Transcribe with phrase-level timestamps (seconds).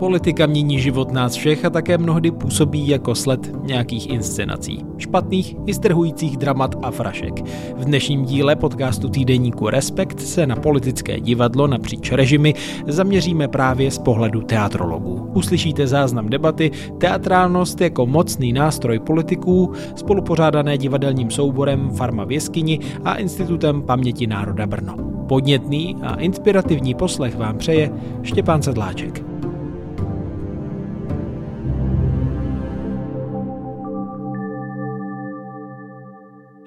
[0.00, 4.84] Politika mění život nás všech a také mnohdy působí jako sled nějakých inscenací.
[4.98, 7.40] Špatných i strhujících dramat a frašek.
[7.76, 12.54] V dnešním díle podcastu týdeníku Respekt se na politické divadlo napříč režimy
[12.86, 15.30] zaměříme právě z pohledu teatrologů.
[15.34, 23.14] Uslyšíte záznam debaty Teatrálnost jako mocný nástroj politiků, spolupořádané divadelním souborem Farma v jeskyni a
[23.14, 24.96] Institutem paměti národa Brno.
[25.28, 27.90] Podnětný a inspirativní poslech vám přeje
[28.22, 29.29] Štěpán Sedláček.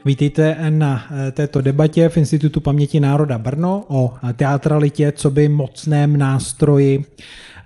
[0.05, 6.17] Vítejte na eh, této debatě v Institutu paměti národa Brno o teatralitě, co by mocném
[6.17, 7.05] nástroji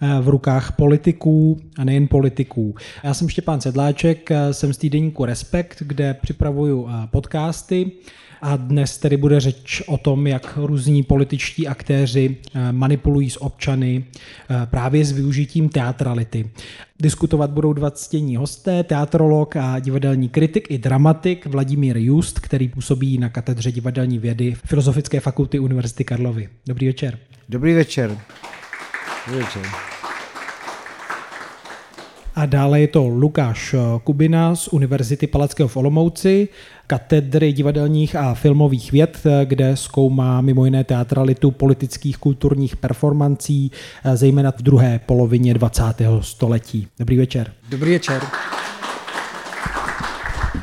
[0.02, 2.76] eh, v rukách politiků a nejen politiků.
[3.04, 7.92] Já jsem Štěpán Sedláček, eh, jsem z týdeníku Respekt, kde připravuju podcasty
[8.41, 14.04] a dnes tedy bude řeč o tom, jak různí političtí aktéři eh, manipulují s občany
[14.50, 16.50] eh, právě s využitím teatrality.
[17.00, 23.17] Diskutovat budou dva ctění hosté, teatrolog a divadelní kritik i dramatik Vladimír Just, který působí
[23.17, 26.50] na katedře divadelní vědy Filozofické fakulty Univerzity Karlovy.
[26.67, 27.17] Dobrý večer.
[27.50, 28.17] Dobrý večer.
[29.28, 29.97] Dobrý večer.
[32.38, 36.47] A dále je to Lukáš Kubina z Univerzity Palackého v Olomouci,
[36.88, 43.71] katedry divadelních a filmových věd, kde zkoumá mimo jiné teatralitu politických kulturních performancí,
[44.13, 45.83] zejména v druhé polovině 20.
[46.21, 46.88] století.
[46.99, 47.52] Dobrý večer.
[47.69, 48.21] Dobrý večer.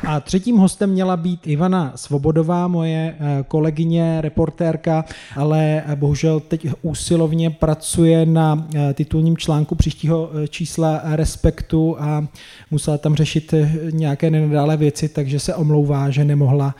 [0.05, 6.67] A třetím hostem měla být Ivana Svobodová, moje eh, kolegyně, reportérka, ale eh, bohužel teď
[6.81, 12.27] úsilovně pracuje na eh, titulním článku příštího čísla Respektu a
[12.71, 13.53] musela tam řešit
[13.91, 16.75] nějaké nenadále věci, takže se omlouvá, že nemohla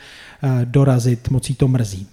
[0.64, 2.06] dorazit, moc to mrzí.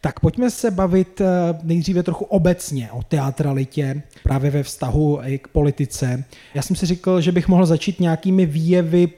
[0.00, 1.22] Tak pojďme se bavit
[1.62, 6.24] nejdříve trochu obecně o teatralitě, právě ve vztahu i k politice.
[6.54, 9.08] Já jsem si říkal, že bych mohl začít nějakými výjevy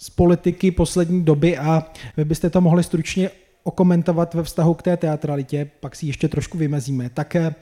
[0.00, 1.84] z politiky poslední doby a
[2.16, 3.30] vy byste to mohli stručně
[3.62, 7.10] okomentovat ve vztahu k té teatralitě, pak si ještě trošku vymezíme.
[7.14, 7.54] Tak eh,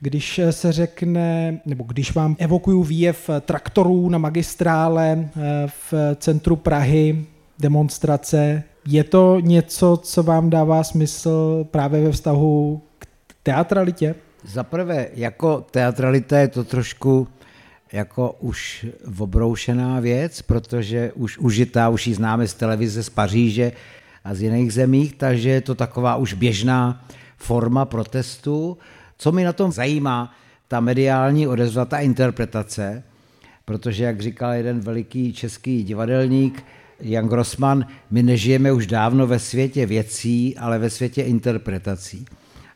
[0.00, 7.24] když se řekne, nebo když vám evokuju výjev traktorů na magistrále eh, v centru Prahy,
[7.58, 13.06] demonstrace, je to něco, co vám dává smysl právě ve vztahu k
[13.42, 14.14] teatralitě?
[14.44, 17.28] Za prvé, jako teatralita je to trošku
[17.92, 18.86] jako už
[19.18, 23.72] obroušená věc, protože už užitá, už ji známe z televize z Paříže
[24.24, 27.04] a z jiných zemích, takže je to taková už běžná
[27.36, 28.78] forma protestu.
[29.18, 30.34] Co mi na tom zajímá,
[30.68, 33.02] ta mediální odezva, ta interpretace,
[33.64, 36.64] protože, jak říkal jeden veliký český divadelník,
[37.00, 42.26] Jan Grossman, my nežijeme už dávno ve světě věcí, ale ve světě interpretací.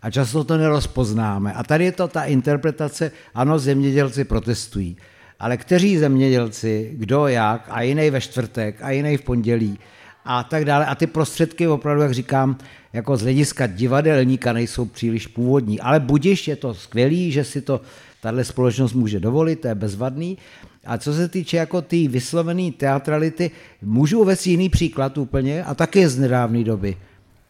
[0.03, 1.53] A často to nerozpoznáme.
[1.53, 4.97] A tady je to ta interpretace, ano, zemědělci protestují.
[5.39, 9.79] Ale kteří zemědělci, kdo jak, a jiný ve čtvrtek, a jiný v pondělí,
[10.25, 10.87] a tak dále.
[10.87, 12.59] A ty prostředky opravdu, jak říkám,
[12.93, 15.81] jako z hlediska divadelníka nejsou příliš původní.
[15.81, 17.81] Ale budiš, je to skvělý, že si to
[18.21, 20.39] tahle společnost může dovolit, to je bezvadný.
[20.87, 23.51] A co se týče jako té tý vyslovené teatrality,
[23.83, 26.97] můžu uvést jiný příklad úplně a taky z nedávné doby.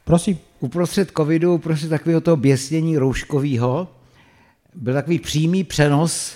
[0.04, 0.51] Prosím.
[0.62, 3.88] Uprostřed covidu, uprostřed takového toho běsnění rouškového,
[4.74, 6.34] byl takový přímý přenos,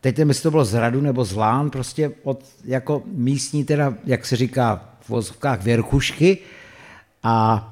[0.00, 3.94] teď nevím, jestli to bylo z Radu nebo z Lán, prostě od jako místní, teda,
[4.04, 6.38] jak se říká v vozovkách, věrchušky.
[7.22, 7.68] A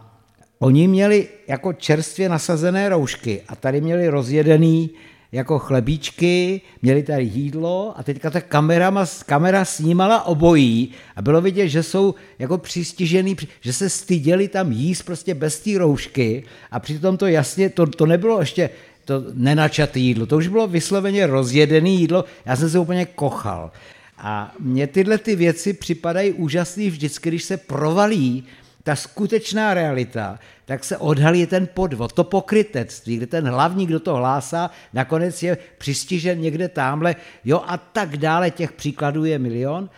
[0.58, 4.90] oni měli jako čerstvě nasazené roušky a tady měli rozjedený
[5.32, 11.68] jako chlebíčky, měli tady jídlo a teďka ta kamera, kamera snímala obojí a bylo vidět,
[11.68, 17.16] že jsou jako přistižený, že se styděli tam jíst prostě bez té roušky a přitom
[17.16, 18.70] to jasně, to, to nebylo ještě
[19.04, 23.70] to nenačatý jídlo, to už bylo vysloveně rozjedený jídlo, já jsem se úplně kochal.
[24.18, 28.44] A mně tyhle ty věci připadají úžasný vždycky, když se provalí
[28.82, 30.38] ta skutečná realita,
[30.70, 35.58] tak se odhalí ten podvod, to pokrytectví, kde ten hlavní, kdo to hlásá, nakonec je
[35.78, 39.90] přistižen někde tamhle, jo a tak dále, těch příkladů je milion.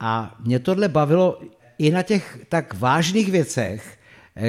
[0.00, 1.40] A mě tohle bavilo
[1.78, 3.98] i na těch tak vážných věcech,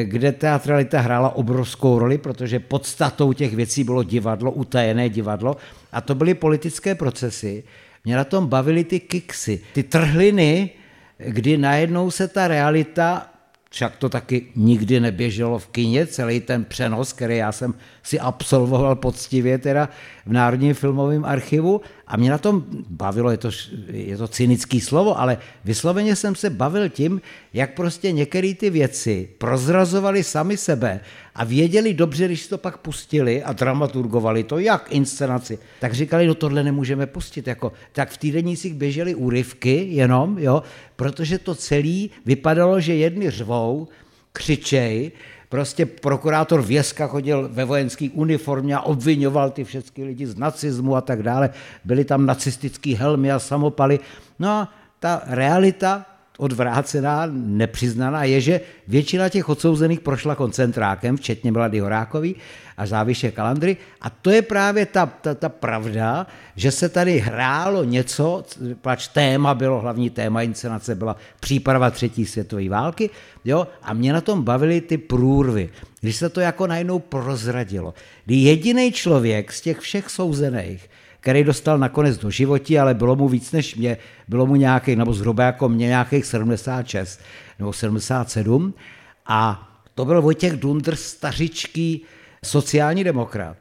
[0.03, 5.57] kde teatralita hrála obrovskou roli, protože podstatou těch věcí bylo divadlo, utajené divadlo,
[5.91, 7.63] a to byly politické procesy.
[8.05, 10.69] Mě na tom bavily ty kiksy, ty trhliny,
[11.17, 13.36] kdy najednou se ta realita
[13.69, 17.73] však to taky nikdy neběželo v kině, celý ten přenos, který já jsem
[18.03, 19.89] si absolvoval poctivě teda
[20.25, 21.81] v Národním filmovém archivu.
[22.07, 23.49] A mě na tom bavilo, je to,
[23.87, 27.21] je to cynický slovo, ale vysloveně jsem se bavil tím,
[27.53, 30.99] jak prostě některé ty věci prozrazovaly sami sebe
[31.37, 36.35] a věděli dobře, když to pak pustili a dramaturgovali to, jak inscenaci, tak říkali, no
[36.35, 37.47] tohle nemůžeme pustit.
[37.47, 40.63] Jako, tak v týdenících běžely úryvky jenom, jo,
[40.95, 43.87] protože to celé vypadalo, že jedni řvou,
[44.33, 45.11] křičej,
[45.49, 51.01] prostě prokurátor Věska chodil ve vojenské uniformě a obvinoval ty všechny lidi z nacismu a
[51.01, 51.49] tak dále.
[51.85, 53.99] Byly tam nacistické helmy a samopaly.
[54.39, 56.05] No a ta realita
[56.37, 62.35] odvrácená, nepřiznaná, je, že většina těch odsouzených prošla koncentrákem, včetně Mladý Horákový
[62.77, 63.77] a Záviše Kalandry.
[64.01, 68.43] A to je právě ta, ta, ta pravda, že se tady hrálo něco,
[68.81, 73.09] pač téma bylo, hlavní téma inscenace byla příprava třetí světové války,
[73.45, 75.69] jo, a mě na tom bavily ty průrvy,
[76.01, 77.93] když se to jako najednou prozradilo.
[78.27, 80.89] Jediný člověk z těch všech souzených,
[81.27, 83.97] který dostal nakonec do životí, ale bylo mu víc než mě,
[84.27, 87.19] bylo mu nějaký, nebo zhruba jako mě nějakých 76
[87.59, 88.73] nebo 77
[89.25, 92.01] a to byl Vojtěch Dundr, stařičký
[92.45, 93.57] sociální demokrat,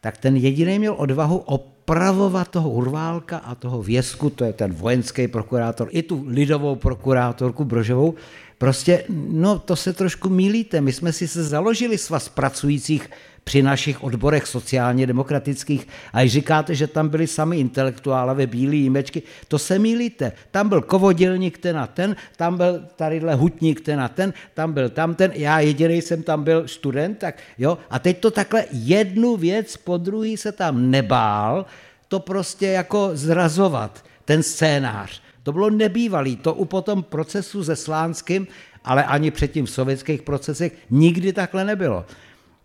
[0.00, 5.28] tak ten jediný měl odvahu opravovat toho Urválka a toho Věsku, to je ten vojenský
[5.28, 8.14] prokurátor, i tu lidovou prokurátorku Brožovou,
[8.58, 13.10] prostě, no to se trošku mílíte, my jsme si se založili svaz pracujících
[13.44, 19.22] při našich odborech sociálně demokratických a když říkáte, že tam byli sami intelektuálové, bílí jímečky,
[19.48, 20.32] to se milíte.
[20.50, 24.88] Tam byl kovodělník ten a ten, tam byl tadyhle hutník ten a ten, tam byl
[24.88, 27.78] tam ten, já jediný jsem tam byl student, tak jo.
[27.90, 31.66] A teď to takhle jednu věc po druhý se tam nebál,
[32.08, 35.22] to prostě jako zrazovat, ten scénář.
[35.42, 38.46] To bylo nebývalý, to u potom procesu se Slánským,
[38.84, 42.04] ale ani předtím v sovětských procesech nikdy takhle nebylo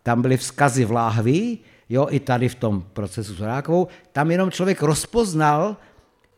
[0.06, 1.58] tam byly vzkazy v láhvi,
[1.90, 5.78] jo, i tady v tom procesu s Horákovou, tam jenom člověk rozpoznal,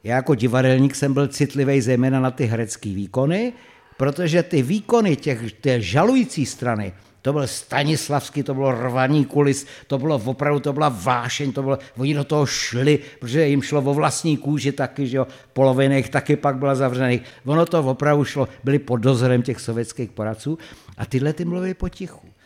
[0.03, 3.53] já jako divadelník jsem byl citlivý zejména na ty herecké výkony,
[3.97, 9.97] protože ty výkony těch, té žalující strany, to byl Stanislavský, to bylo rvaní kulis, to
[9.97, 13.93] bylo opravdu, to byla vášeň, to bylo, oni do toho šli, protože jim šlo o
[13.93, 17.21] vlastní kůži taky, že jo, polovina jich taky pak byla zavřených.
[17.45, 20.57] Ono to opravdu šlo, byli pod dozorem těch sovětských poradců
[20.97, 22.36] a tyhle ty mluvili potichu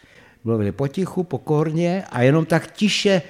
[0.43, 3.21] mluvili potichu, pokorně a jenom tak tiše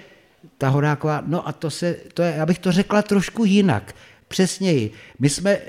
[0.58, 3.96] ta Horáková, no a to se, to je, abych to řekla trošku jinak,
[4.28, 4.92] přesněji.
[5.20, 5.60] My jsme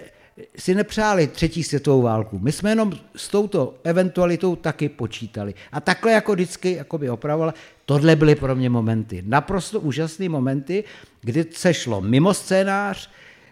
[0.59, 2.39] si nepřáli třetí světovou válku.
[2.39, 5.55] My jsme jenom s touto eventualitou taky počítali.
[5.73, 7.55] A takhle jako vždycky jako by opravovala,
[7.87, 9.23] tohle byly pro mě momenty.
[9.27, 10.85] Naprosto úžasné momenty,
[11.21, 13.11] kdy se šlo mimo scénář,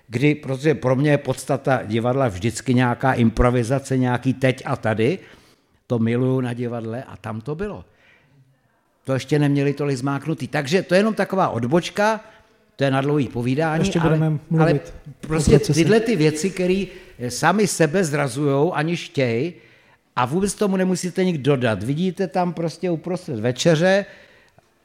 [0.08, 5.18] kdy, protože pro mě je podstata divadla vždycky nějaká improvizace, nějaký teď a tady,
[5.90, 7.84] to miluju na divadle a tam to bylo.
[9.04, 10.48] To ještě neměli tolik zmáknutý.
[10.48, 12.20] Takže to je jenom taková odbočka,
[12.76, 14.80] to je na dlouhý povídání, ještě ale, mluvit ale
[15.20, 16.84] prostě tyhle ty věci, které
[17.28, 19.54] sami sebe zrazují, ani chtějí,
[20.16, 21.82] a vůbec tomu nemusíte nikdo dodat.
[21.82, 24.06] Vidíte tam prostě uprostřed večeře,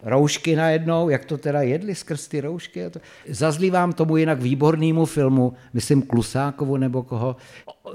[0.03, 2.81] roušky najednou, jak to teda jedli skrz ty roušky.
[3.29, 7.35] Zazlívám tomu jinak výbornému filmu, myslím Klusákovu nebo koho,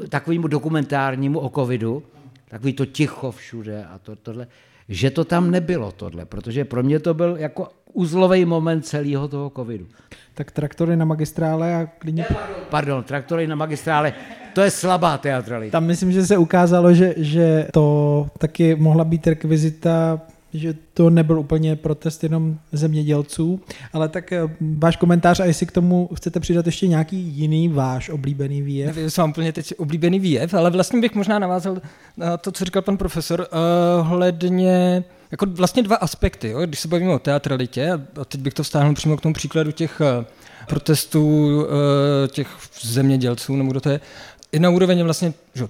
[0.08, 2.02] takovému dokumentárnímu o covidu,
[2.50, 4.46] takový to ticho všude a to, tohle,
[4.88, 9.52] že to tam nebylo tohle, protože pro mě to byl jako uzlový moment celého toho
[9.56, 9.86] covidu.
[10.34, 12.24] Tak traktory na magistrále a klidně...
[12.28, 14.12] Pardon, pardon, traktory na magistrále,
[14.52, 15.72] to je slabá teatralita.
[15.72, 20.20] Tam myslím, že se ukázalo, že, že to taky mohla být rekvizita
[20.54, 23.60] že to nebyl úplně protest jenom zemědělců,
[23.92, 28.08] ale tak eh, váš komentář a jestli k tomu chcete přidat ještě nějaký jiný váš
[28.08, 28.96] oblíbený výjev?
[28.96, 31.78] Nevím, mám úplně teď oblíbený výjev, ale vlastně bych možná navázal
[32.16, 36.60] na to, co říkal pan profesor, uh, hledně jako vlastně dva aspekty, jo?
[36.60, 40.00] když se bavíme o teatralitě, a teď bych to vztáhnul přímo k tomu příkladu těch
[40.68, 41.50] protestů
[42.28, 42.48] těch
[42.82, 44.00] zemědělců, nebo kdo to je,
[44.52, 45.68] jedna úroveň je vlastně že,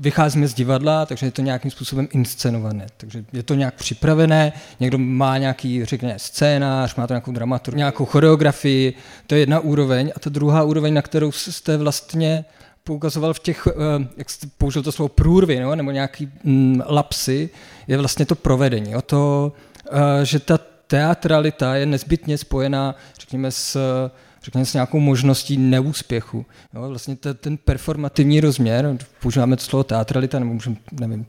[0.00, 2.86] vycházíme z divadla, takže je to nějakým způsobem inscenované.
[2.96, 8.04] Takže je to nějak připravené, někdo má nějaký, řekněme, scénář, má to nějakou dramaturgii, nějakou
[8.04, 8.94] choreografii,
[9.26, 10.12] to je jedna úroveň.
[10.16, 12.44] A ta druhá úroveň, na kterou jste vlastně
[12.84, 17.50] poukazoval v těch, eh, jak jste použil to slovo průrvy, no, nebo nějaký mm, lapsy,
[17.88, 18.96] je vlastně to provedení.
[18.96, 19.52] O to,
[19.92, 23.78] eh, že ta teatralita je nezbytně spojená, řekněme, s
[24.42, 26.46] řekněme, s nějakou možností neúspěchu.
[26.74, 31.26] Jo, vlastně ten, ten performativní rozměr, používáme to slovo teatralita, nebo můžeme, nevím,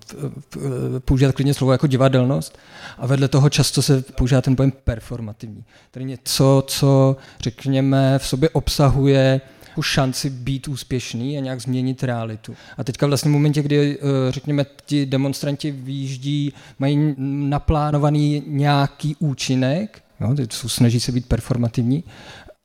[0.99, 2.57] používat klidně slovo jako divadelnost,
[2.97, 5.63] a vedle toho často se používá ten pojem performativní.
[5.91, 9.41] Tedy něco, co, řekněme, v sobě obsahuje
[9.75, 12.55] tu šanci být úspěšný a nějak změnit realitu.
[12.77, 17.15] A teďka vlastně v momentě, kdy, eh, řekněme, ti demonstranti výjíždí, mají
[17.49, 22.03] naplánovaný nějaký účinek, jo, snaží se být performativní,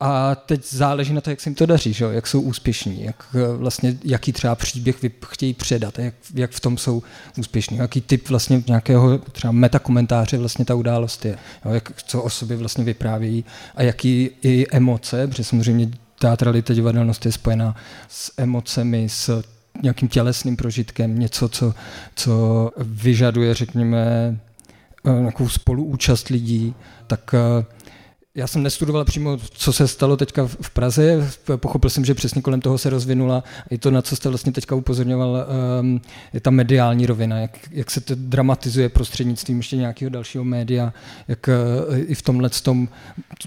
[0.00, 2.04] A teď záleží na to, jak se jim to daří, že?
[2.04, 3.24] jak jsou úspěšní, jak
[3.56, 7.02] vlastně, jaký třeba příběh chtějí předat, jak, jak v tom jsou
[7.38, 11.72] úspěšní, jaký typ vlastně nějakého třeba metakomentáře vlastně ta událost je, jo?
[11.72, 17.32] Jak, co o sobě vlastně vyprávějí a jaký i emoce, protože samozřejmě teatralita, divadelnost je
[17.32, 17.76] spojená
[18.08, 19.42] s emocemi, s
[19.82, 21.74] nějakým tělesným prožitkem, něco, co,
[22.14, 24.36] co vyžaduje, řekněme,
[25.06, 26.74] eh, nějakou spoluúčast lidí,
[27.06, 27.64] tak eh,
[28.36, 32.60] já jsem nestudoval přímo, co se stalo teďka v Praze, pochopil jsem, že přesně kolem
[32.60, 35.46] toho se rozvinula i to, na co jste vlastně teďka upozorňoval,
[35.80, 36.00] ehm,
[36.32, 40.92] je ta mediální rovina, jak, jak se to dramatizuje prostřednictvím ještě nějakého dalšího média,
[41.28, 42.88] jak eh, i v tomhle tom,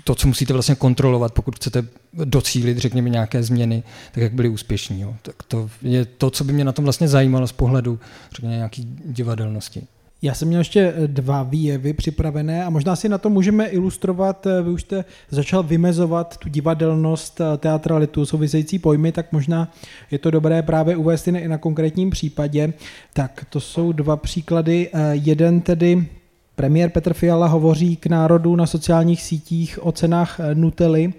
[0.04, 5.02] to, co musíte vlastně kontrolovat, pokud chcete docílit, řekněme, nějaké změny, tak jak byli úspěšní.
[5.02, 5.16] Jo.
[5.22, 8.00] Tak to je to, co by mě na tom vlastně zajímalo z pohledu,
[8.32, 9.88] řekněme, nějaký divadelnosti.
[10.22, 14.48] Já jsem měl ještě eh, dva výjevy připravené a možná si na to můžeme ilustrovat,
[14.48, 19.72] eh, vy už jste začal vymezovat tu divadelnost, eh, teatralitu, související pojmy, tak možná
[20.12, 22.74] je to dobré právě uvést i na konkrétním případě.
[23.14, 24.90] Tak to jsou dva příklady.
[25.12, 26.08] Jeden tedy
[26.56, 31.14] premiér Petr Fiala hovoří k národu na sociálních sítích o cenách Nutely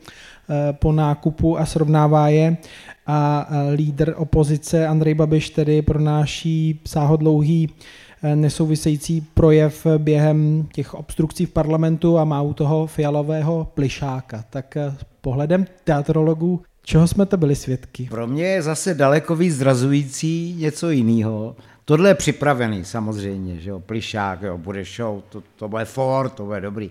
[0.73, 2.57] po nákupu a srovnává je
[3.07, 7.69] a lídr opozice Andrej Babiš tedy pronáší sáhodlouhý
[8.23, 14.45] nesouvisející projev během těch obstrukcí v parlamentu a má u toho fialového plišáka.
[14.51, 18.09] Tak eh, pohledem teatrologů, čeho jsme to byli svědky?
[18.11, 21.57] Pro mě je zase daleko víc zrazující něco jiného.
[21.85, 26.45] Tohle je připravený samozřejmě, že jo, plišák, jo, bude show, to, to bude for, to
[26.45, 26.91] bude dobrý.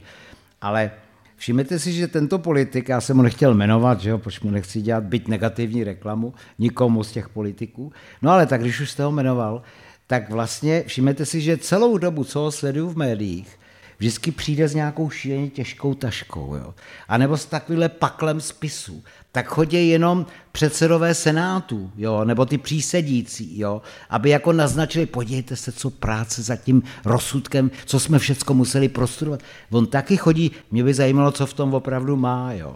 [0.61, 0.91] Ale
[1.35, 4.81] všimněte si, že tento politik, já jsem mu nechtěl jmenovat, že jo, proč mu nechci
[4.81, 9.11] dělat byť negativní reklamu nikomu z těch politiků, no ale tak když už jste ho
[9.11, 9.61] jmenoval,
[10.09, 13.59] tak vlastně všimněte si, že celou dobu, co ho sleduju v médiích,
[13.97, 16.73] vždycky přijde s nějakou šíleně těžkou taškou, jo?
[17.07, 19.03] a nebo s takovýhle paklem spisů.
[19.31, 22.25] Tak chodí jenom předsedové senátů, jo?
[22.25, 23.81] nebo ty přísedící, jo?
[24.09, 29.39] aby jako naznačili, podívejte se, co práce za tím rozsudkem, co jsme všecko museli prostudovat.
[29.71, 32.53] On taky chodí, mě by zajímalo, co v tom opravdu má.
[32.53, 32.75] Jo?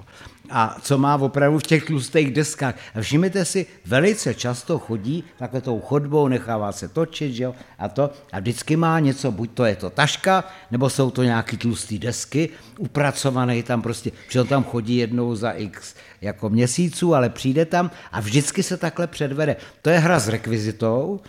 [0.56, 2.76] A co má opravdu v těch tlustých deskách.
[2.96, 7.90] A všimněte si, velice často chodí takhle tou chodbou, nechává se točit, že jo, a
[7.90, 12.00] to, a vždycky má něco, buď to je to taška, nebo jsou to nějaký tlustý
[12.00, 17.92] desky, upracované tam prostě, že tam chodí jednou za x jako měsíců, ale přijde tam
[18.12, 19.56] a vždycky se takhle předvede.
[19.82, 21.20] To je hra s rekvizitou,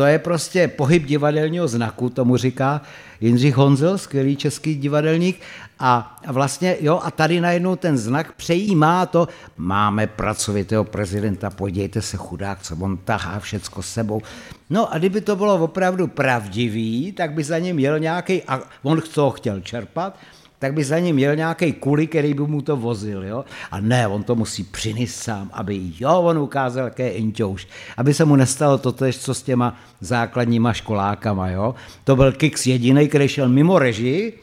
[0.00, 2.80] to je prostě pohyb divadelního znaku, tomu říká
[3.20, 5.40] Jindřich Honzel, skvělý český divadelník.
[5.78, 12.16] A vlastně, jo, a tady najednou ten znak přejímá to, máme pracovitého prezidenta, podívejte se
[12.16, 14.22] chudák, co on tahá všecko sebou.
[14.70, 19.02] No a kdyby to bylo opravdu pravdivý, tak by za ním jel nějaký, a on
[19.02, 20.16] co chtěl čerpat,
[20.60, 23.24] tak by za ním měl nějaký kuli, který by mu to vozil.
[23.24, 23.44] Jo?
[23.70, 27.68] A ne, on to musí přinést sám, aby jo, on ukázal, jaké je inťouš.
[27.96, 31.48] Aby se mu nestalo to tež, co s těma základníma školákama.
[31.48, 31.74] Jo?
[32.04, 34.38] To byl Kix jediný, který šel mimo režii,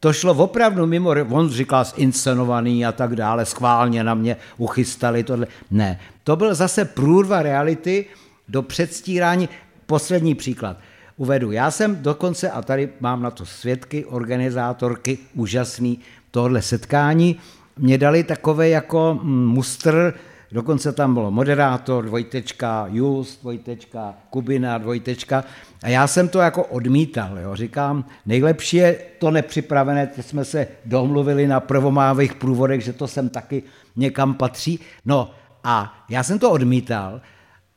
[0.00, 5.46] to šlo opravdu mimo, on říkal zinscenovaný a tak dále, schválně na mě uchystali tohle.
[5.70, 8.04] Ne, to byl zase průrva reality
[8.48, 9.48] do předstírání.
[9.86, 10.76] Poslední příklad
[11.20, 11.52] uvedu.
[11.52, 15.98] Já jsem dokonce, a tady mám na to svědky, organizátorky, úžasný
[16.30, 17.36] tohle setkání,
[17.78, 20.14] mě dali takové jako mm, mustr,
[20.52, 25.44] dokonce tam bylo moderátor, dvojtečka, Just, dvojtečka, Kubina, dvojtečka,
[25.82, 27.56] a já jsem to jako odmítal, jo.
[27.56, 33.28] říkám, nejlepší je to nepřipravené, teď jsme se domluvili na prvomávých průvodech, že to sem
[33.28, 33.62] taky
[33.96, 35.30] někam patří, no
[35.64, 37.20] a já jsem to odmítal,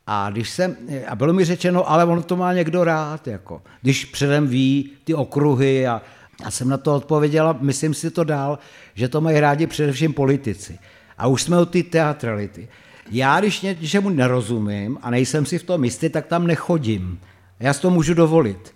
[0.08, 0.76] a, když jsem,
[1.08, 5.14] a bylo mi řečeno, ale on to má někdo rád, jako, když předem ví ty
[5.14, 6.02] okruhy a,
[6.44, 8.60] a jsem na to odpověděla, myslím si to dál,
[8.96, 10.80] že to mají rádi především politici.
[11.18, 12.68] A už jsme u ty teatrality.
[13.12, 17.20] Já, když něčemu nerozumím a nejsem si v tom jistý, tak tam nechodím.
[17.60, 18.74] Já si to můžu dovolit.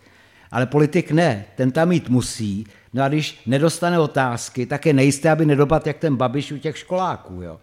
[0.52, 2.68] Ale politik ne, ten tam mít musí.
[2.94, 6.78] No a když nedostane otázky, tak je nejisté, aby nedopad jak ten babiš u těch
[6.78, 7.42] školáků.
[7.42, 7.60] Jo.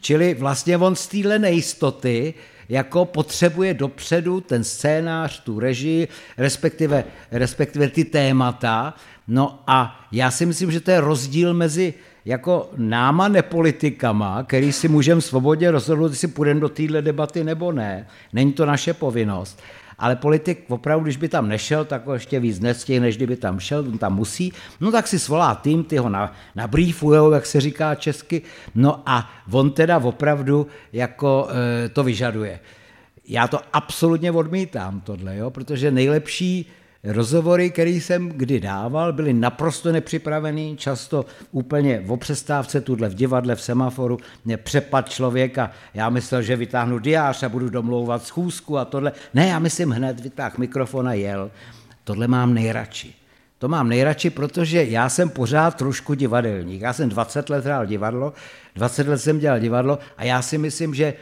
[0.00, 2.34] Čili vlastně on z téhle nejistoty
[2.68, 8.94] jako potřebuje dopředu ten scénář, tu režii, respektive, respektive ty témata.
[9.28, 11.94] No a já si myslím, že to je rozdíl mezi
[12.24, 18.06] jako náma nepolitikama, který si můžeme svobodně rozhodnout, jestli půjdeme do téhle debaty nebo ne.
[18.32, 19.62] Není to naše povinnost
[19.98, 23.60] ale politik opravdu, když by tam nešel, tak ho ještě víc nestěj, než kdyby tam
[23.60, 27.60] šel, on tam musí, no tak si svolá tým, ty ho na, nabrýfujou, jak se
[27.60, 28.42] říká česky,
[28.74, 32.60] no a on teda opravdu jako e, to vyžaduje.
[33.28, 36.70] Já to absolutně odmítám, tohle, jo, protože nejlepší
[37.04, 43.54] Rozhovory, které jsem kdy dával, byly naprosto nepřipravený, často úplně o přestávce, tuhle v divadle,
[43.54, 48.78] v semaforu, mě přepad člověk a já myslel, že vytáhnu diář a budu domlouvat schůzku
[48.78, 49.12] a tohle.
[49.34, 51.50] Ne, já myslím hned, vytáh mikrofon a jel.
[52.04, 53.14] Tohle mám nejradši.
[53.58, 56.80] To mám nejradši, protože já jsem pořád trošku divadelník.
[56.80, 58.32] Já jsem 20 let hrál divadlo,
[58.74, 61.14] 20 let jsem dělal divadlo a já si myslím, že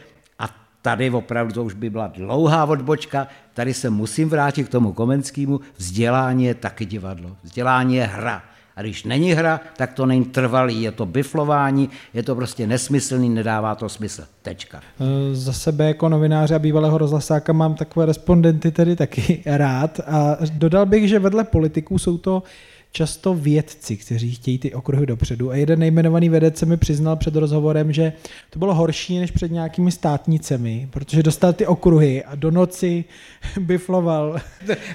[0.87, 5.59] tady opravdu to už by byla dlouhá odbočka, tady se musím vrátit k tomu Komenskému,
[5.77, 8.43] vzdělání je taky divadlo, vzdělání je hra.
[8.75, 13.29] A když není hra, tak to není trvalý, je to biflování, je to prostě nesmyslný,
[13.29, 14.23] nedává to smysl.
[14.41, 14.81] Tečka.
[14.99, 20.37] E, za sebe jako novináře a bývalého rozhlasáka mám takové respondenty tedy taky rád a
[20.53, 22.43] dodal bych, že vedle politiků jsou to
[22.91, 25.51] často vědci, kteří chtějí ty okruhy dopředu.
[25.51, 28.13] A jeden nejmenovaný vědec se mi přiznal před rozhovorem, že
[28.49, 33.05] to bylo horší než před nějakými státnicemi, protože dostal ty okruhy a do noci
[33.59, 34.39] bifloval.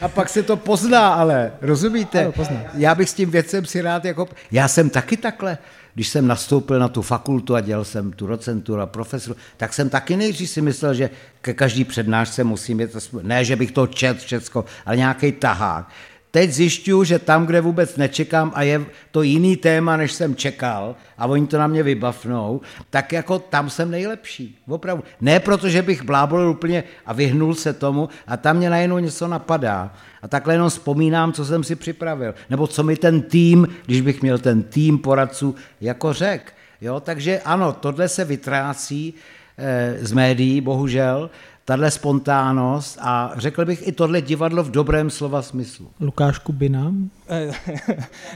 [0.01, 2.21] A pak se to pozná, ale rozumíte?
[2.21, 2.65] Ano, pozná.
[2.75, 4.29] Já bych s tím vědcem si rád jako...
[4.51, 5.59] Já jsem taky takhle
[5.95, 9.91] když jsem nastoupil na tu fakultu a dělal jsem tu docenturu a profesor, tak jsem
[9.91, 12.91] taky nejdřív si myslel, že ke každý přednášce musím mít,
[13.23, 15.89] ne, že bych to čet všecko, ale nějaký tahák.
[16.33, 20.97] Teď zjišťuju, že tam, kde vůbec nečekám a je to jiný téma, než jsem čekal
[21.19, 22.61] a oni to na mě vybavnou,
[22.91, 24.59] tak jako tam jsem nejlepší.
[24.69, 25.05] Opravdu.
[25.21, 29.29] Ne proto, že bych blábolil úplně a vyhnul se tomu a tam mě najednou něco
[29.29, 29.95] napadá.
[30.23, 32.35] A takhle jenom vzpomínám, co jsem si připravil.
[32.51, 36.53] Nebo co mi ten tým, když bych měl ten tým poradců, jako řek.
[36.81, 39.15] Jo, takže ano, tohle se vytrácí
[39.59, 41.31] e, z médií, bohužel,
[41.65, 45.91] tahle spontánnost a řekl bych i tohle divadlo v dobrém slova smyslu.
[46.01, 46.93] Lukáš Kubina.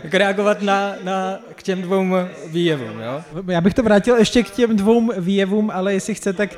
[0.04, 2.04] Jak reagovat na, na, k těm dvou
[2.46, 3.22] výjevům, jo?
[3.48, 6.50] Já bych to vrátil ještě k těm dvou výjevům, ale jestli chce, tak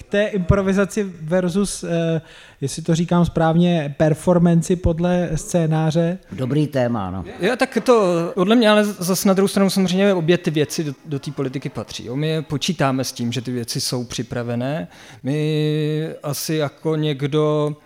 [0.00, 2.20] k té improvizaci versus, eh,
[2.60, 6.18] jestli to říkám správně, performanci podle scénáře.
[6.32, 7.24] Dobrý téma, no.
[7.40, 10.92] Jo, tak to podle mě, ale zase na druhou stranu samozřejmě obě ty věci do,
[11.04, 12.06] do té politiky patří.
[12.06, 12.16] Jo.
[12.16, 14.88] My počítáme s tím, že ty věci jsou připravené.
[15.22, 17.76] My asi jako někdo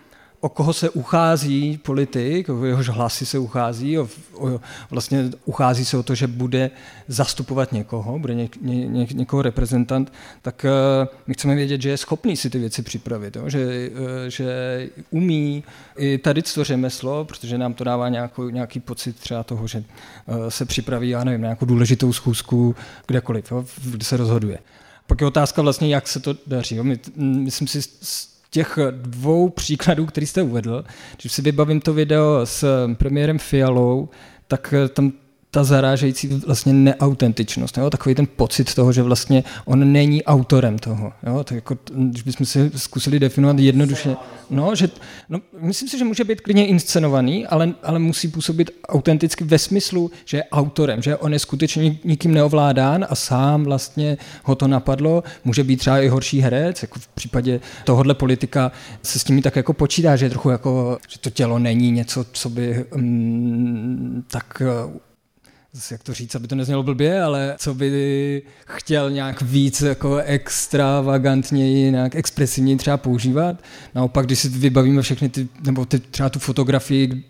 [0.45, 4.59] o koho se uchází politik, o jehož hlasy se uchází, o, o,
[4.89, 6.71] vlastně uchází se o to, že bude
[7.07, 11.97] zastupovat někoho, bude ně, ně, ně, někoho reprezentant, tak uh, my chceme vědět, že je
[11.97, 13.49] schopný si ty věci připravit, jo?
[13.49, 14.45] Že, uh, že
[15.09, 15.63] umí
[15.97, 19.83] i tady to řemeslo, protože nám to dává nějakou, nějaký pocit třeba toho, že
[20.25, 22.75] uh, se připraví, já nevím, nějakou důležitou schůzku
[23.07, 23.65] kdekoliv, jo?
[23.85, 24.57] kde se rozhoduje.
[25.07, 26.75] Pak je otázka vlastně, jak se to daří.
[26.75, 26.83] Jo?
[26.83, 27.81] My, myslím si,
[28.55, 30.83] těch dvou příkladů, který jste uvedl,
[31.21, 34.09] když si vybavím to video s premiérem Fialou,
[34.47, 35.11] tak tam
[35.55, 37.89] ta zarážející vlastně neautentičnost, jo?
[37.89, 41.13] takový ten pocit toho, že vlastně on není autorem toho.
[41.27, 41.43] Jo?
[41.43, 44.15] Tak jako, když bychom si zkusili definovat jednoduše,
[44.49, 44.89] no, že,
[45.29, 50.11] no, myslím si, že může být klidně inscenovaný, ale, ale musí působit autenticky ve smyslu,
[50.25, 55.23] že je autorem, že on je skutečně nikým neovládán a sám vlastně ho to napadlo.
[55.45, 58.71] Může být třeba i horší herec, jako v případě tohohle politika
[59.03, 62.25] se s tím tak jako počítá, že je trochu jako, že to tělo není něco,
[62.31, 64.61] co by mm, tak
[65.91, 71.91] jak to říct, aby to neznělo blbě, ale co by chtěl nějak víc jako extravagantněji,
[71.91, 73.55] nějak expresivněji třeba používat.
[73.95, 77.23] Naopak, když si vybavíme všechny ty, nebo ty, třeba tu fotografii,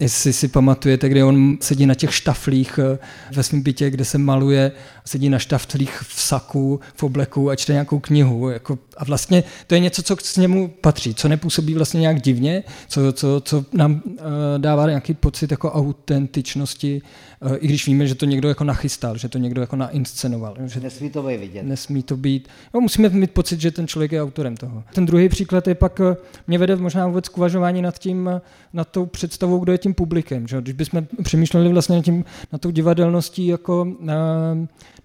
[0.00, 2.98] jestli si pamatujete, kde on sedí na těch štaflích eh,
[3.32, 4.72] ve svém bytě, kde se maluje,
[5.04, 8.48] sedí na štaflích v saku, v obleku a čte nějakou knihu.
[8.48, 12.62] Jako, a vlastně to je něco, co k němu patří, co nepůsobí vlastně nějak divně,
[12.88, 14.20] co, co, co nám uh,
[14.58, 17.02] dává nějaký pocit jako autentičnosti,
[17.40, 20.56] uh, i když víme, že to někdo jako nachystal, že to někdo jako nainscenoval.
[20.64, 21.62] Že nesmí to být vidět.
[21.62, 22.48] Nesmí to být.
[22.74, 24.84] No, musíme mít pocit, že ten člověk je autorem toho.
[24.94, 26.00] Ten druhý příklad je pak,
[26.46, 28.30] mě vede možná vůbec k uvažování nad tím,
[28.72, 30.48] nad tou představou, kdo je tím publikem.
[30.48, 30.60] Že?
[30.60, 34.08] Když bychom přemýšleli vlastně nad, tím, nad tou divadelností, jako uh,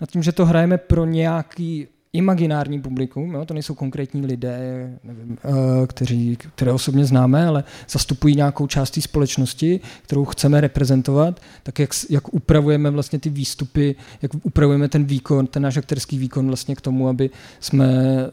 [0.01, 3.45] nad tím, že to hrajeme pro nějaký imaginární publikum, jo?
[3.45, 5.55] to nejsou konkrétní lidé, nevím, uh,
[5.87, 11.89] kteří, které osobně známe, ale zastupují nějakou část té společnosti, kterou chceme reprezentovat, tak jak,
[12.09, 16.81] jak upravujeme vlastně ty výstupy, jak upravujeme ten výkon, ten náš akterský výkon vlastně k
[16.81, 17.87] tomu, aby jsme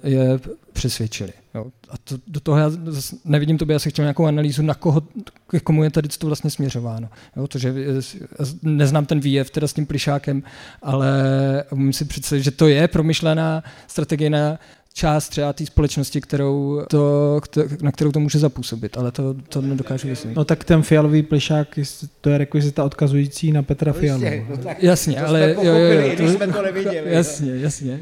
[0.04, 0.40] je
[0.72, 1.32] přesvědčili.
[1.54, 1.66] Jo.
[1.88, 2.70] A to, do toho já
[3.24, 5.02] nevidím to, by asi chtěl nějakou analýzu, na koho,
[5.46, 7.08] k komu je tady to vlastně směřováno.
[7.36, 7.74] Jo, to, že
[8.62, 10.42] neznám ten výjev teda s tím plišákem,
[10.82, 11.14] ale
[11.74, 14.58] musím si představit, že to je promyšlená strategie na
[14.98, 17.40] část třeba té společnosti, kterou to,
[17.82, 20.36] na kterou to může zapůsobit, ale to, to nedokážu vysvětlit.
[20.36, 21.78] No tak ten fialový plišák,
[22.20, 24.24] to je rekvizita odkazující na Petra no, Fialu.
[24.64, 27.14] No, jasně, ale jo, jo, jo, to, jsme to neviděli.
[27.14, 28.00] Jasně, jasně.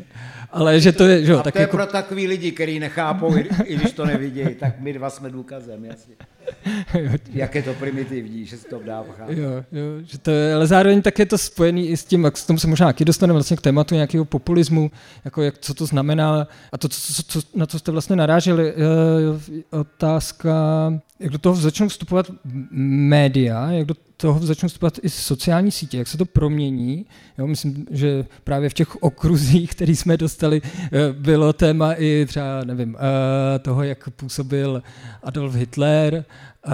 [0.57, 1.77] Ale že to je, že jo, A tak to je jako...
[1.77, 5.85] pro takový lidi, kteří nechápou, i, i když to nevidějí, tak my dva jsme důkazem,
[5.85, 6.15] jasně.
[7.33, 11.03] Jak je to primitivní, že se to dá jo, jo, že to je, ale zároveň
[11.03, 13.57] tak je to spojený i s tím, jak k tomu se možná taky dostaneme vlastně
[13.57, 14.91] k tématu nějakého populismu,
[15.25, 19.63] jako jak, co to znamená a to, co, co, na co jste vlastně naráželi, je
[19.71, 20.53] otázka,
[21.21, 22.27] jak do toho začnou vstupovat
[22.73, 27.07] média, jak do toho začnou vstupovat i sociální sítě, jak se to promění.
[27.39, 32.65] Jo, myslím, že právě v těch okruzích, který jsme dostali, eh, bylo téma i třeba,
[32.65, 34.83] nevím, eh, toho, jak působil
[35.23, 36.25] Adolf Hitler,
[36.67, 36.73] Uh,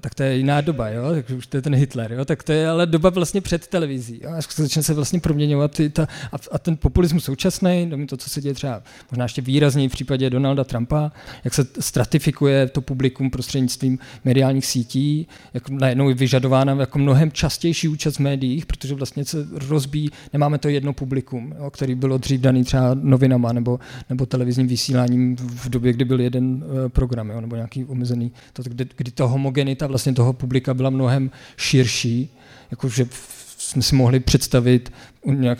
[0.00, 1.10] tak to je jiná doba, jo?
[1.10, 2.24] takže už to je ten Hitler, jo?
[2.24, 4.20] tak to je ale doba vlastně před televizí.
[4.22, 4.30] Jo?
[4.30, 8.40] A začne se vlastně proměňovat i ta, a, a ten populismus současný, to, co se
[8.40, 11.12] děje třeba možná ještě výrazněji v případě Donalda Trumpa,
[11.44, 16.14] jak se stratifikuje to publikum prostřednictvím mediálních sítí, jak najednou je
[16.64, 21.54] vyžadována jako mnohem častější účast v médiích, protože vlastně se rozbíjí, nemáme to jedno publikum,
[21.58, 21.70] jo?
[21.70, 23.78] který bylo dřív daný třeba novinama nebo,
[24.10, 27.40] nebo televizním vysíláním v době, kdy byl jeden uh, program, jo?
[27.40, 32.28] nebo nějaký omezený, to, kdy, kdy ta homogenita vlastně toho publika byla mnohem širší,
[32.70, 33.06] jakože
[33.74, 34.92] jsme si mohli představit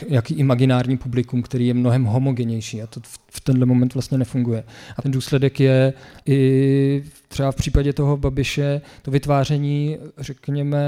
[0.08, 3.00] nějaký imaginární publikum, který je mnohem homogenější a to
[3.30, 4.64] v tenhle moment vlastně nefunguje.
[4.96, 5.92] A ten důsledek je
[6.26, 10.86] i třeba v případě toho Babiše to vytváření, řekněme,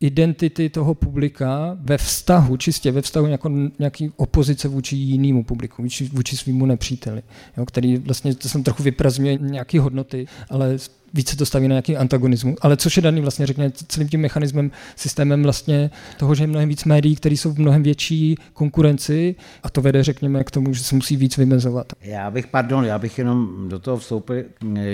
[0.00, 6.04] identity toho publika ve vztahu, čistě ve vztahu jako nějaký opozice vůči jinému publiku, vůči,
[6.12, 7.22] vůči svýmu nepříteli,
[7.56, 10.76] jo, který vlastně to jsem trochu vyprazňuje nějaké hodnoty, ale
[11.14, 12.54] více to staví na nějaký antagonismus.
[12.60, 16.68] Ale což je daný vlastně, řekněme, celým tím mechanismem, systémem vlastně toho, že je mnohem
[16.68, 20.84] víc médií, které jsou v mnohem větší konkurenci a to vede, řekněme, k tomu, že
[20.84, 21.92] se musí víc vymezovat.
[22.00, 24.44] Já bych, pardon, já bych jenom do toho vstoupil,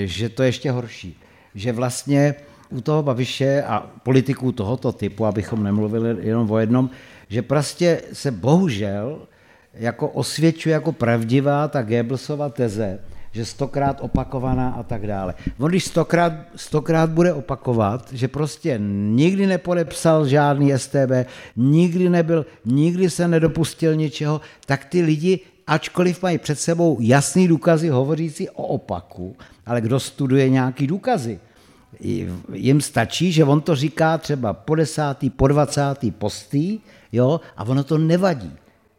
[0.04, 1.16] že to je ještě horší.
[1.54, 2.34] Že vlastně
[2.72, 6.90] u toho Babiše a politiků tohoto typu, abychom nemluvili jenom o jednom,
[7.28, 9.18] že prostě se bohužel
[9.74, 12.98] jako osvědčuje jako pravdivá ta Goebbelsova teze,
[13.32, 15.34] že stokrát opakovaná a tak dále.
[15.58, 23.10] On když stokrát, stokrát bude opakovat, že prostě nikdy nepodepsal žádný STB, nikdy nebyl, nikdy
[23.10, 29.36] se nedopustil ničeho, tak ty lidi, ačkoliv mají před sebou jasný důkazy hovořící o opaku,
[29.66, 31.40] ale kdo studuje nějaký důkazy,
[32.52, 36.80] jim stačí, že on to říká třeba po desátý, po dvacátý postý,
[37.12, 38.52] jo, a ono to nevadí.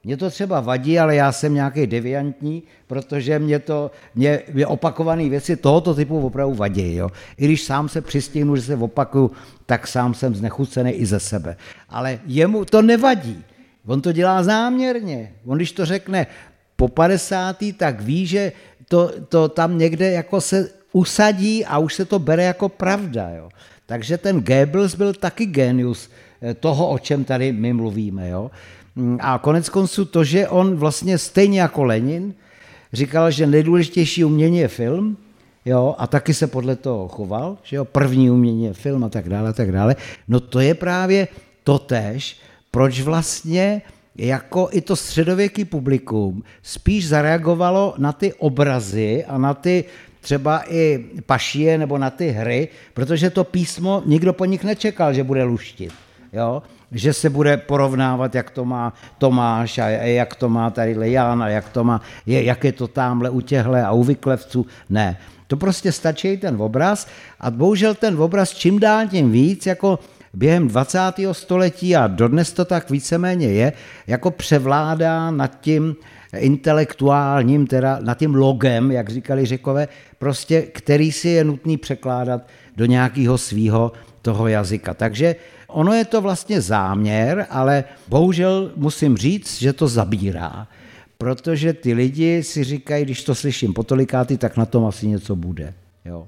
[0.03, 5.29] Mně to třeba vadí, ale já jsem nějaký deviantní, protože mě to, mě, mě opakované
[5.29, 6.95] věci tohoto typu opravdu vadí.
[6.95, 7.10] Jo.
[7.38, 9.32] I když sám se přistihnu, že se opakuju,
[9.65, 11.56] tak sám jsem znechucený i ze sebe.
[11.89, 13.43] Ale jemu to nevadí.
[13.86, 15.34] On to dělá záměrně.
[15.45, 16.27] On když to řekne
[16.75, 17.58] po 50.
[17.77, 18.51] tak ví, že
[18.88, 23.29] to, to tam někde jako se usadí a už se to bere jako pravda.
[23.29, 23.49] Jo.
[23.86, 26.10] Takže ten Goebbels byl taky genius
[26.41, 28.29] eh, toho, o čem tady my mluvíme.
[28.29, 28.51] Jo.
[28.95, 32.34] Mm, a konec konců to, že on vlastně stejně jako Lenin
[32.93, 35.17] říkal, že nejdůležitější umění je film,
[35.65, 39.29] jo, a taky se podle toho choval, že jo, první umění je film a tak
[39.29, 39.95] dále, a tak dále.
[40.27, 41.27] No to je právě
[41.63, 42.38] totéž,
[42.71, 43.82] proč vlastně
[44.15, 49.86] jako i to středověký publikum spíš zareagovalo na ty obrazy a na ty
[50.23, 55.23] třeba i pašie nebo na ty hry, protože to písmo nikdo po nich nečekal, že
[55.23, 55.93] bude luštit.
[56.33, 56.63] Jo?
[56.91, 61.49] Že se bude porovnávat, jak to má Tomáš a jak to má tady Jan a
[61.49, 64.65] jak, to má, je, jak je to tamhle u těhle a u vyklevců.
[64.89, 67.07] Ne, to prostě stačí ten obraz
[67.39, 69.99] a bohužel ten obraz čím dál tím víc jako
[70.33, 70.99] během 20.
[71.31, 73.73] století a dodnes to tak víceméně je,
[74.07, 75.95] jako převládá nad tím
[76.38, 79.88] intelektuálním, teda nad tím logem, jak říkali řekové,
[80.23, 84.93] prostě, který si je nutný překládat do nějakého svého toho jazyka.
[84.93, 85.36] Takže
[85.67, 90.67] ono je to vlastně záměr, ale bohužel musím říct, že to zabírá.
[91.17, 95.36] Protože ty lidi si říkají, když to slyším po tolikáty, tak na tom asi něco
[95.36, 95.73] bude.
[96.05, 96.27] Jo.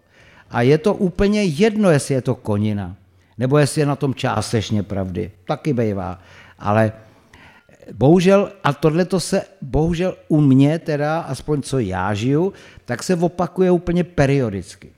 [0.51, 2.95] A je to úplně jedno, jestli je to konina,
[3.37, 5.31] nebo jestli je na tom částečně pravdy.
[5.47, 6.19] Taky bývá.
[6.59, 6.91] Ale
[7.93, 12.53] bohužel, a tohle to se bohužel u mě teda, aspoň co já žiju,
[12.85, 14.89] tak se opakuje úplně periodicky.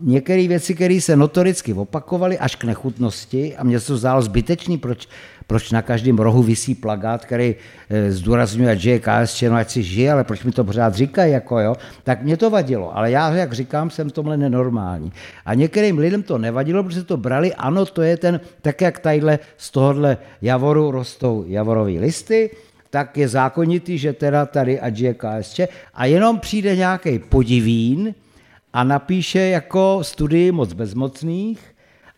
[0.00, 5.08] Některé věci, které se notoricky opakovaly až k nechutnosti a mě to zdálo zbytečný, proč,
[5.52, 7.54] proč na každém rohu visí plagát, který
[7.90, 11.32] e, zdůrazňuje, že je KSČ, no ať si žije, ale proč mi to pořád říkají,
[11.32, 15.12] jako jo, tak mě to vadilo, ale já, jak říkám, jsem tomhle nenormální.
[15.44, 19.38] A některým lidem to nevadilo, protože to brali, ano, to je ten, tak jak tadyhle
[19.56, 22.50] z tohohle javoru rostou javorové listy,
[22.90, 25.60] tak je zákonitý, že teda tady ať je KSČ
[25.94, 28.14] a jenom přijde nějaký podivín,
[28.72, 31.60] a napíše jako studii moc bezmocných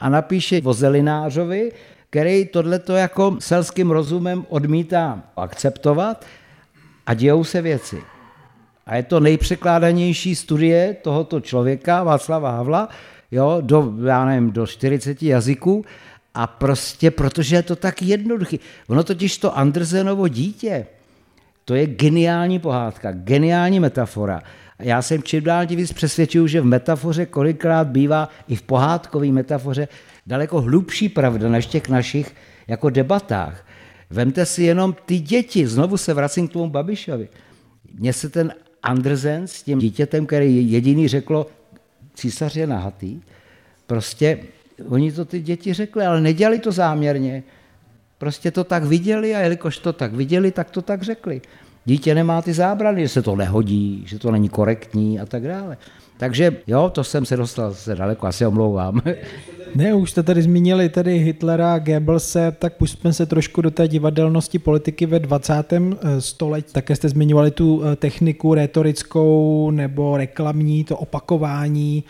[0.01, 1.73] a napíše o zelinářovi,
[2.15, 6.25] který tohleto jako selským rozumem odmítá akceptovat
[7.07, 8.03] a dějou se věci.
[8.87, 12.89] A je to nejpřekládanější studie tohoto člověka, Václava Havla,
[13.31, 15.85] jo, do, já nevím, do 40 jazyků
[16.35, 18.61] a prostě, protože je to tak jednoduchý.
[18.89, 20.87] Ono totiž to Andersenovo dítě,
[21.65, 24.43] to je geniální pohádka, geniální metafora.
[24.79, 29.89] Já jsem čím dál víc přesvědčuju, že v metafoře kolikrát bývá i v pohádkové metafoře
[30.27, 32.35] daleko hlubší pravda než těch našich
[32.69, 33.67] jako debatách.
[34.11, 37.29] Vemte si jenom ty děti, znovu se vracím k tomu Babišovi.
[37.95, 41.47] Mně se ten Andersen s tím dítětem, který jediný řeklo,
[42.15, 43.21] císař je nahatý,
[43.87, 44.39] prostě
[44.89, 47.43] oni to ty děti řekli, ale nedělali to záměrně.
[48.19, 51.41] Prostě to tak viděli a jelikož to tak viděli, tak to tak řekli.
[51.85, 55.77] Dítě nemá ty zábrany, že se to nehodí, že to není korektní a tak dále.
[56.17, 59.01] Takže jo, to jsem se dostal zase daleko, asi omlouvám.
[59.77, 64.59] Ne, už jste tady zmínili tady Hitlera, Goebbelse, tak pustíme se trošku do té divadelnosti
[64.59, 65.73] politiky ve 20.
[65.73, 66.73] Eh, století.
[66.73, 72.05] Také jste zmiňovali tu eh, techniku retorickou nebo reklamní, to opakování,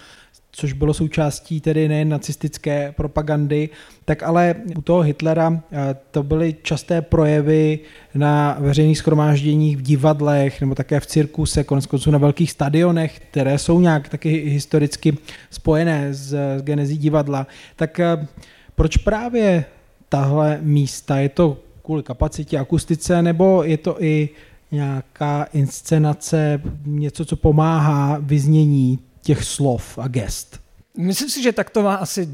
[0.56, 3.68] což bylo součástí tedy nejen nacistické propagandy,
[4.04, 7.78] tak ale u toho Hitlera eh, to byly časté projevy
[8.14, 13.58] na veřejných schromážděních v divadlech nebo také v cirkuse, konec konců na velkých stadionech, které
[13.58, 15.18] jsou nějak taky historicky
[15.50, 17.46] spojené s, s genezí divadla.
[17.76, 18.26] Tak eh,
[18.74, 19.64] proč právě
[20.08, 21.16] tahle místa?
[21.16, 24.28] Je to kvůli kapacitě, akustice, nebo je to i
[24.72, 30.60] nějaká inscenace, něco, co pomáhá vyznění těch slov a gest?
[30.96, 32.28] Myslím si, že tak to má asi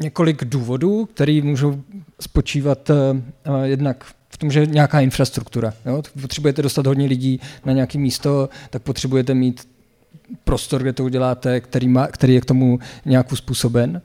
[0.00, 1.82] několik důvodů, které můžou
[2.20, 2.96] spočívat uh,
[3.62, 5.74] jednak v tom, že nějaká infrastruktura.
[5.86, 6.02] Jo?
[6.20, 9.68] Potřebujete dostat hodně lidí na nějaké místo, tak potřebujete mít
[10.44, 14.02] prostor, kde to uděláte, který, má, který je k tomu nějak způsoben.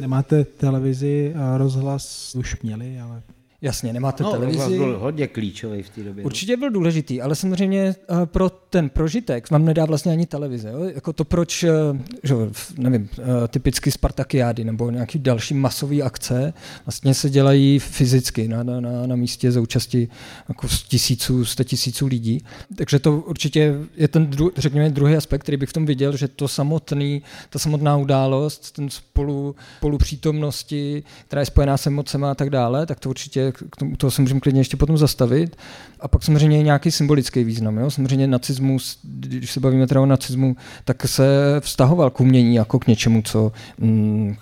[0.00, 3.22] Nemáte televizi a rozhlas už měli, ale
[3.62, 4.76] Jasně, nemáte no, televizi.
[4.76, 6.24] byl hodně klíčový v té době.
[6.24, 6.26] No.
[6.26, 10.68] Určitě byl důležitý, ale samozřejmě eh, pro ten prožitek vám nedá vlastně ani televize.
[10.68, 10.84] Jo?
[10.94, 11.70] Jako to proč, eh,
[12.22, 12.34] že,
[12.78, 16.52] nevím, eh, typicky Spartakiády nebo nějaký další masové akce
[16.86, 20.08] vlastně se dělají fyzicky na, na, na, na místě za účasti
[20.48, 22.40] jako tisíců, sto tisíců lidí.
[22.76, 26.28] Takže to určitě je ten, dru, řekněme, druhý aspekt, který bych v tom viděl, že
[26.28, 32.50] to samotný, ta samotná událost, ten spolu, spolupřítomnosti, která je spojená s emocema a tak
[32.50, 35.56] dále, tak to určitě k tomu, toho se můžeme klidně ještě potom zastavit.
[36.00, 37.76] A pak samozřejmě je nějaký symbolický význam.
[37.76, 37.90] Jo?
[37.90, 41.26] Samozřejmě nacismus, když se bavíme teda o nacismu, tak se
[41.60, 44.36] vztahoval k umění jako k něčemu, co mm,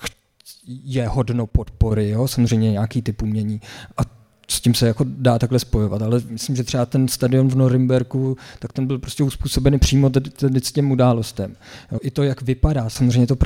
[0.67, 2.29] je hodno podpory, jo?
[2.29, 3.61] samozřejmě nějaký typ umění.
[3.97, 7.57] A s tím se jako dá takhle spojovat, ale myslím, že třeba ten stadion v
[7.57, 11.57] Norimberku, tak ten byl prostě uspůsobený přímo tedy s těm událostem.
[11.92, 13.37] Jo, I to, jak vypadá, samozřejmě to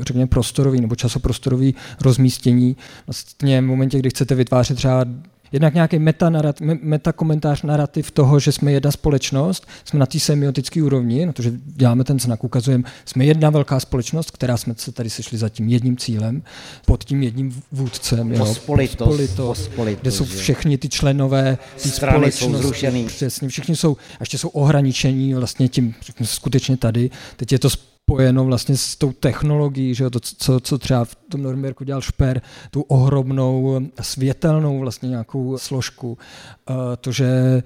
[0.00, 2.76] řekněme prostorový nebo časoprostorový rozmístění,
[3.06, 5.04] vlastně v momentě, kdy chcete vytvářet třeba
[5.52, 5.98] Jednak nějaký
[6.82, 11.52] metakomentář narrativ toho, že jsme jedna společnost, jsme na té semiotické úrovni, na to, že
[11.64, 15.68] děláme ten znak, ukazujeme, jsme jedna velká společnost, která jsme se tady sešli za tím
[15.68, 16.42] jedním cílem,
[16.86, 18.34] pod tím jedním vůdcem.
[18.38, 21.88] Pospolitost, pospolitost, pospolitost, kde jsou všechny ty členové ty
[22.56, 23.04] zrušený.
[23.06, 27.10] Přesně, všichni jsou, a ještě jsou ohraničení vlastně tím, skutečně tady.
[27.36, 27.68] Teď je to
[28.08, 32.42] spojeno vlastně s tou technologií, že to, co, co třeba v tom Norimberku dělal Šper,
[32.70, 36.18] tu ohromnou světelnou vlastně nějakou složku.
[37.00, 37.62] To, že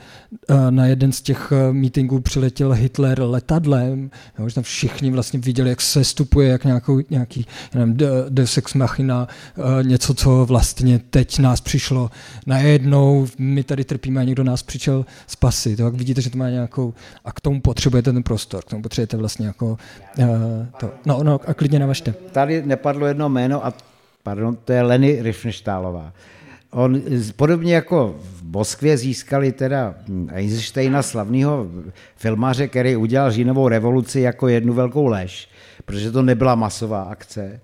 [0.70, 5.80] na jeden z těch meetingů přiletěl Hitler letadlem, jo, že tam všichni vlastně viděli, jak
[5.80, 7.96] se stupuje, jak nějakou, nějaký nevím,
[8.28, 9.28] Deus Ex Machina,
[9.82, 12.10] něco, co vlastně teď nás přišlo
[12.46, 15.76] najednou, my tady trpíme a někdo nás přišel spasit.
[15.76, 19.16] Tak vidíte, že to má nějakou, a k tomu potřebujete ten prostor, k tomu potřebujete
[19.16, 19.78] vlastně jako
[20.18, 20.31] Eh,
[20.80, 20.90] to.
[21.06, 22.14] No, no, a klidně navažte.
[22.32, 23.72] Tady nepadlo jedno jméno a
[24.22, 26.12] pardon, to je Leny Riefenstahlová.
[26.70, 27.02] On
[27.36, 29.94] podobně jako v Moskvě získali teda
[30.28, 31.66] Einsteina, slavného
[32.16, 35.48] filmaře, který udělal říjnovou revoluci jako jednu velkou lež,
[35.84, 37.60] protože to nebyla masová akce.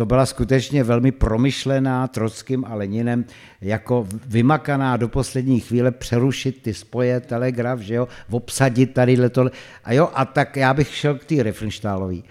[0.00, 3.24] To byla skutečně velmi promyšlená Trockým a Leninem,
[3.60, 9.50] jako vymakaná do poslední chvíle přerušit ty spoje, telegraf, že jo, obsadit tady to.
[9.84, 12.24] A jo, a tak já bych šel k té Riefenstahlový.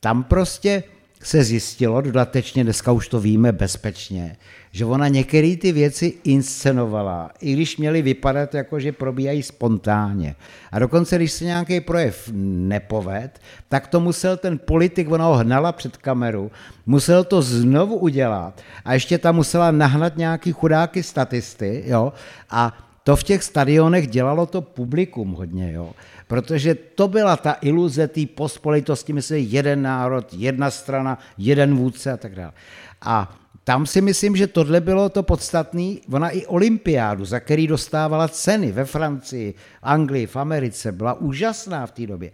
[0.00, 0.82] Tam prostě
[1.22, 4.36] se zjistilo, dodatečně dneska už to víme bezpečně,
[4.72, 10.34] že ona některé ty věci inscenovala, i když měly vypadat jako, že probíhají spontánně.
[10.72, 15.72] A dokonce, když se nějaký projev nepoved, tak to musel ten politik, ona ho hnala
[15.72, 16.50] před kameru,
[16.86, 22.12] musel to znovu udělat a ještě tam musela nahnat nějaký chudáky statisty, jo,
[22.50, 25.92] a to v těch stadionech dělalo to publikum hodně, jo.
[26.26, 32.16] Protože to byla ta iluze té pospolitosti, myslím, jeden národ, jedna strana, jeden vůdce a
[32.16, 32.52] tak dále.
[33.02, 35.94] A tam si myslím, že tohle bylo to podstatné.
[36.12, 41.92] Ona i olympiádu, za který dostávala ceny ve Francii, Anglii, v Americe, byla úžasná v
[41.92, 42.30] té době.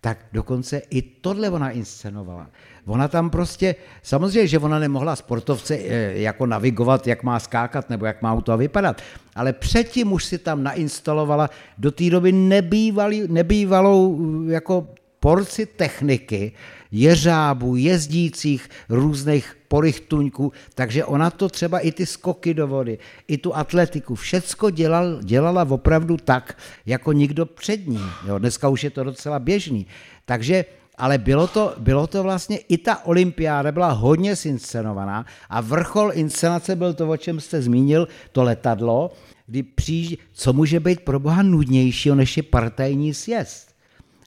[0.00, 2.50] Tak dokonce i tohle ona inscenovala.
[2.86, 8.06] Ona tam prostě, samozřejmě, že ona nemohla sportovce eh, jako navigovat, jak má skákat nebo
[8.06, 9.02] jak má auto vypadat,
[9.34, 14.86] ale předtím už si tam nainstalovala do té doby nebývalý, nebývalou eh, jako
[15.20, 16.52] porci techniky,
[16.90, 22.98] jeřábů, jezdících, různých porychtuňků, takže ona to třeba i ty skoky do vody,
[23.28, 28.00] i tu atletiku, všecko dělal, dělala opravdu tak, jako nikdo před ní.
[28.26, 29.86] Jo, dneska už je to docela běžný.
[30.24, 30.64] Takže
[30.98, 36.76] ale bylo to, bylo to vlastně, i ta olympiáda byla hodně zinscenovaná a vrchol inscenace
[36.76, 39.10] byl to, o čem jste zmínil, to letadlo,
[39.46, 43.67] kdy přijíždí, co může být pro boha nudnějšího, než je partajní sjezd.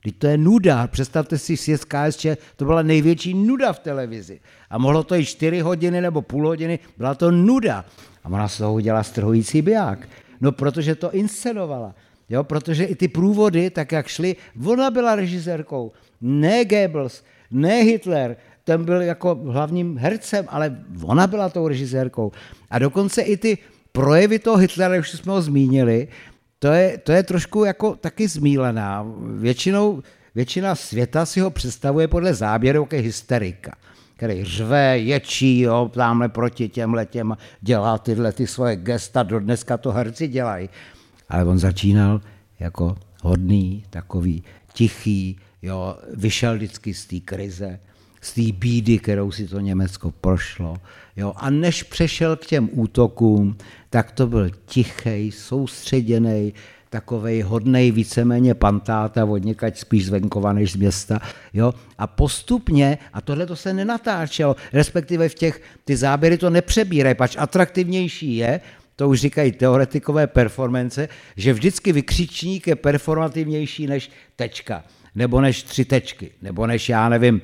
[0.01, 4.39] Když to je nuda, představte si sjezd KSČ, to byla největší nuda v televizi.
[4.69, 7.85] A mohlo to i 4 hodiny nebo půl hodiny, byla to nuda.
[8.23, 10.07] A ona z toho udělala strhující biják.
[10.41, 11.95] No, protože to inscenovala.
[12.29, 14.35] Jo, protože i ty průvody, tak jak šly,
[14.65, 21.49] ona byla režisérkou ne Goebbels, ne Hitler, ten byl jako hlavním hercem, ale ona byla
[21.49, 22.31] tou režisérkou.
[22.69, 23.57] A dokonce i ty
[23.91, 26.07] projevy toho Hitlera, už jsme ho zmínili,
[26.61, 29.05] to je, to je trošku jako taky zmílená.
[29.39, 30.03] Většinou,
[30.35, 33.75] většina světa si ho představuje podle záběru jako hysterika,
[34.15, 39.77] který řve, ječí, jo, tamhle proti těm letěm, dělá tyhle ty svoje gesta, do dneska
[39.77, 40.69] to herci dělají.
[41.29, 42.21] Ale on začínal
[42.59, 44.43] jako hodný, takový
[44.73, 47.79] tichý, jo, vyšel vždycky z té krize,
[48.21, 50.77] z té bídy, kterou si to Německo prošlo.
[51.17, 53.57] Jo, a než přešel k těm útokům,
[53.89, 56.53] tak to byl tichý, soustředěný,
[56.89, 61.19] takovej hodnej víceméně pantáta od někať spíš z venkova než z města.
[61.53, 61.73] Jo?
[61.97, 67.35] A postupně, a tohle to se nenatáčelo, respektive v těch, ty záběry to nepřebírají, pač
[67.39, 68.61] atraktivnější je,
[68.95, 74.83] to už říkají teoretikové performance, že vždycky vykřičník je performativnější než tečka
[75.15, 77.41] nebo než tři tečky, nebo než, já nevím,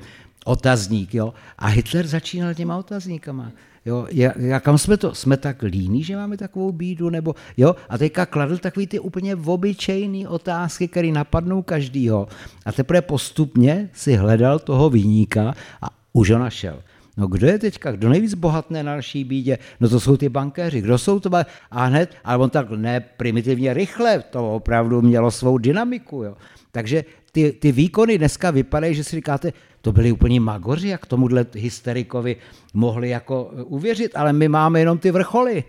[0.47, 1.13] otazník.
[1.13, 1.33] Jo?
[1.57, 3.51] A Hitler začínal těma otazníkama.
[3.85, 5.15] Jo, jak, kam jsme to?
[5.15, 7.09] Jsme tak líní, že máme takovou bídu?
[7.09, 7.75] Nebo, jo?
[7.89, 12.27] A teďka kladl takový ty úplně obyčejné otázky, které napadnou každýho.
[12.65, 16.83] A teprve postupně si hledal toho výníka a už ho našel.
[17.17, 19.57] No kdo je teďka, kdo nejvíc bohatné na naší bídě?
[19.79, 20.81] No to jsou ty bankéři.
[20.81, 21.29] Kdo jsou to?
[21.71, 26.23] A hned, ale on tak ne primitivně rychle, to opravdu mělo svou dynamiku.
[26.23, 26.35] Jo.
[26.71, 31.45] Takže ty, ty výkony dneska vypadají, že si říkáte, to byli úplně magoři, jak tomuhle
[31.53, 32.35] hysterikovi
[32.73, 35.63] mohli jako e, uvěřit, ale my máme jenom ty vrcholy.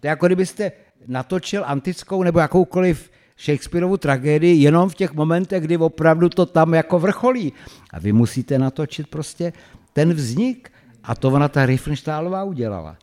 [0.00, 0.72] To je jako kdybyste
[1.06, 6.98] natočil antickou nebo jakoukoliv Shakespeareovu tragédii jenom v těch momentech, kdy opravdu to tam jako
[6.98, 7.52] vrcholí.
[7.90, 9.52] A vy musíte natočit prostě
[9.92, 10.72] ten vznik.
[11.04, 12.96] A to ona ta Riefenstahlová udělala.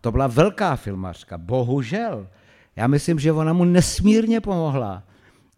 [0.00, 2.26] To byla velká filmařka, bohužel.
[2.76, 5.02] Já myslím, že ona mu nesmírně pomohla.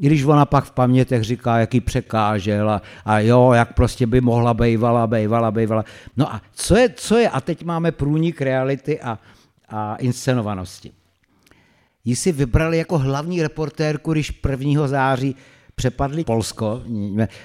[0.01, 4.21] I když ona pak v pamětech říká, jaký překážel a, a jo, jak prostě by
[4.21, 5.85] mohla bejvala, bejvala, bejvala.
[6.17, 9.19] No a co je, co je, a teď máme průnik reality a,
[9.69, 10.93] a inscenovanosti.
[12.05, 14.89] Jí si vybrali jako hlavní reportérku, když 1.
[14.89, 15.37] září
[15.75, 16.83] přepadli Polsko,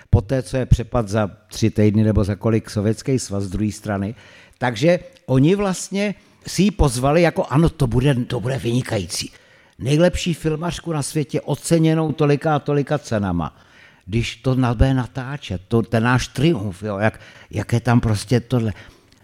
[0.09, 4.15] poté, co je přepad za tři týdny nebo za kolik sovětský svaz z druhé strany.
[4.57, 6.15] Takže oni vlastně
[6.47, 9.31] si ji pozvali jako ano, to bude, to bude vynikající
[9.79, 13.57] nejlepší filmařku na světě, oceněnou tolika a tolika cenama.
[14.05, 18.73] Když to bude natáčet, to, ten náš triumf, jo, jak, jak je tam prostě tohle.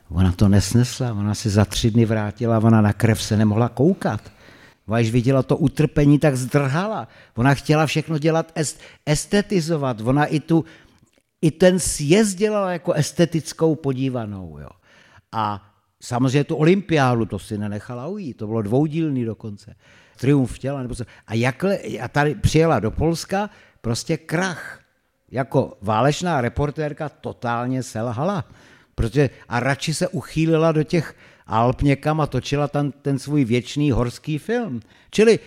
[0.10, 4.32] Ona to nesnesla, ona se za tři dny vrátila, ona na krev se nemohla koukat.
[4.88, 7.08] Ona když viděla to utrpení, tak zdrhala.
[7.36, 8.52] Ona chtěla všechno dělat,
[9.06, 10.02] estetizovat.
[10.02, 10.66] Ona i, tu,
[11.42, 14.58] i ten sjezd dělala jako estetickou podívanou.
[14.60, 14.70] Jo.
[15.32, 19.76] A samozřejmě tu olympiádu, to si nenechala ujít, to bylo dvoudílný dokonce
[20.20, 20.82] triumf těla.
[20.82, 21.04] Nebo co.
[21.28, 23.50] A, jakhle, a tady přijela do Polska,
[23.82, 24.80] prostě krach.
[25.32, 28.46] Jako válečná reportérka totálně selhala.
[28.96, 31.16] Protože, a radši se uchýlila do těch
[31.48, 34.80] Alp někam a točila tam ten svůj věčný horský film.
[35.12, 35.40] Čili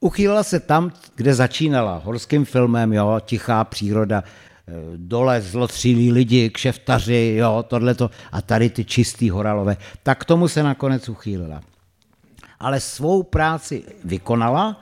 [0.00, 7.34] uchýlila se tam, kde začínala, horským filmem, jo, tichá příroda, eh, dole zlotřílí lidi, kšeftaři,
[7.38, 9.76] jo, tohleto, a tady ty čistý horalové.
[10.02, 11.60] Tak k tomu se nakonec uchýlila
[12.60, 14.80] ale svou práci vykonala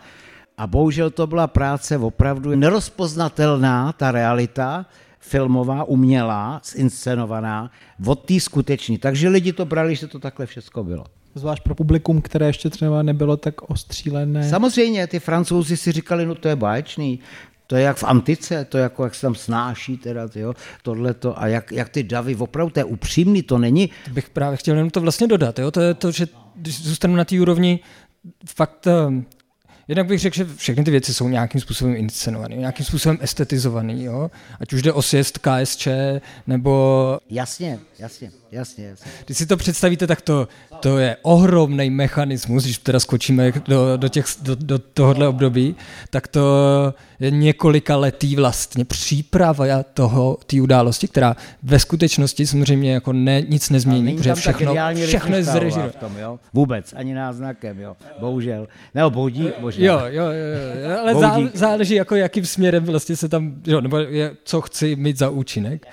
[0.59, 4.87] a bohužel to byla práce opravdu nerozpoznatelná, ta realita,
[5.21, 7.71] filmová, umělá, zinscenovaná,
[8.07, 8.99] od té skuteční.
[8.99, 11.05] Takže lidi to brali, že to takhle všechno bylo.
[11.35, 14.49] Zvlášť pro publikum, které ještě třeba nebylo tak ostřílené.
[14.49, 17.21] Samozřejmě, ty francouzi si říkali, no to je báječný,
[17.67, 21.47] To je jak v antice, to jako jak se tam snáší teda, jo, tohleto a
[21.47, 23.91] jak, jak ty davy, opravdu to je upřímný, to není.
[24.13, 27.25] Bych právě chtěl jenom to vlastně dodat, jo, to je to, že když zůstanu na
[27.25, 27.81] té úrovni,
[28.47, 29.25] fakt eh,
[29.89, 34.31] Jednak bych řekl, že všechny ty věci jsou nějakým způsobem inscenované, nějakým způsobem estetizované, jo?
[34.61, 35.89] ať už jde o sjezd KSČ,
[36.47, 37.19] nebo...
[37.31, 39.11] Jasně, jasně, jasně, jasně.
[39.25, 40.49] Když si to představíte, tak to,
[40.81, 45.77] to je ohromný mechanismus, když teda skočíme do, do, těch, do, do tohohle období,
[46.11, 46.45] tak to
[47.21, 54.17] několika letý vlastně příprava toho, té události, která ve skutečnosti samozřejmě jako ne, nic nezmění,
[54.17, 54.75] protože všechno,
[55.07, 56.39] všechno je zrežirované.
[56.55, 57.97] Vůbec, ani náznakem, jo.
[58.21, 58.69] Bohužel.
[58.95, 59.87] Nebo boudí, možná.
[59.87, 60.99] Jo, jo, jo, jo.
[61.01, 65.19] ale zá, záleží, jako jakým směrem vlastně se tam, jo, nebo je, co chci mít
[65.19, 65.87] za účinek.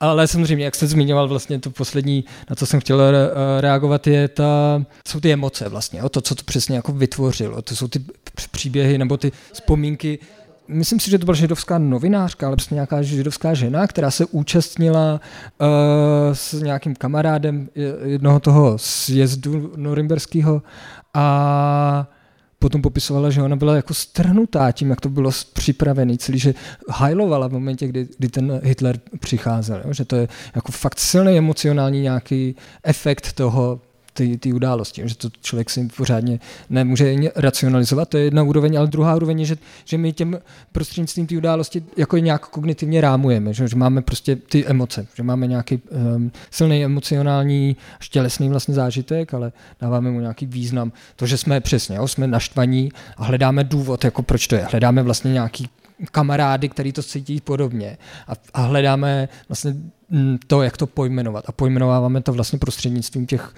[0.00, 3.00] Ale samozřejmě, jak jste zmiňoval vlastně to poslední, na co jsem chtěl
[3.60, 7.62] reagovat, je ta, jsou ty emoce vlastně, o to, co to přesně jako vytvořilo.
[7.62, 8.00] To jsou ty
[8.50, 10.18] příběhy nebo ty vzpomínky
[10.68, 15.20] myslím si, že to byla židovská novinářka, ale prostě nějaká židovská žena, která se účastnila
[15.60, 15.68] uh,
[16.32, 17.68] s nějakým kamarádem
[18.04, 20.62] jednoho toho sjezdu norimberského
[21.14, 22.08] a
[22.58, 26.54] potom popisovala, že ona byla jako strhnutá tím, jak to bylo připravený celý, že
[26.88, 29.92] hajlovala v momentě, kdy, kdy ten Hitler přicházel, jo?
[29.92, 33.80] že to je jako fakt silný emocionální nějaký efekt toho,
[34.38, 36.40] ty události, že to člověk si pořádně
[36.70, 40.38] nemůže racionalizovat, to je jedna úroveň, ale druhá úroveň je, že, že my těm
[40.72, 45.46] prostřednictvím té události jako nějak kognitivně rámujeme, že, že máme prostě ty emoce, že máme
[45.46, 45.80] nějaký
[46.16, 50.92] um, silný emocionální, štělesný vlastně zážitek, ale dáváme mu nějaký význam.
[51.16, 54.66] To, že jsme přesně, jo, jsme naštvaní a hledáme důvod, jako proč to je.
[54.70, 55.68] Hledáme vlastně nějaký
[56.12, 59.74] kamarády, který to cítí podobně a, a hledáme vlastně
[60.10, 61.44] mm, to, jak to pojmenovat.
[61.48, 63.54] A pojmenováváme to vlastně prostřednictvím těch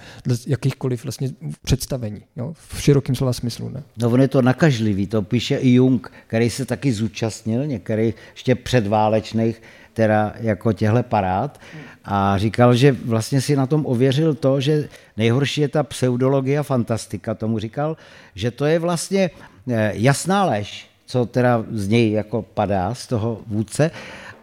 [0.47, 1.29] jakýchkoliv vlastně
[1.63, 2.53] představení, jo?
[2.53, 3.69] v širokém slova smyslu.
[3.69, 3.83] Ne?
[3.97, 8.55] No on je to nakažlivý, to píše i Jung, který se taky zúčastnil, některý ještě
[8.55, 9.61] předválečných,
[9.93, 11.59] teda jako těhle parád
[12.05, 16.63] a říkal, že vlastně si na tom ověřil to, že nejhorší je ta pseudologie a
[16.63, 17.97] fantastika, tomu říkal,
[18.35, 19.31] že to je vlastně
[19.69, 23.91] eh, jasná lež, co teda z něj jako padá, z toho vůdce,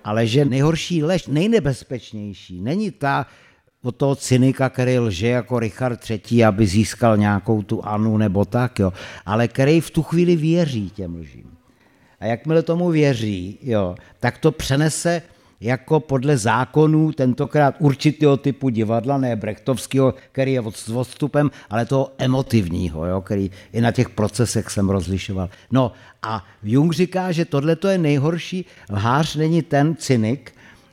[0.05, 3.27] ale že nejhorší lež, nejnebezpečnější, není ta
[3.83, 8.79] od toho cynika, který lže jako Richard III., aby získal nějakou tu Anu nebo tak,
[8.79, 8.93] jo,
[9.27, 11.51] ale který v tu chvíli věří těm lžím.
[12.21, 15.23] A jakmile tomu věří, jo, tak to přenese
[15.61, 22.13] jako podle zákonů tentokrát určitého typu divadla, ne brechtovského, který je s odstupem, ale toho
[22.19, 25.51] emotivního, jo, který i na těch procesech jsem rozlišoval.
[25.71, 25.93] No
[26.23, 28.65] a Jung říká, že tohle je nejhorší.
[28.91, 30.53] Lhář není ten cynik,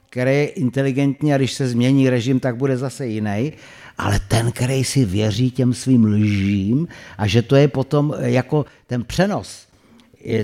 [0.10, 3.54] který je inteligentní a když se změní režim, tak bude zase jiný,
[3.98, 6.88] ale ten, který si věří těm svým lžím
[7.18, 9.68] a že to je potom jako ten přenos.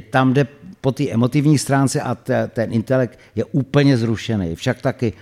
[0.10, 0.48] Tam jde
[0.82, 2.16] po té emotivní stránce a
[2.48, 4.56] ten intelekt je úplně zrušený.
[4.56, 5.14] Však taky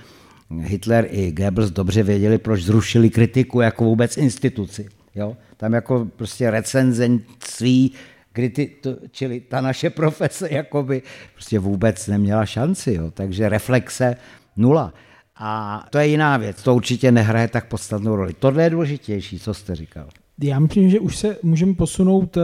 [0.49, 4.89] Hitler i Goebbels dobře věděli, proč zrušili kritiku jako vůbec instituci.
[5.15, 5.37] Jo?
[5.57, 7.93] Tam jako prostě recenzentství,
[8.33, 11.01] kriti, to, čili ta naše profese jakoby
[11.33, 12.93] prostě vůbec neměla šanci.
[12.93, 13.11] Jo?
[13.11, 14.15] Takže reflexe
[14.57, 14.93] nula.
[15.35, 18.33] A to je jiná věc, to určitě nehraje tak podstatnou roli.
[18.33, 20.09] Tohle je důležitější, co jste říkal.
[20.43, 22.41] Já myslím, že už se můžeme posunout eh,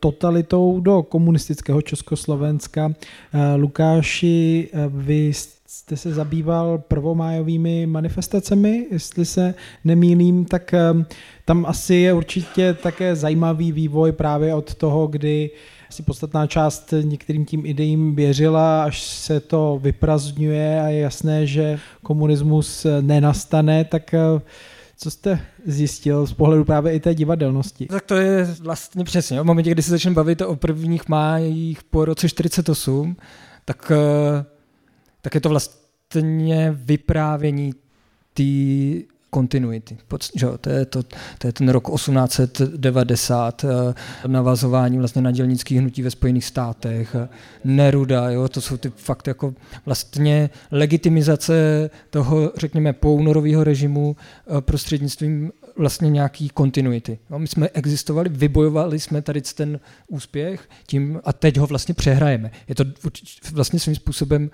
[0.00, 2.92] totalitou do komunistického Československa.
[3.32, 5.32] Eh, Lukáši, eh, vy
[5.66, 10.74] jste se zabýval prvomájovými manifestacemi, jestli se nemýlím, tak
[11.44, 15.50] tam asi je určitě také zajímavý vývoj právě od toho, kdy
[15.88, 21.78] asi podstatná část některým tím ideím věřila, až se to vyprazňuje a je jasné, že
[22.02, 24.14] komunismus nenastane, tak
[24.96, 27.86] co jste zjistil z pohledu právě i té divadelnosti?
[27.86, 29.40] Tak to je vlastně přesně.
[29.40, 33.16] V momentě, kdy se začneme bavit o prvních májích po roce 48,
[33.64, 34.44] tak, eh,
[35.22, 37.72] tak je to vlastně vyprávění
[38.34, 39.96] té continuity.
[40.34, 41.02] Že, to, je to,
[41.38, 43.68] to je ten rok 1890, eh,
[44.26, 47.28] navazování vlastně na dělnických hnutí ve Spojených státech, eh,
[47.64, 49.54] Neruda, jo, to jsou ty fakt jako
[49.86, 57.18] vlastně legitimizace toho, řekněme, poúnorového režimu eh, prostřednictvím vlastně nějaký kontinuity.
[57.30, 62.50] No, my jsme existovali, vybojovali jsme tady ten úspěch tím a teď ho vlastně přehrajeme.
[62.68, 62.84] Je to
[63.52, 64.50] vlastně svým způsobem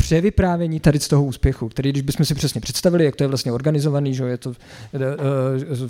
[0.00, 3.52] převyprávění tady z toho úspěchu, který, když bychom si přesně představili, jak to je vlastně
[3.52, 4.52] organizovaný, že je to,
[4.94, 4.98] eh,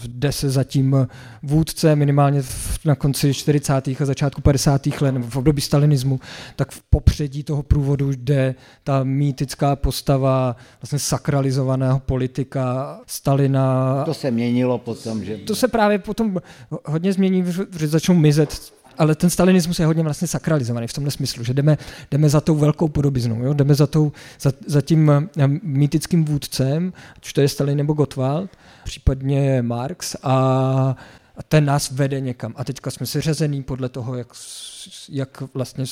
[0.09, 1.09] jde se zatím
[1.43, 2.43] vůdce minimálně
[2.85, 3.97] na konci 40.
[4.01, 5.01] a začátku 50.
[5.01, 6.21] let, nebo v období stalinismu,
[6.57, 8.55] tak v popředí toho průvodu jde
[8.85, 14.03] ta mýtická postava vlastně sakralizovaného politika Stalina.
[14.05, 15.37] To se měnilo potom, že...
[15.37, 16.37] To se právě potom
[16.85, 17.45] hodně změní,
[17.79, 21.79] že začnou mizet ale ten stalinismus je hodně vlastně sakralizovaný v tomhle smyslu, že jdeme,
[22.11, 23.55] jdeme za tou velkou podobiznou, jo?
[23.55, 28.51] jdeme za, tou, za, za tím eh, mýtickým vůdcem, ať to je Stalin nebo Gottwald,
[28.85, 30.97] případně Marx a
[31.37, 32.53] a ten nás vede někam.
[32.57, 34.29] A teďka jsme seřazený podle toho, jak,
[35.09, 35.85] jak vlastně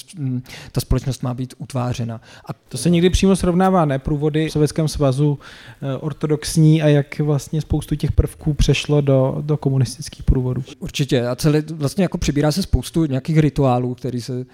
[0.72, 2.20] ta společnost má být utvářena.
[2.51, 3.99] A to se někdy přímo srovnává, ne?
[3.99, 5.39] Průvody v Sovětském svazu
[5.82, 10.64] eh, ortodoxní a jak vlastně spoustu těch prvků přešlo do, do komunistických průvodů.
[10.78, 11.26] Určitě.
[11.26, 14.45] A celé vlastně jako přibírá se spoustu nějakých rituálů, které se uh,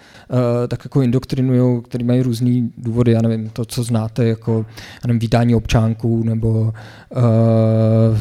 [0.67, 3.11] tak jako indoktrinují, které mají různé důvody.
[3.11, 4.65] Já nevím, to, co znáte, jako
[5.03, 8.17] já nevím, vítání občánků nebo uh,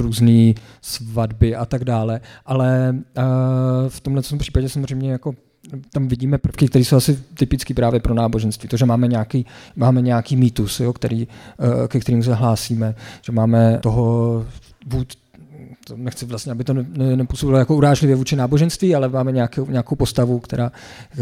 [0.00, 3.24] různé svatby a tak dále, ale uh,
[3.88, 5.34] v tomhle případě samozřejmě jako
[5.92, 8.68] tam vidíme prvky, které jsou asi typické právě pro náboženství.
[8.68, 11.28] To, že máme nějaký, máme nějaký mýtus, jo, který,
[11.58, 14.46] uh, ke kterým se hlásíme, že máme toho
[14.86, 15.12] vůd,
[15.86, 16.84] to nechci vlastně, aby to ne,
[17.16, 20.72] nepůsobilo jako urážlivě vůči náboženství, ale máme nějakou, nějakou postavu, která,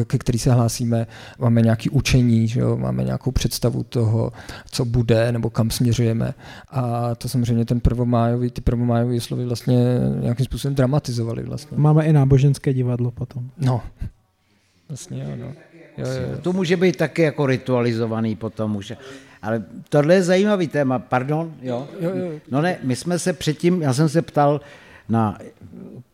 [0.06, 1.06] ke který se hlásíme,
[1.38, 2.76] máme nějaké učení, že jo?
[2.76, 4.32] máme nějakou představu toho,
[4.70, 6.34] co bude nebo kam směřujeme.
[6.70, 9.76] A to samozřejmě ten prvomájový, ty prvomájové slovy vlastně
[10.20, 11.42] nějakým způsobem dramatizovali.
[11.42, 11.78] Vlastně.
[11.78, 13.50] Máme i náboženské divadlo potom.
[13.58, 13.82] No,
[14.88, 15.46] vlastně jo, no.
[15.98, 16.38] Jo, jo.
[16.42, 18.92] To může být taky jako ritualizovaný potom už.
[19.42, 21.88] Ale tohle je zajímavý téma, pardon, jo?
[22.50, 24.60] No ne, my jsme se předtím, já jsem se ptal
[25.08, 25.38] na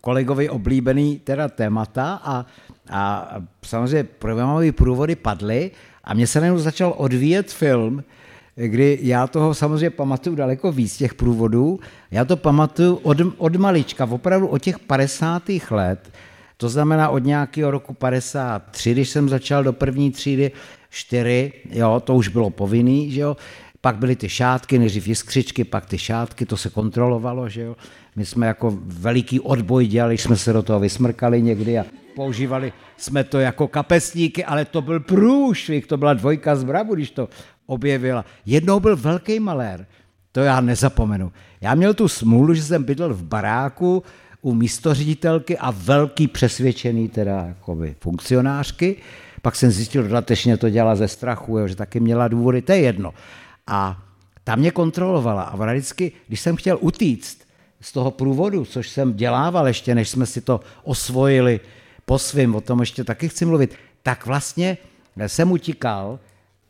[0.01, 2.47] kolegovi oblíbený teda témata a,
[2.91, 5.71] a samozřejmě programové průvody padly
[6.05, 8.05] a mě se najednou začal odvíjet film,
[8.55, 11.81] kdy já toho samozřejmě pamatuju daleko víc těch průvodů.
[12.11, 15.43] Já to pamatuju od, od malička, opravdu od těch 50.
[15.71, 16.11] let,
[16.57, 20.53] to znamená od nějakého roku 53, když jsem začal do první třídy,
[20.91, 23.37] čtyři, jo, to už bylo povinný, že jo,
[23.81, 27.77] pak byly ty šátky, nejdřív jiskřičky, pak ty šátky, to se kontrolovalo, že jo.
[28.17, 31.85] My jsme jako veliký odboj dělali, jsme se do toho vysmrkali někdy a
[32.17, 37.11] používali jsme to jako kapesníky, ale to byl průšvih, to byla dvojka z Brabu, když
[37.11, 37.29] to
[37.67, 38.25] objevila.
[38.47, 39.87] Jednou byl velký malér,
[40.33, 41.33] to já nezapomenu.
[41.61, 44.03] Já měl tu smůlu, že jsem bydlel v baráku
[44.43, 48.97] u místoředitelky a velký přesvědčený teda jakoby funkcionářky,
[49.49, 52.79] pak jsem zjistil, dodatečně to dělala ze strachu, jo, že taky měla důvody, to je
[52.79, 53.15] jedno.
[53.67, 54.03] A
[54.45, 57.39] ta mě kontrolovala a vždycky, když jsem chtěl utíct
[57.81, 61.61] z toho průvodu, což jsem dělával ještě, než jsme si to osvojili
[62.05, 64.79] po svým, o tom ještě taky chci mluvit, tak vlastně
[65.27, 66.19] jsem utíkal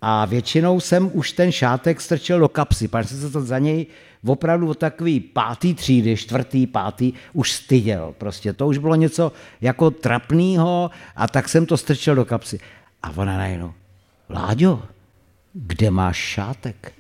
[0.01, 3.87] a většinou jsem už ten šátek strčil do kapsy, protože jsem se to za něj
[4.27, 8.15] opravdu od takový pátý třídy, čtvrtý, pátý, už styděl.
[8.19, 12.61] Prostě to už bylo něco jako trapného a tak jsem to strčil do kapsy.
[13.03, 13.73] A ona najednou,
[14.31, 14.83] Láďo,
[15.53, 16.93] kde máš šátek?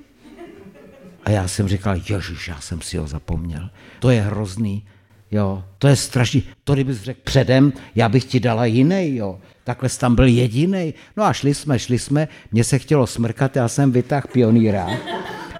[1.25, 3.71] A já jsem říkal, ježiš, já jsem si ho zapomněl.
[3.99, 4.85] To je hrozný.
[5.31, 6.43] Jo, to je strašný.
[6.65, 9.39] To kdybys řekl předem, já bych ti dala jiný, jo.
[9.65, 10.95] Takhle jsi tam byl jediný.
[11.17, 14.89] No a šli jsme, šli jsme, mně se chtělo smrkat, já jsem vytáhl pionýra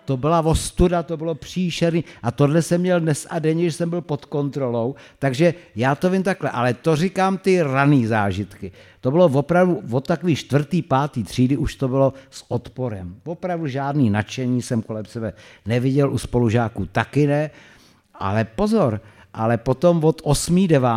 [0.09, 3.91] to byla ostuda, to bylo příšerný a tohle jsem měl dnes a denně, že jsem
[3.91, 8.73] byl pod kontrolou, takže já to vím takhle, ale to říkám ty raný zážitky.
[9.01, 13.17] To bylo opravdu od takový čtvrtý, pátý třídy už to bylo s odporem.
[13.25, 15.33] Opravdu žádný nadšení jsem kolem sebe
[15.67, 17.51] neviděl, u spolužáků taky ne,
[18.15, 19.01] ale pozor,
[19.35, 20.67] ale potom od 8.
[20.67, 20.89] 9.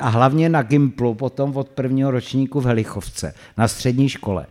[0.00, 4.46] a hlavně na Gimplu, potom od prvního ročníku v Helichovce na střední škole,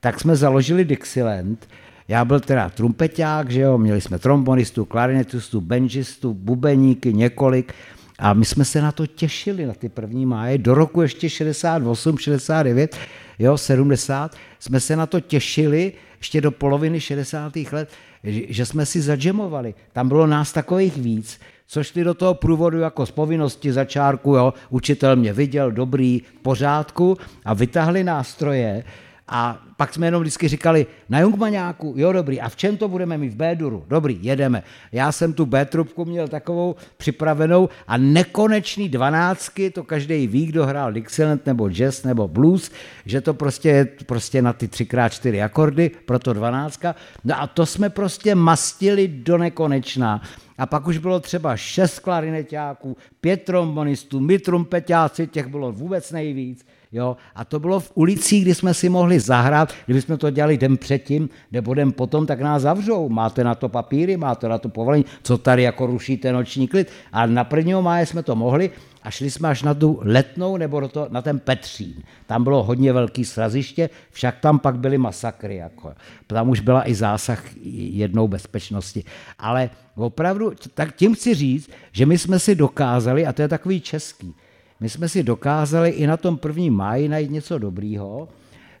[0.00, 1.68] tak jsme založili Dixieland,
[2.08, 7.74] já byl teda trumpeťák, že jo, měli jsme trombonistu, klarinetistu, benžistu, bubeníky, několik
[8.18, 12.18] a my jsme se na to těšili, na ty první máje, do roku ještě 68,
[12.18, 12.96] 69,
[13.38, 17.52] jo, 70, jsme se na to těšili, ještě do poloviny 60.
[17.72, 17.90] let,
[18.24, 19.74] že jsme si zadžemovali.
[19.92, 24.54] Tam bylo nás takových víc, co šli do toho průvodu jako z povinnosti začárku, jo,
[24.70, 28.84] učitel mě viděl, dobrý, v pořádku a vytáhli nástroje,
[29.28, 33.18] a pak jsme jenom vždycky říkali, na Jungmaňáku, jo dobrý, a v čem to budeme
[33.18, 33.84] mít v B-duru?
[33.88, 34.62] Dobrý, jedeme.
[34.92, 40.92] Já jsem tu B-trubku měl takovou připravenou a nekonečný dvanáctky, to každý ví, kdo hrál
[40.92, 42.70] Dixieland nebo jazz nebo blues,
[43.06, 46.94] že to prostě je prostě na ty 3x4 akordy, proto dvanáctka.
[47.24, 50.22] No a to jsme prostě mastili do nekonečna.
[50.58, 56.66] A pak už bylo třeba šest klarinetáků, pět trombonistů, my trumpetáci, těch bylo vůbec nejvíc.
[56.92, 57.16] Jo?
[57.34, 61.28] A to bylo v ulicích, kdy jsme si mohli zahrát, kdybychom to dělali den předtím
[61.52, 63.08] nebo den potom, tak nás zavřou.
[63.08, 66.90] Máte na to papíry, máte na to povolení, co tady jako rušíte noční klid.
[67.12, 68.70] A na prvního máje jsme to mohli
[69.02, 72.02] a šli jsme až na tu letnou nebo do to, na ten Petřín.
[72.26, 75.56] Tam bylo hodně velký sraziště, však tam pak byly masakry.
[75.56, 75.92] Jako.
[76.26, 79.04] Tam už byla i zásah jednou bezpečnosti.
[79.38, 83.80] Ale opravdu, tak tím chci říct, že my jsme si dokázali, a to je takový
[83.80, 84.34] český,
[84.80, 88.28] my jsme si dokázali i na tom prvním máji najít něco dobrýho,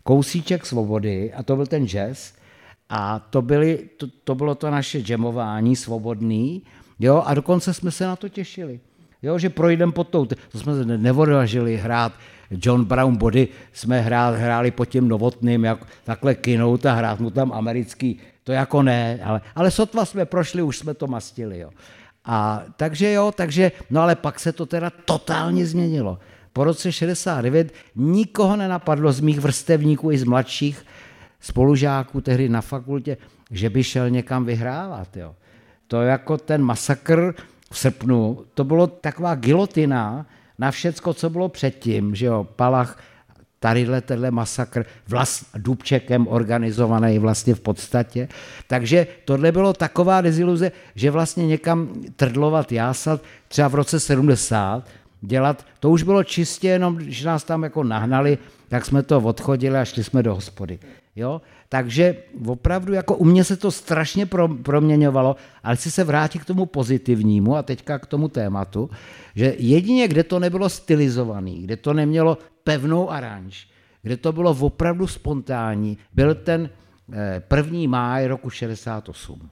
[0.02, 2.32] kousíček svobody, a to byl ten jazz,
[2.88, 6.62] a to, byly, to, to bylo to naše jamování svobodný,
[6.98, 8.80] jo, a dokonce jsme se na to těšili.
[9.22, 12.12] Jo, že projdeme pod tou, to jsme nevodažili hrát
[12.50, 17.30] John Brown Body, jsme hrát, hráli pod tím novotným, jak takhle kinout a hrát mu
[17.30, 21.70] tam americký, to jako ne, ale, ale sotva jsme prošli, už jsme to mastili, jo.
[22.28, 26.18] A takže jo, takže, no ale pak se to teda totálně změnilo.
[26.52, 30.86] Po roce 69 nikoho nenapadlo z mých vrstevníků i z mladších
[31.40, 33.16] spolužáků tehdy na fakultě,
[33.50, 35.16] že by šel někam vyhrávat.
[35.16, 35.34] Jo.
[35.86, 37.34] To jako ten masakr
[37.72, 40.26] v srpnu, to bylo taková gilotina
[40.58, 43.00] na všecko, co bylo předtím, že jo, Palach,
[43.60, 48.28] tadyhle tenhle masakr vlast, Dubčekem organizovaný vlastně v podstatě.
[48.66, 54.86] Takže tohle bylo taková deziluze, že vlastně někam trdlovat, jásat, třeba v roce 70,
[55.20, 58.38] dělat, to už bylo čistě jenom, že nás tam jako nahnali,
[58.68, 60.78] tak jsme to odchodili a šli jsme do hospody.
[61.18, 61.40] Jo?
[61.68, 62.16] Takže
[62.46, 66.66] opravdu jako u mě se to strašně pro, proměňovalo, ale chci se vrátit k tomu
[66.66, 68.90] pozitivnímu a teďka k tomu tématu,
[69.34, 73.68] že jedině, kde to nebylo stylizovaný, kde to nemělo pevnou aranž,
[74.02, 76.70] kde to bylo opravdu spontánní, byl ten
[77.12, 79.50] eh, první máj roku 68.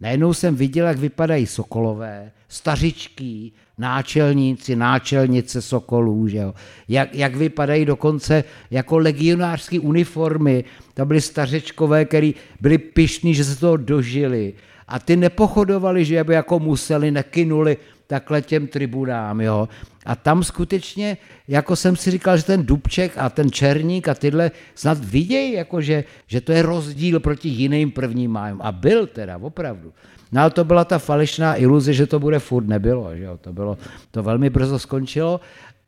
[0.00, 6.54] Najednou jsem viděl, jak vypadají sokolové, stařičky, náčelníci, náčelnice sokolů, že jo?
[6.88, 10.64] Jak, jak vypadají dokonce jako legionářské uniformy.
[10.94, 14.54] To byly stařečkové, který byli pišní, že se toho dožili.
[14.88, 17.76] A ty nepochodovali, že by jako museli, nekynuli
[18.06, 19.40] takhle těm tribunám.
[19.40, 19.68] Jo?
[20.06, 21.16] A tam skutečně,
[21.48, 25.80] jako jsem si říkal, že ten Dubček a ten Černík a tyhle snad vidějí, jako
[25.80, 28.60] že, že to je rozdíl proti jiným prvním májům.
[28.62, 29.92] A byl teda, opravdu.
[30.32, 33.16] No ale to byla ta falešná iluze, že to bude furt, nebylo.
[33.16, 33.38] Že jo?
[33.40, 33.78] To, bylo,
[34.10, 35.40] to velmi brzo skončilo,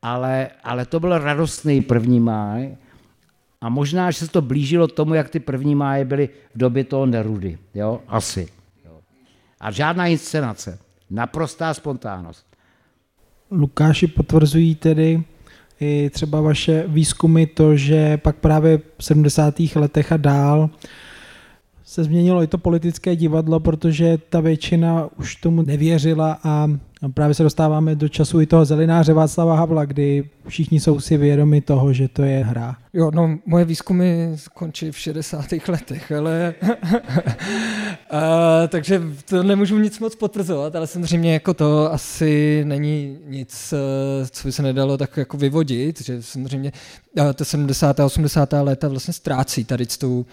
[0.02, 2.76] ale, ale to byl radostný první máj.
[3.60, 7.06] A možná, že se to blížilo tomu, jak ty první máje byly v době toho
[7.06, 7.58] Nerudy.
[7.74, 8.00] Jo?
[8.08, 8.48] Asi.
[9.60, 10.78] A žádná inscenace.
[11.10, 12.46] Naprostá spontánnost.
[13.50, 15.22] Lukáši, potvrzují tedy
[15.80, 19.54] i třeba vaše výzkumy to, že pak právě v 70.
[19.74, 20.70] letech a dál
[21.84, 26.68] se změnilo i to politické divadlo, protože ta většina už tomu nevěřila a
[27.14, 31.60] právě se dostáváme do času i toho zelináře Václava Havla, kdy všichni jsou si vědomi
[31.60, 32.76] toho, že to je hra.
[32.92, 35.44] Jo, no, moje výzkumy skončí v 60.
[35.68, 36.54] letech, ale
[38.10, 44.26] a, takže to nemůžu nic moc potvrzovat, ale samozřejmě jako to asi není nic, eh,
[44.30, 46.72] co by se nedalo tak jako vyvodit, že samozřejmě
[47.34, 48.00] ta 70.
[48.00, 48.52] a 80.
[48.52, 50.26] léta vlastně ztrácí tady s tou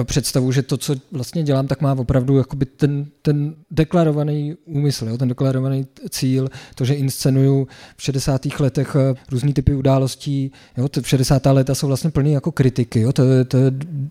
[0.00, 5.08] eh, představu, že to, co vlastně dělám, tak má opravdu jakoby ten, ten deklarovaný úmysl,
[5.08, 8.46] jo, ten deklarovaný cíl, to, že inscenuju v 60.
[8.60, 11.46] letech eh, různý typy událostí, jo, v 60.
[11.46, 13.58] léta jsou vlastně plný jako kritiky, jo, to, to,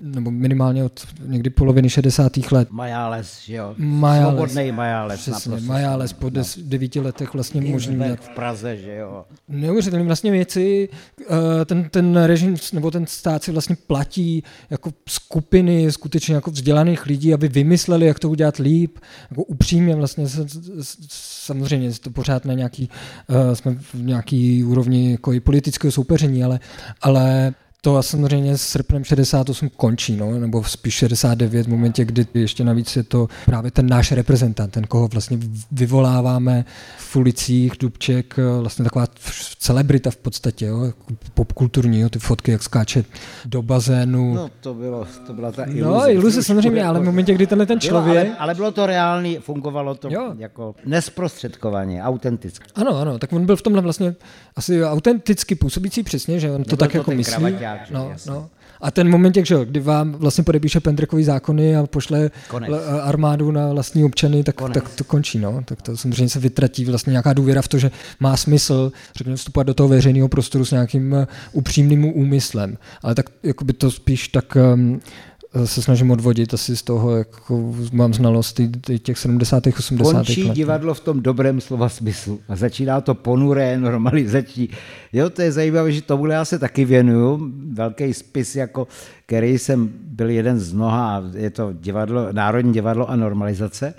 [0.01, 2.37] nebo minimálně od někdy poloviny 60.
[2.51, 2.71] let.
[2.71, 5.21] Majáles, jo, Majáles, svobodný Majáles.
[5.21, 9.25] Přesně, Majáles po des, devíti letech vlastně možný v Praze, že jo.
[9.49, 10.89] Neuvěřitelné vlastně věci,
[11.21, 17.05] eh, ten, ten režim nebo ten stát si vlastně platí jako skupiny skutečně jako vzdělaných
[17.05, 18.97] lidí, aby vymysleli, jak to udělat líp,
[19.29, 20.25] jako upřímně vlastně
[21.09, 22.89] samozřejmě to pořád na nějaký,
[23.27, 26.59] uh, jsme v nějaký úrovni jako i politického soupeření, ale,
[27.01, 32.63] ale to samozřejmě s srpnem 68 končí, no, nebo spíš 69 v momentě, kdy ještě
[32.63, 35.37] navíc je to právě ten náš reprezentant, ten, koho vlastně
[35.71, 36.65] vyvoláváme
[36.97, 39.05] v ulicích, Dubček, vlastně taková
[39.59, 40.93] celebrita v podstatě, jo,
[41.33, 43.03] popkulturní, jo, ty fotky, jak skáče
[43.45, 44.33] do bazénu.
[44.33, 45.81] No to, bylo, to byla ta iluze.
[45.81, 48.23] No, iluze samozřejmě, ale v momentě, kdy tenhle ten člověk...
[48.23, 50.33] Bylo, ale, ale, bylo to reálný, fungovalo to jo.
[50.37, 52.65] jako nesprostředkovaně, autenticky.
[52.75, 54.15] Ano, ano, tak on byl v tomhle vlastně
[54.55, 57.55] asi autenticky působící přesně, že on to tak to jako myslí
[57.91, 58.49] no, no.
[58.81, 62.71] A ten moment, jak, že, kdy vám vlastně podepíše Pendrekový zákony a pošle Konec.
[63.01, 65.39] armádu na vlastní občany, tak, tak to končí.
[65.39, 65.61] No.
[65.65, 69.63] Tak to samozřejmě se vytratí vlastně nějaká důvěra v to, že má smysl řekněme, vstupovat
[69.63, 72.77] do toho veřejného prostoru s nějakým uh, upřímným úmyslem.
[73.03, 75.01] Ale tak jako by to spíš tak um,
[75.65, 78.59] se snažím odvodit asi z toho, jako mám znalost
[79.01, 79.67] těch 70.
[79.67, 80.13] 80.
[80.13, 80.55] Končí let.
[80.55, 84.69] divadlo v tom dobrém slova smyslu a začíná to ponuré, normalizační.
[85.13, 87.51] Jo, to je zajímavé, že tomuhle já se taky věnuju.
[87.73, 88.87] Velký spis, jako,
[89.25, 93.93] který jsem byl jeden z mnoha, je to divadlo, Národní divadlo a normalizace.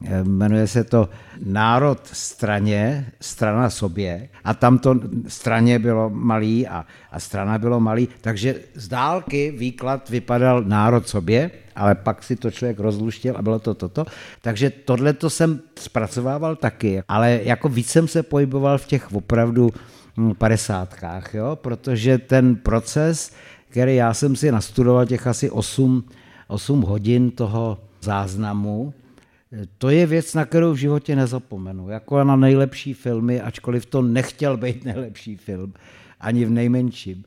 [0.00, 1.08] Jmenuje se to
[1.44, 8.08] Národ straně, strana sobě a tam to straně bylo malý a, a strana bylo malý,
[8.20, 13.58] takže z dálky výklad vypadal národ sobě, ale pak si to člověk rozluštil a bylo
[13.58, 14.04] to toto.
[14.40, 19.70] Takže tohle to jsem zpracovával taky, ale jako víc jsem se pohyboval v těch opravdu
[20.16, 21.56] hm, padesátkách, jo?
[21.56, 23.32] protože ten proces,
[23.68, 26.04] který já jsem si nastudoval těch asi 8,
[26.48, 28.94] 8 hodin toho záznamu,
[29.78, 31.88] to je věc, na kterou v životě nezapomenu.
[31.88, 35.74] Jako na nejlepší filmy, ačkoliv to nechtěl být nejlepší film,
[36.20, 37.24] ani v nejmenším.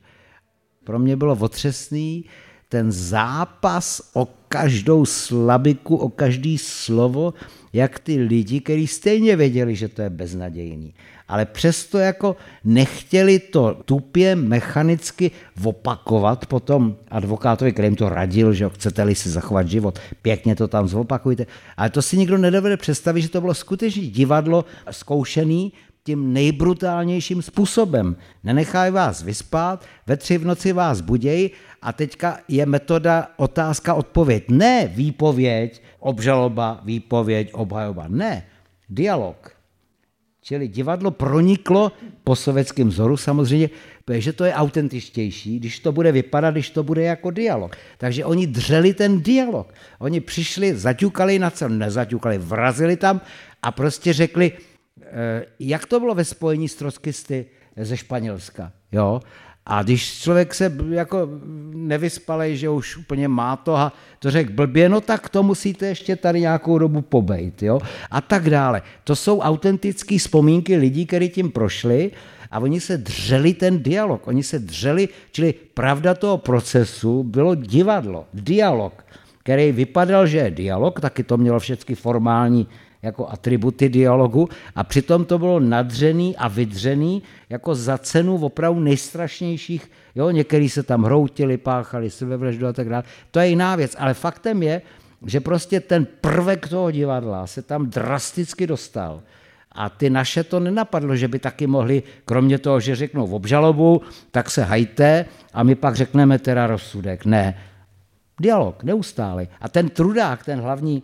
[0.84, 2.24] Pro mě bylo otřesný
[2.68, 7.34] ten zápas o každou slabiku, o každý slovo,
[7.72, 10.94] jak ty lidi, kteří stejně věděli, že to je beznadějný,
[11.30, 15.30] ale přesto jako nechtěli to tupě mechanicky
[15.64, 20.88] opakovat potom advokátovi, který jim to radil, že chcete-li si zachovat život, pěkně to tam
[20.88, 21.46] zopakujte.
[21.76, 25.72] Ale to si nikdo nedovede představit, že to bylo skutečně divadlo zkoušený
[26.04, 28.16] tím nejbrutálnějším způsobem.
[28.44, 31.50] Nenechají vás vyspat, ve tři v noci vás budějí
[31.82, 34.44] a teďka je metoda otázka, odpověď.
[34.48, 38.04] Ne výpověď, obžaloba, výpověď, obhajoba.
[38.08, 38.46] Ne,
[38.88, 39.59] dialog.
[40.50, 41.92] Čili divadlo proniklo
[42.26, 43.70] po sovětském vzoru samozřejmě,
[44.18, 47.76] že to je autentičtější, když to bude vypadat, když to bude jako dialog.
[47.98, 49.74] Takže oni dřeli ten dialog.
[49.98, 53.20] Oni přišli, zaťukali na co nezaťukali, vrazili tam
[53.62, 54.52] a prostě řekli,
[55.02, 57.46] eh, jak to bylo ve spojení s troskisty
[57.76, 58.72] ze Španělska.
[58.92, 59.20] Jo?
[59.70, 61.28] A když člověk se jako
[61.74, 66.16] nevyspalej, že už úplně má to a to řekl blbě, no tak to musíte ještě
[66.16, 67.80] tady nějakou dobu pobejt, jo?
[68.10, 68.82] A tak dále.
[69.04, 72.10] To jsou autentické vzpomínky lidí, kteří tím prošli
[72.50, 74.26] a oni se dřeli ten dialog.
[74.26, 79.06] Oni se dřeli, čili pravda toho procesu bylo divadlo, dialog,
[79.42, 82.66] který vypadal, že je dialog, taky to mělo všechny formální
[83.02, 89.90] jako atributy dialogu a přitom to bylo nadřený a vydřený jako za cenu opravdu nejstrašnějších,
[90.14, 93.02] jo, některý se tam hroutili, páchali sebevraždu a tak dále.
[93.30, 94.82] To je jiná věc, ale faktem je,
[95.26, 99.22] že prostě ten prvek toho divadla se tam drasticky dostal.
[99.72, 104.02] A ty naše to nenapadlo, že by taky mohli, kromě toho, že řeknou v obžalobu,
[104.30, 107.24] tak se hajte a my pak řekneme teda rozsudek.
[107.24, 107.58] Ne,
[108.40, 109.46] dialog, neustále.
[109.60, 111.02] A ten trudák, ten hlavní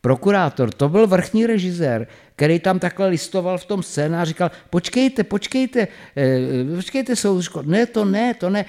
[0.00, 5.24] prokurátor, to byl vrchní režisér, který tam takhle listoval v tom scénáři a říkal, počkejte,
[5.24, 8.64] počkejte, eh, počkejte soudružko, ne, to ne, to ne,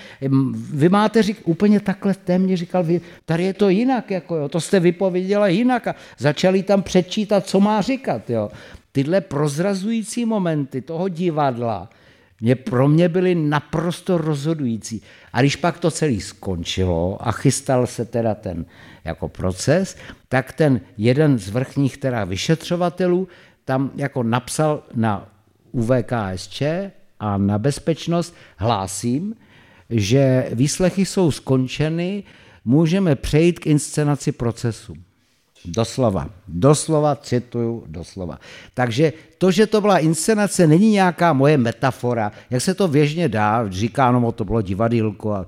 [0.74, 4.62] vy máte řík, úplně takhle témě říkal, vy, tady je to jinak, jako jo, to
[4.62, 8.50] jste vypověděla jinak a začali tam přečítat, co má říkat, jo.
[8.92, 11.90] Tyhle prozrazující momenty toho divadla,
[12.42, 15.02] mě pro mě byly naprosto rozhodující.
[15.34, 18.66] A když pak to celé skončilo a chystal se teda ten
[19.04, 19.98] jako proces,
[20.30, 23.28] tak ten jeden z vrchních teda vyšetřovatelů
[23.66, 25.30] tam jako napsal na
[25.72, 26.62] UVKSČ
[27.20, 29.36] a na bezpečnost hlásím,
[29.90, 32.24] že výslechy jsou skončeny,
[32.66, 34.94] můžeme přejít k inscenaci procesu.
[35.66, 38.40] Doslova, doslova cituju, doslova.
[38.74, 43.70] Takže to, že to byla inscenace, není nějaká moje metafora, jak se to běžně dá,
[43.70, 45.46] říká, no to bylo divadýlko a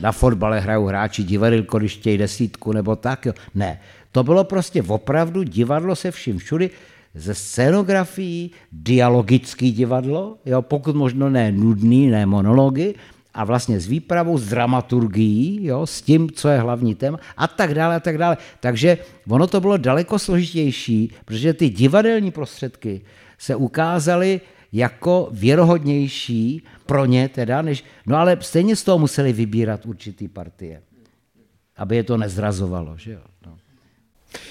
[0.00, 3.26] na fotbale hrajou hráči divadýlko, když chtějí desítku nebo tak.
[3.26, 3.32] Jo.
[3.54, 3.80] Ne,
[4.12, 6.70] to bylo prostě opravdu divadlo se vším všudy,
[7.14, 12.94] ze scénografií, dialogický divadlo, jo, pokud možno ne nudný, ne monology,
[13.34, 17.74] a vlastně s výpravou, s dramaturgií, jo, s tím, co je hlavní téma a tak
[17.74, 18.36] dále a tak dále.
[18.60, 23.00] Takže ono to bylo daleko složitější, protože ty divadelní prostředky
[23.38, 24.40] se ukázaly
[24.72, 30.82] jako věrohodnější pro ně teda, než, no ale stejně z toho museli vybírat určitý partie,
[31.76, 33.20] aby je to nezrazovalo, že jo.
[33.46, 33.56] No.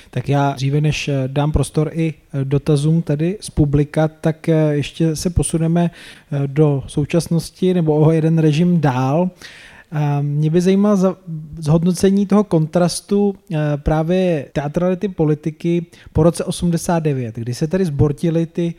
[0.09, 4.75] Tak já dříve, než eh, dám prostor i eh, dotazům tady z publika, tak eh,
[4.75, 5.91] ještě se posuneme
[6.45, 9.29] do současnosti nebo o jeden režim dál.
[10.21, 11.17] Mě by zajímalo
[11.57, 13.35] zhodnocení toho kontrastu
[13.77, 18.73] právě teatrality politiky po roce 89, kdy se tady zbortily ty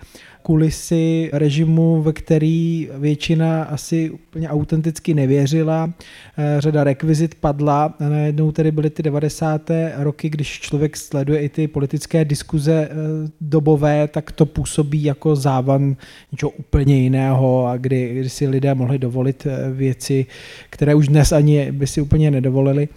[0.46, 5.90] kulisy režimu, ve který většina asi úplně autenticky nevěřila.
[6.38, 9.70] Eh, řada rekvizit padla najednou tedy byly ty 90.
[9.96, 12.94] roky, když člověk sleduje i ty politické diskuze eh,
[13.40, 15.96] dobové, tak to působí jako závan
[16.32, 20.26] něčeho úplně jiného a kdy, kdy si lidé mohli dovolit eh, věci,
[20.70, 22.88] které už dnes ani by si úplně nedovolili.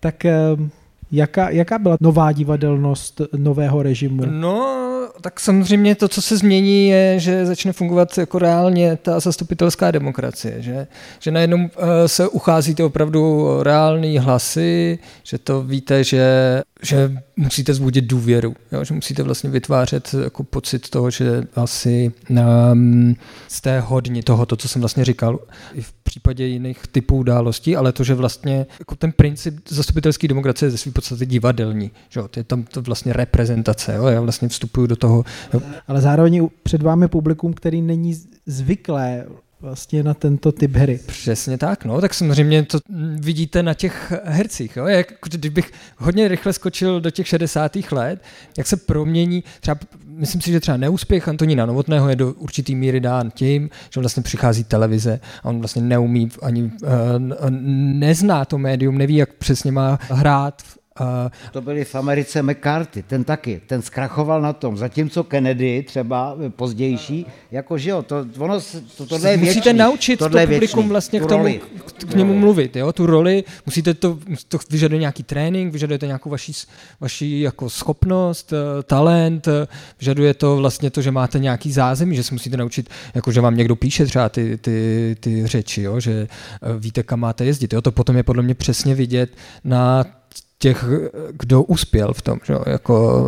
[0.00, 0.26] Tak
[1.12, 4.22] Jaká, jaká byla nová divadelnost nového režimu?
[4.26, 4.90] No,
[5.20, 10.62] tak samozřejmě to, co se změní, je, že začne fungovat jako reálně ta zastupitelská demokracie,
[10.62, 10.86] že,
[11.18, 11.68] že najednou uh,
[12.06, 18.84] se ucházíte opravdu reální hlasy, že to víte, že, že musíte zbudit důvěru, jo?
[18.84, 23.16] že musíte vlastně vytvářet jako pocit toho, že asi um,
[23.48, 25.38] jste hodni toho, to, co jsem vlastně říkal
[25.74, 30.66] i v případě jiných typů událostí, ale to, že vlastně jako ten princip zastupitelské demokracie
[30.66, 32.28] je ze své podstaty divadelní, že jo?
[32.28, 34.06] to je tam to vlastně reprezentace, jo?
[34.06, 35.24] já vlastně vstupuju do toho.
[35.54, 35.60] Jo?
[35.88, 38.14] Ale zároveň před vámi publikum, který není
[38.46, 39.26] zvyklé
[39.60, 41.00] vlastně na tento typ hry.
[41.06, 42.78] Přesně tak, no, tak samozřejmě to
[43.20, 44.86] vidíte na těch hercích, jo?
[44.86, 47.76] Jak, kdybych hodně rychle skočil do těch 60.
[47.92, 48.22] let,
[48.58, 53.00] jak se promění, třeba, myslím si, že třeba neúspěch Antonína Novotného je do určitý míry
[53.00, 56.70] dán tím, že vlastně přichází televize a on vlastně neumí ani, uh,
[57.50, 60.79] nezná to médium, neví, jak přesně má hrát Uh,
[61.52, 67.26] to byli v Americe McCarthy, ten taky, ten zkrachoval na tom, zatímco Kennedy třeba pozdější,
[67.50, 68.60] jako že jo, to, ono,
[68.96, 71.44] to, tohle je věčný, Musíte naučit to publikum vlastně k tomu,
[71.86, 74.18] k, k němu mluvit, jo, tu roli, musíte to,
[74.48, 76.52] to vyžaduje nějaký trénink, vyžaduje to nějakou vaši,
[77.00, 79.66] vaši jako schopnost, eh, talent, eh,
[80.00, 83.56] vyžaduje to vlastně to, že máte nějaký zázemí, že se musíte naučit, jako že vám
[83.56, 86.28] někdo píše třeba ty, ty, ty řeči, jo, že
[86.78, 89.30] víte, kam máte jezdit, jo, to potom je podle mě přesně vidět
[89.64, 90.04] na
[90.62, 90.84] těch,
[91.32, 93.26] kdo uspěl v tom, že jako,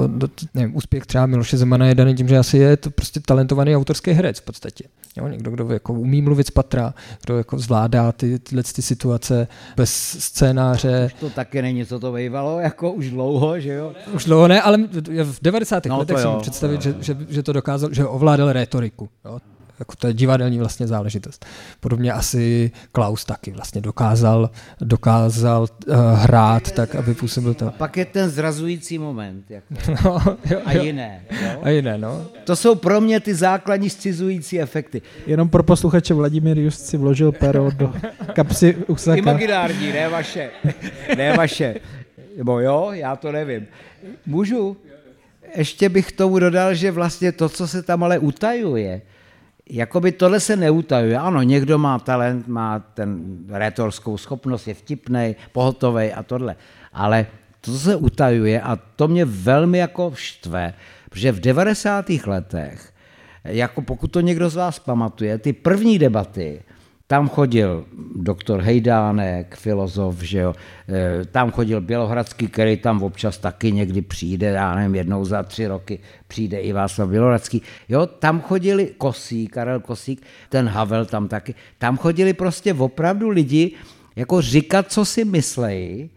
[0.54, 4.10] nevím, úspěch třeba Miloše Zemana je daný tím, že asi je to prostě talentovaný autorský
[4.10, 4.84] herec v podstatě.
[5.16, 9.48] Jo, někdo, kdo jako umí mluvit z patra, kdo jako zvládá ty, tyhle ty situace
[9.76, 11.06] bez scénáře.
[11.06, 13.92] Už to taky není, co to bývalo, jako už dlouho, že jo?
[14.14, 14.78] Už dlouho ne, ale
[15.22, 15.86] v 90.
[15.86, 16.92] No, letech si představit, jo.
[17.00, 19.08] Že, že, že, to dokázal, že ovládal rétoriku.
[19.24, 19.38] Jo?
[19.78, 21.46] Jako to je divadelní vlastně záležitost.
[21.80, 24.50] Podobně asi Klaus taky vlastně dokázal,
[24.80, 27.66] dokázal uh, hrát tak, aby působil to.
[27.66, 29.50] A pak je ten zrazující moment.
[29.50, 29.74] Jako.
[30.04, 30.60] No, jo, jo.
[30.64, 31.24] A jiné.
[31.30, 31.60] Jo?
[31.62, 32.26] A jiné, no.
[32.44, 35.02] To jsou pro mě ty základní scizující efekty.
[35.26, 37.92] Jenom pro posluchače Vladimír just si vložil pero do
[38.32, 39.16] kapsy Usaka.
[39.16, 40.50] Imaginární, ne vaše.
[41.16, 41.74] Ne vaše.
[42.36, 43.66] Nebo jo, já to nevím.
[44.26, 44.76] Můžu?
[45.56, 49.02] Ještě bych tomu dodal, že vlastně to, co se tam ale utajuje,
[49.72, 51.18] Jakoby tohle se neutajuje.
[51.18, 56.56] Ano, někdo má talent, má ten retorskou schopnost, je vtipný, pohotový a tohle.
[56.92, 57.26] Ale
[57.60, 60.74] to se utajuje a to mě velmi jako štve,
[61.10, 62.10] protože v 90.
[62.26, 62.92] letech,
[63.44, 66.62] jako pokud to někdo z vás pamatuje, ty první debaty
[67.12, 67.84] tam chodil
[68.16, 70.54] doktor Hejdánek, filozof, že jo.
[70.88, 75.66] E, tam chodil Bělohradský, který tam občas taky někdy přijde, já nevím, jednou za tři
[75.66, 75.98] roky
[76.28, 77.62] přijde i Václav Bělohradský.
[77.88, 81.54] Jo, tam chodili Kosík, Karel Kosík, ten Havel tam taky.
[81.78, 83.72] Tam chodili prostě opravdu lidi
[84.16, 86.10] jako říkat, co si myslejí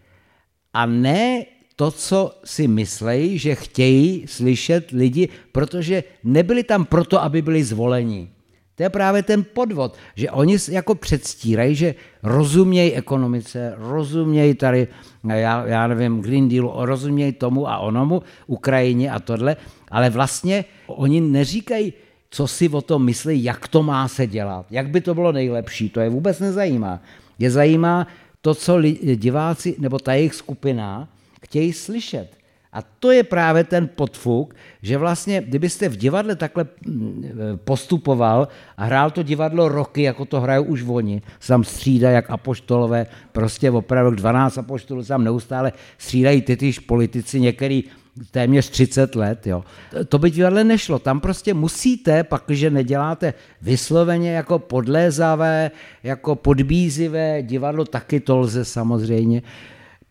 [0.74, 7.42] a ne to, co si myslejí, že chtějí slyšet lidi, protože nebyli tam proto, aby
[7.42, 8.35] byli zvoleni.
[8.76, 14.88] To je právě ten podvod, že oni jako předstírají, že rozumějí ekonomice, rozumějí tady,
[15.24, 19.58] já, já nevím, Green Dealu, rozumějí tomu a onomu, Ukrajině a tohle,
[19.92, 21.94] ale vlastně oni neříkají,
[22.30, 25.90] co si o tom myslí, jak to má se dělat, jak by to bylo nejlepší,
[25.90, 27.00] to je vůbec nezajímá.
[27.40, 28.08] Je zajímá
[28.42, 28.82] to, co
[29.16, 31.08] diváci nebo ta jejich skupina
[31.42, 32.38] chtějí slyšet.
[32.76, 37.24] A to je právě ten podfuk, že vlastně, kdybyste v divadle takhle mm,
[37.64, 38.48] postupoval
[38.78, 43.72] a hrál to divadlo roky, jako to hrajou už oni, tam střídá jak apoštolové, prostě
[43.72, 47.84] opravdu 12 apoštolů tam neustále střídají tytyž politici, některý
[48.32, 49.48] téměř 30 let.
[49.48, 49.64] Jo.
[50.08, 51.00] To by divadle nešlo.
[51.00, 55.72] Tam prostě musíte, pak, že neděláte vysloveně jako podlézavé,
[56.04, 59.42] jako podbízivé divadlo, taky to lze samozřejmě,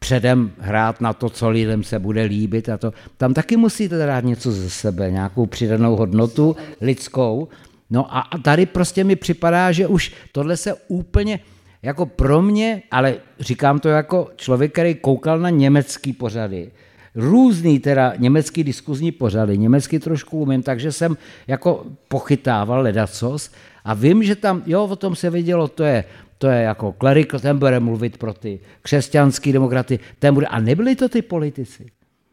[0.05, 2.93] předem hrát na to, co lidem se bude líbit a to.
[3.17, 7.49] Tam taky musíte dát něco ze sebe, nějakou přidanou hodnotu lidskou.
[7.91, 11.41] No a tady prostě mi připadá, že už tohle se úplně,
[11.83, 16.71] jako pro mě, ale říkám to jako člověk, který koukal na německý pořady,
[17.15, 23.51] různý teda německý diskuzní pořady, německy trošku umím, takže jsem jako pochytával ledacos
[23.85, 26.05] a vím, že tam, jo, o tom se vidělo, to je
[26.39, 30.97] to je jako klerik, ten bude mluvit pro ty křesťanský demokraty, ten bude, a nebyli
[30.97, 31.87] to ty politici.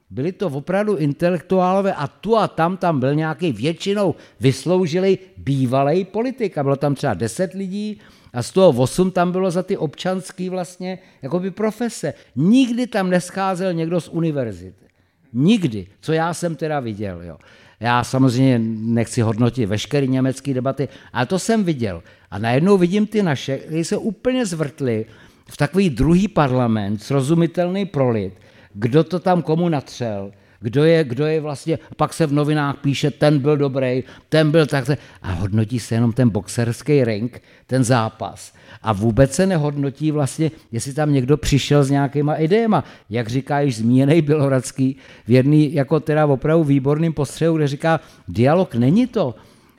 [0.10, 6.58] Byli to opravdu intelektuálové a tu a tam tam byl nějaký většinou vysloužilý bývalý politik
[6.58, 7.99] a bylo tam třeba deset lidí
[8.34, 12.14] a z toho osm tam bylo za ty občanský vlastně jako by profese.
[12.36, 14.86] Nikdy tam nescházel někdo z univerzity.
[15.34, 17.22] Nikdy, co já jsem teda viděl.
[17.22, 17.38] Jo.
[17.80, 22.04] Já samozřejmě nechci hodnotit veškeré německé debaty, ale to jsem viděl.
[22.32, 25.06] A najednou vidím ty naše, kteří se úplně zvrtli
[25.50, 28.34] v takový druhý parlament, srozumitelný prolit,
[28.74, 33.12] kdo to tam komu natřel, kdo je, kdo je vlastně, pak se v novinách píše,
[33.12, 34.90] ten byl dobrý, ten byl tak,
[35.22, 38.54] a hodnotí se jenom ten boxerský ring, ten zápas.
[38.82, 42.84] A vůbec se nehodnotí vlastně, jestli tam někdo přišel s nějakýma idejema.
[43.10, 44.96] Jak říká již zmíněný Bělohradský
[45.28, 49.36] v jedný jako teda opravdu výborným postřehu, kde říká, dialog není to,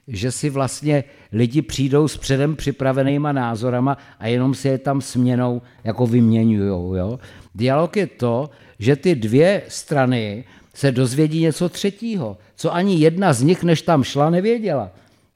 [0.08, 5.62] že si vlastně lidi přijdou s předem připravenýma názorama a jenom si je tam směnou
[5.84, 6.98] jako vyměňují.
[6.98, 7.18] Jo?
[7.54, 13.42] Dialog je to, že ty dvě strany se dozvědí něco třetího, co ani jedna z
[13.42, 14.90] nich, než tam šla, nevěděla.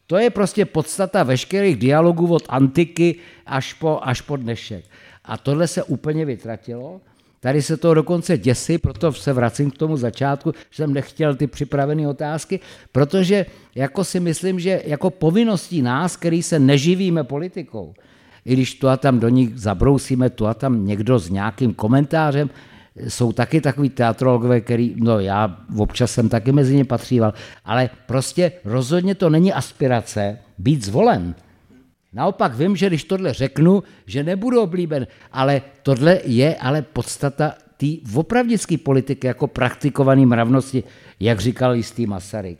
[0.06, 3.16] To je prostě podstata veškerých dialogů od antiky
[3.46, 4.84] až po, až po dnešek.
[5.24, 7.00] A tohle se úplně vytratilo.
[7.46, 11.46] Tady se to dokonce děsí, proto se vracím k tomu začátku, že jsem nechtěl ty
[11.46, 12.60] připravené otázky,
[12.92, 17.94] protože jako si myslím, že jako povinností nás, který se neživíme politikou,
[18.44, 22.50] i když tu a tam do nich zabrousíme, tu a tam někdo s nějakým komentářem,
[23.08, 27.34] jsou taky takový teatrologové, který, no já občas jsem taky mezi ně patříval,
[27.64, 31.34] ale prostě rozhodně to není aspirace být zvolen.
[32.16, 37.86] Naopak vím, že když tohle řeknu, že nebudu oblíben, ale tohle je ale podstata té
[38.14, 40.84] opravdické politiky jako praktikovaný mravnosti,
[41.20, 42.58] jak říkal jistý Masaryk.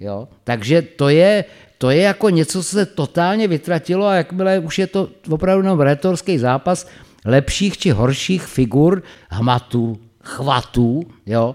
[0.00, 0.28] Jo?
[0.44, 1.44] Takže to je,
[1.78, 5.80] to je jako něco, co se totálně vytratilo a jakmile už je to opravdu jenom
[5.80, 6.88] retorský zápas
[7.24, 11.54] lepších či horších figur, hmatů, chvatů, jo,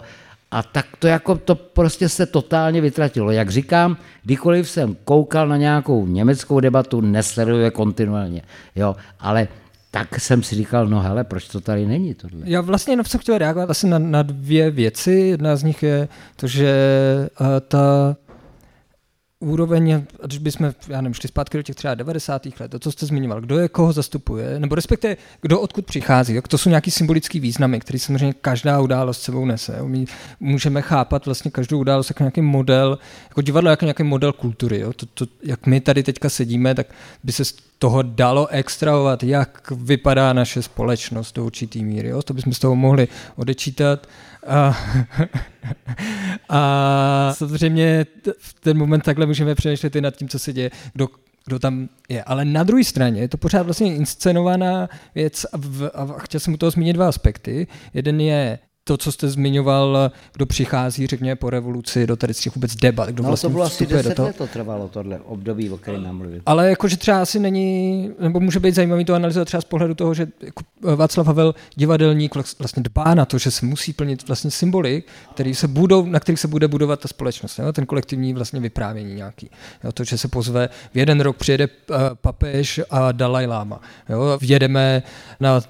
[0.52, 3.32] a tak to jako to prostě se totálně vytratilo.
[3.32, 8.42] Jak říkám, kdykoliv jsem koukal na nějakou německou debatu, nesleduje kontinuálně,
[8.76, 9.48] jo, ale
[9.92, 12.42] tak jsem si říkal, no hele, proč to tady není tohle?
[12.44, 15.12] Já vlastně jenom jsem chtěl reagovat asi na, na dvě věci.
[15.12, 16.74] Jedna z nich je to, že
[17.42, 18.16] uh, ta
[19.40, 22.48] úroveň, když bychom, já nevím, šli zpátky do těch třeba 90.
[22.60, 26.42] let, to, co jste zmiňoval, kdo je koho zastupuje, nebo respektive kdo odkud přichází, jo?
[26.48, 29.80] to jsou nějaký symbolický významy, který samozřejmě každá událost sebou nese.
[29.84, 30.06] My
[30.40, 34.80] můžeme chápat vlastně každou událost jako nějaký model, jako divadlo jako nějaký model kultury.
[34.80, 34.94] Jo?
[34.94, 36.88] To, to, jak my tady teďka sedíme, tak
[37.24, 42.10] by se z toho dalo extrahovat, jak vypadá naše společnost do určitý míry.
[42.10, 42.22] Jo?
[42.22, 44.08] To bychom z toho mohli odečítat.
[44.48, 44.78] A,
[46.50, 48.06] a samozřejmě
[48.40, 51.08] v ten moment takhle můžeme přemýšlet i nad tím, co se děje, kdo,
[51.46, 52.24] kdo tam je.
[52.24, 56.54] Ale na druhé straně je to pořád vlastně inscenovaná věc a, v, a chtěl jsem
[56.54, 57.68] u toho zmínit dva aspekty.
[57.94, 58.60] Jeden je
[58.90, 63.10] to, co jste zmiňoval, kdo přichází, řekněme, po revoluci do tady z těch vůbec debat.
[63.10, 64.28] Kdo no, vlastně to bylo asi 10 do toho.
[64.28, 66.42] let to trvalo, tohle období, o kterém nám mluvil.
[66.46, 70.14] Ale jakože třeba asi není, nebo může být zajímavý to analyzovat třeba z pohledu toho,
[70.14, 70.64] že jako
[70.96, 75.68] Václav Havel, divadelník, vlastně dbá na to, že se musí plnit vlastně symboly, který se
[75.68, 77.74] budou, na kterých se bude budovat ta společnost, jo?
[77.74, 79.50] ten kolektivní vlastně vyprávění nějaký.
[79.84, 79.92] Jo?
[79.92, 83.82] To, že se pozve, v jeden rok přijede uh, papež a Dalaj Lama.
[84.10, 84.38] Jo?
[84.42, 85.04] Vjedeme
[85.40, 85.62] na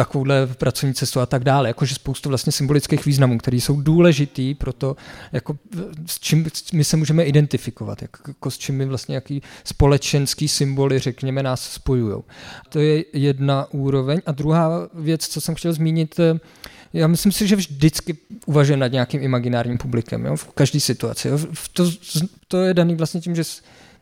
[0.00, 1.68] takovouhle pracovní cestu a tak dále.
[1.68, 4.96] Jakože spoustu vlastně symbolických významů, které jsou důležitý pro to,
[5.32, 5.58] jako,
[6.06, 10.98] s čím my se můžeme identifikovat, jak, jako s čím my vlastně jaký společenský symboly,
[10.98, 12.22] řekněme, nás spojují.
[12.68, 14.20] To je jedna úroveň.
[14.26, 16.20] A druhá věc, co jsem chtěl zmínit,
[16.92, 18.16] já myslím si, že vždycky
[18.46, 21.28] uvažujeme nad nějakým imaginárním publikem, jo, v každé situaci.
[21.28, 21.38] Jo.
[21.72, 21.90] To,
[22.48, 23.42] to je daný vlastně tím, že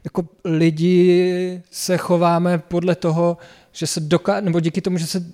[0.05, 3.37] jako lidi se chováme podle toho,
[3.75, 5.25] že se doká, nebo díky tomu, že se uh,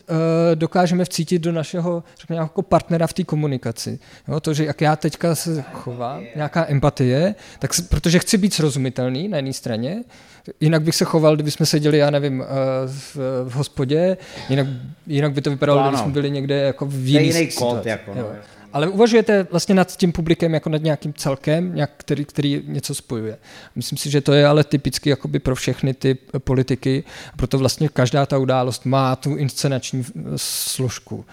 [0.55, 3.99] dokážeme vcítit do našeho řekněme, jako partnera v té komunikaci.
[4.29, 8.55] Jo, to, že jak já teďka se chovám, nějaká empatie, tak se, protože chci být
[8.55, 10.05] srozumitelný na jedné straně,
[10.61, 12.47] jinak bych se choval, kdybychom seděli, já nevím, uh,
[12.87, 14.17] v, v hospodě,
[14.49, 14.67] jinak,
[15.07, 18.27] jinak by to vypadalo, kdybychom byli někde jako v jiný, jiný kód, jako, no.
[18.73, 23.39] Ale uvažujete vlastně nad tím publikem jako nad nějakým celkem, nějak, který, který něco spojuje.
[23.77, 27.05] Myslím si, že to je ale typicky jakoby pro všechny ty politiky,
[27.37, 30.05] proto vlastně každá ta událost má tu inscenační
[30.37, 31.25] složku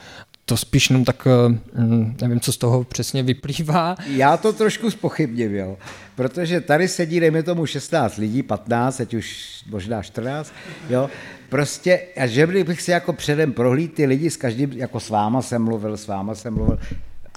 [0.49, 1.49] to spíš jenom tak, eh,
[1.81, 3.95] mm, nevím, co z toho přesně vyplývá.
[4.07, 5.77] Já to trošku spochybním, jo.
[6.15, 10.53] Protože tady sedí, dejme tomu, 16 lidí, 15, teď už možná 14,
[10.89, 11.09] jo.
[11.49, 15.41] Prostě, a že bych si jako předem prohlíd ty lidi s každým, jako s váma
[15.41, 16.79] jsem mluvil, s váma jsem mluvil,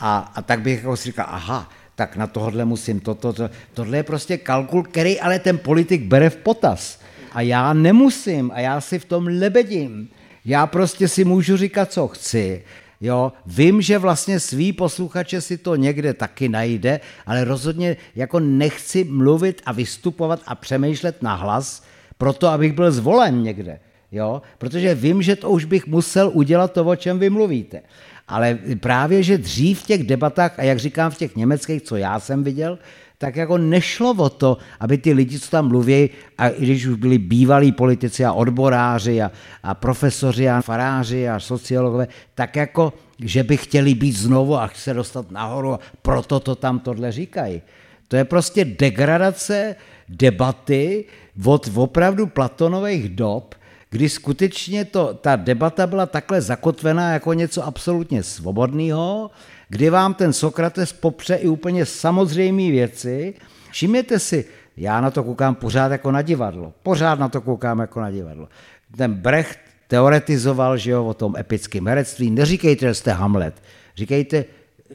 [0.00, 3.96] a, a tak bych jako si říkal, aha, tak na tohle musím toto, to, tohle
[3.96, 7.00] je prostě kalkul, který ale ten politik bere v potaz.
[7.32, 10.08] A já nemusím a já si v tom lebedím.
[10.44, 12.64] Já prostě si můžu říkat, co chci.
[13.00, 19.04] Jo, vím, že vlastně svý posluchače si to někde taky najde, ale rozhodně jako nechci
[19.04, 21.82] mluvit a vystupovat a přemýšlet na hlas,
[22.18, 23.80] proto abych byl zvolen někde.
[24.12, 27.82] Jo, protože vím, že to už bych musel udělat to, o čem vy mluvíte.
[28.30, 32.20] Ale právě, že dřív v těch debatách, a jak říkám v těch německých, co já
[32.20, 32.78] jsem viděl,
[33.18, 36.96] tak jako nešlo o to, aby ty lidi, co tam mluví, a i když už
[36.96, 39.30] byli bývalí politici a odboráři a,
[39.62, 44.94] a profesoři a faráři a sociologové, tak jako, že by chtěli být znovu a se
[44.94, 47.62] dostat nahoru proto to tam tohle říkají.
[48.08, 49.76] To je prostě degradace
[50.08, 51.04] debaty
[51.44, 53.54] od opravdu platonových dob,
[53.90, 59.30] kdy skutečně to, ta debata byla takhle zakotvená jako něco absolutně svobodného,
[59.68, 63.34] kdy vám ten Sokrates popře i úplně samozřejmé věci.
[63.70, 64.44] Všimněte si,
[64.76, 66.72] já na to koukám pořád jako na divadlo.
[66.82, 68.48] Pořád na to koukám jako na divadlo.
[68.96, 72.30] Ten Brecht teoretizoval, že jo, o tom epickém herectví.
[72.30, 73.62] Neříkejte, že jste Hamlet.
[73.96, 74.44] Říkejte,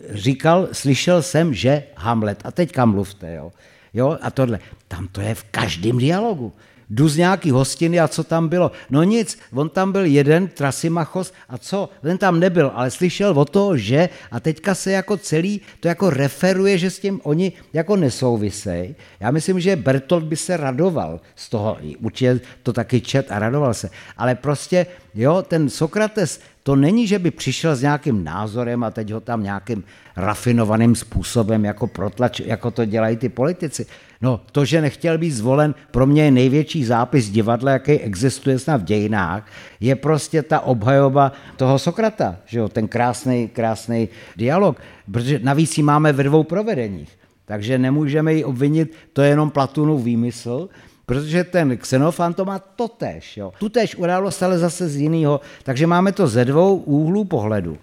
[0.10, 2.42] říkal, slyšel jsem, že Hamlet.
[2.44, 3.52] A teďka mluvte, jo.
[3.94, 4.60] jo, a tohle.
[4.88, 6.54] Tam to je v každém dialogu
[6.90, 8.72] jdu z nějaký hostiny a co tam bylo.
[8.90, 11.90] No nic, on tam byl jeden, Trasimachos, a co?
[12.02, 16.10] Ten tam nebyl, ale slyšel o to, že a teďka se jako celý to jako
[16.10, 18.96] referuje, že s tím oni jako nesouvisej.
[19.20, 23.74] Já myslím, že Bertolt by se radoval z toho, určitě to taky čet a radoval
[23.74, 28.92] se, ale prostě, jo, ten Sokrates, to není, že by přišel s nějakým názorem a
[28.92, 29.84] teď ho tam nějakým
[30.16, 33.86] rafinovaným způsobem jako protlač, jako to dělají ty politici.
[34.26, 38.82] No, to, že nechtěl být zvolen, pro mě je největší zápis divadla, jaký existuje snad
[38.82, 39.48] v dějinách,
[39.80, 45.84] je prostě ta obhajoba toho Sokrata, že jo, ten krásný, krásný dialog, protože navíc ji
[45.84, 47.10] máme ve dvou provedeních,
[47.46, 50.70] takže nemůžeme ji obvinit, to je jenom Platonův výmysl,
[51.06, 53.38] protože ten Xenofan to má totéž.
[53.38, 53.54] Jo.
[53.60, 55.42] Tutéž událost, ale zase z jiného.
[55.64, 57.78] Takže máme to ze dvou úhlů pohledu.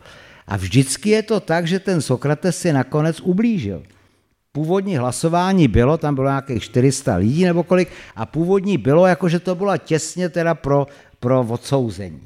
[0.46, 3.82] A vždycky je to tak, že ten Sokrates si nakonec ublížil.
[4.52, 9.40] Původní hlasování bylo, tam bylo nějakých 400 lidí nebo kolik, a původní bylo, jako že
[9.40, 10.86] to bylo těsně teda pro,
[11.20, 12.20] pro odsouzení.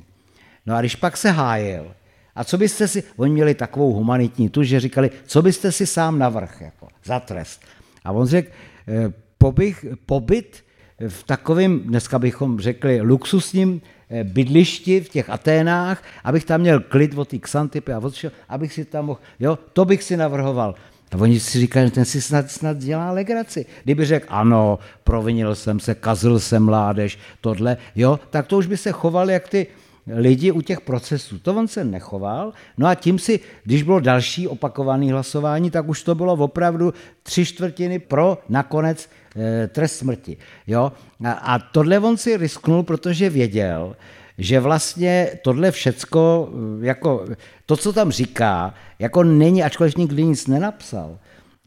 [0.66, 1.94] No a když pak se hájil,
[2.34, 6.18] a co byste si, oni měli takovou humanitní tu, že říkali, co byste si sám
[6.18, 7.62] navrh, jako, za trest.
[8.04, 8.50] A on řekl,
[8.88, 10.64] eh, pobych, pobyt
[11.08, 17.18] v takovém, dneska bychom řekli, luxusním eh, bydlišti v těch Aténách, abych tam měl klid
[17.18, 20.74] od té Xantypy a odšel, abych si tam mohl, jo, to bych si navrhoval.
[21.16, 23.66] A oni si říkají, že ten si snad, snad dělá legraci.
[23.84, 28.76] Kdyby řekl, ano, provinil jsem se, kazil jsem mládež, tohle, jo, tak to už by
[28.76, 29.66] se choval jak ty
[30.06, 31.38] lidi u těch procesů.
[31.38, 32.52] To on se nechoval.
[32.78, 37.44] No a tím si, když bylo další opakované hlasování, tak už to bylo opravdu tři
[37.44, 40.36] čtvrtiny pro nakonec e, trest smrti.
[40.66, 40.92] Jo?
[41.24, 43.96] A, a tohle on si risknul, protože věděl,
[44.38, 46.48] že vlastně tohle všecko,
[46.80, 47.26] jako
[47.66, 51.18] to, co tam říká, jako není, ačkoliv nikdy nic nenapsal,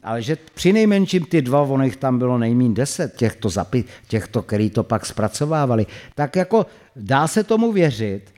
[0.02, 4.42] ale že při nejmenším ty dva, ono jich tam bylo nejméně deset, těchto, zapi, těchto,
[4.42, 6.66] který to pak zpracovávali, tak jako
[6.96, 8.34] dá se tomu věřit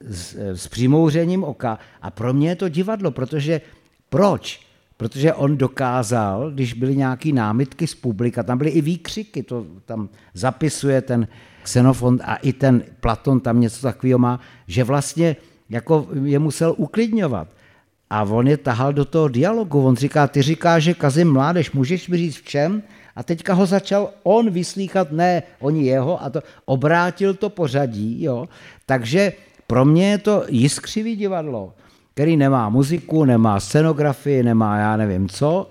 [0.00, 3.60] s, s přimouřením oka a pro mě je to divadlo, protože
[4.08, 4.66] proč?
[4.96, 10.08] Protože on dokázal, když byly nějaké námitky z publika, tam byly i výkřiky, to tam
[10.34, 11.28] zapisuje ten
[11.62, 15.36] Xenofont a i ten Platon tam něco takového má, že vlastně
[15.70, 17.48] jako je musel uklidňovat.
[18.10, 19.86] A on je tahal do toho dialogu.
[19.86, 22.82] On říká, ty říká, že kazím mládež, můžeš mi říct v čem?
[23.16, 28.22] A teďka ho začal on vyslíchat, ne oni jeho, a to obrátil to pořadí.
[28.22, 28.48] Jo?
[28.86, 29.32] Takže
[29.66, 31.72] pro mě je to jiskřivý divadlo,
[32.14, 35.70] který nemá muziku, nemá scenografii, nemá já nevím co,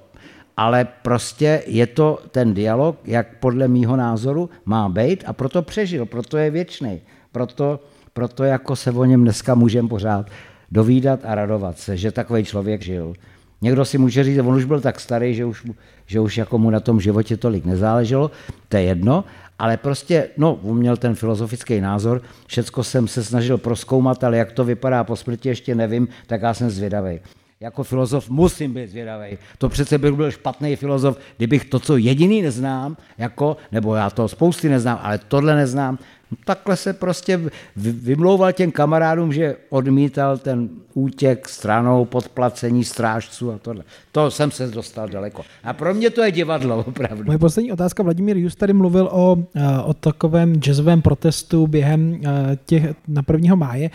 [0.58, 6.06] ale prostě je to ten dialog, jak podle mýho názoru má být a proto přežil,
[6.06, 7.80] proto je věčný, proto,
[8.14, 10.26] proto jako se o něm dneska můžeme pořád
[10.72, 13.14] dovídat a radovat se, že takový člověk žil.
[13.62, 15.66] Někdo si může říct, on už byl tak starý, že už,
[16.06, 18.32] že už jako mu na tom životě tolik nezáleželo,
[18.70, 19.24] to je jedno,
[19.60, 24.52] ale prostě, no, on měl ten filozofický názor, všecko jsem se snažil proskoumat, ale jak
[24.52, 27.20] to vypadá po smrti, ještě nevím, tak já jsem zvědavý
[27.62, 29.38] jako filozof musím být zvědavý.
[29.58, 34.28] To přece bych byl špatný filozof, kdybych to, co jediný neznám, jako, nebo já to
[34.28, 36.00] spousty neznám, ale tohle neznám,
[36.32, 37.42] no, takhle se prostě
[37.76, 43.84] vymlouval těm kamarádům, že odmítal ten útěk stranou, podplacení strážců a tohle.
[44.12, 45.44] To jsem se dostal daleko.
[45.64, 47.24] A pro mě to je divadlo, opravdu.
[47.24, 52.58] Moje poslední otázka, Vladimír Just tady mluvil o, eh, o takovém jazzovém protestu během eh,
[52.66, 53.56] těch na 1.
[53.56, 53.90] máje.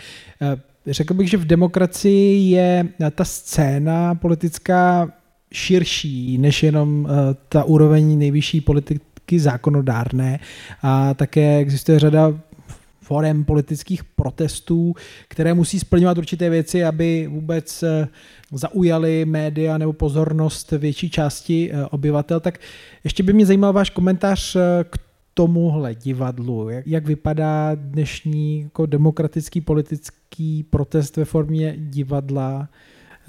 [0.87, 5.11] Řekl bych, že v demokracii je ta scéna politická
[5.53, 10.39] širší než jenom eh, ta úroveň nejvyšší politiky zákonodárné
[10.81, 12.39] a také existuje řada
[13.01, 14.93] forem politických protestů,
[15.27, 18.07] které musí splňovat určité věci, aby vůbec eh,
[18.51, 22.39] zaujali média nebo pozornost větší části eh, obyvatel.
[22.39, 22.59] Tak
[23.03, 24.57] ještě by mě zajímal váš komentář
[24.89, 25.06] k
[25.37, 26.69] tomuhle divadlu?
[26.69, 32.67] Jak, jak vypadá dnešní jako demokratický politický protest ve formě divadla?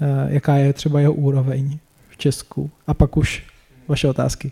[0.01, 1.79] Eh, jaká je třeba jeho úroveň
[2.09, 2.71] v Česku?
[2.87, 3.43] A pak už
[3.87, 4.51] vaše otázky.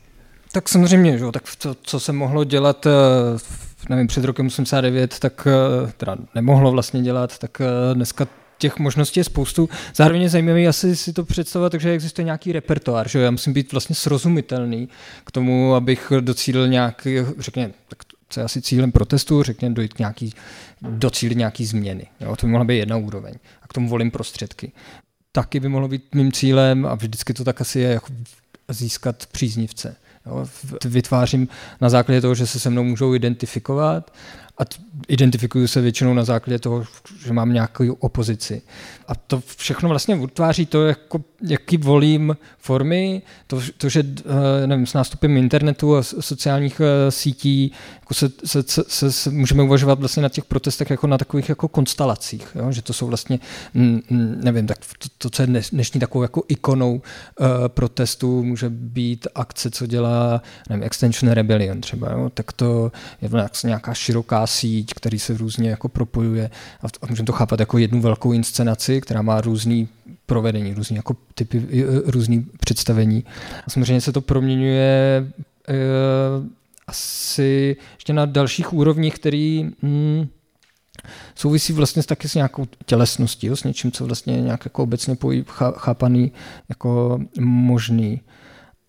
[0.51, 1.25] Tak samozřejmě, že?
[1.31, 6.71] tak to, co se mohlo dělat eh, nevím, před rokem 89, tak eh, teda nemohlo
[6.71, 7.61] vlastně dělat, tak
[7.93, 8.27] dneska
[8.57, 9.69] těch možností je spoustu.
[9.95, 13.71] Zároveň je zajímavé asi si to představovat, takže existuje nějaký repertoár, že já musím být
[13.71, 14.89] vlastně srozumitelný
[15.25, 20.33] k tomu, abych docílil nějaký, řekněme, tak co je asi cílem protestu, řekněme, dojít nějaký,
[20.81, 22.07] docílit nějaký změny.
[22.19, 22.35] Jo?
[22.35, 23.33] To by mohla být jedna úroveň.
[23.61, 24.71] A k tomu volím prostředky.
[25.31, 28.07] Taky by mohlo být mým cílem, a vždycky to tak asi je, jako
[28.69, 29.95] získat příznivce.
[30.25, 30.47] Jo?
[30.85, 31.47] Vytvářím
[31.81, 34.13] na základě toho, že se se mnou můžou identifikovat
[34.57, 34.63] a
[35.07, 36.83] identifikuju se většinou na základě toho,
[37.25, 38.61] že mám nějakou opozici.
[39.07, 44.03] A to všechno vlastně utváří to, jako, jaký volím formy, to, to že
[44.63, 49.63] eh, nevím, s nástupem internetu a sociálních eh, sítí jako se, se, se, se, můžeme
[49.63, 52.71] uvažovat vlastně na těch protestech jako na takových jako konstelacích, jo?
[52.71, 53.39] že to jsou vlastně,
[54.43, 59.71] nevím, tak to, to co je dnešní takovou jako ikonou uh, protestu, může být akce,
[59.71, 62.29] co dělá nevím, Extension Rebellion třeba, jo?
[62.33, 62.91] tak to
[63.21, 66.49] je vlastně nějaká široká síť, který se různě jako propojuje
[66.81, 69.87] a můžeme to chápat jako jednu velkou inscenaci, která má různý
[70.25, 73.23] provedení, různý jako typy, různý představení.
[73.67, 75.27] A samozřejmě se to proměňuje
[75.67, 75.73] e,
[76.87, 80.27] asi ještě na dalších úrovních, který mm,
[81.35, 85.45] souvisí vlastně taky s nějakou tělesností, jo, s něčím, co vlastně nějak jako obecně pojí,
[85.77, 86.31] chápaný
[86.69, 88.21] jako možný.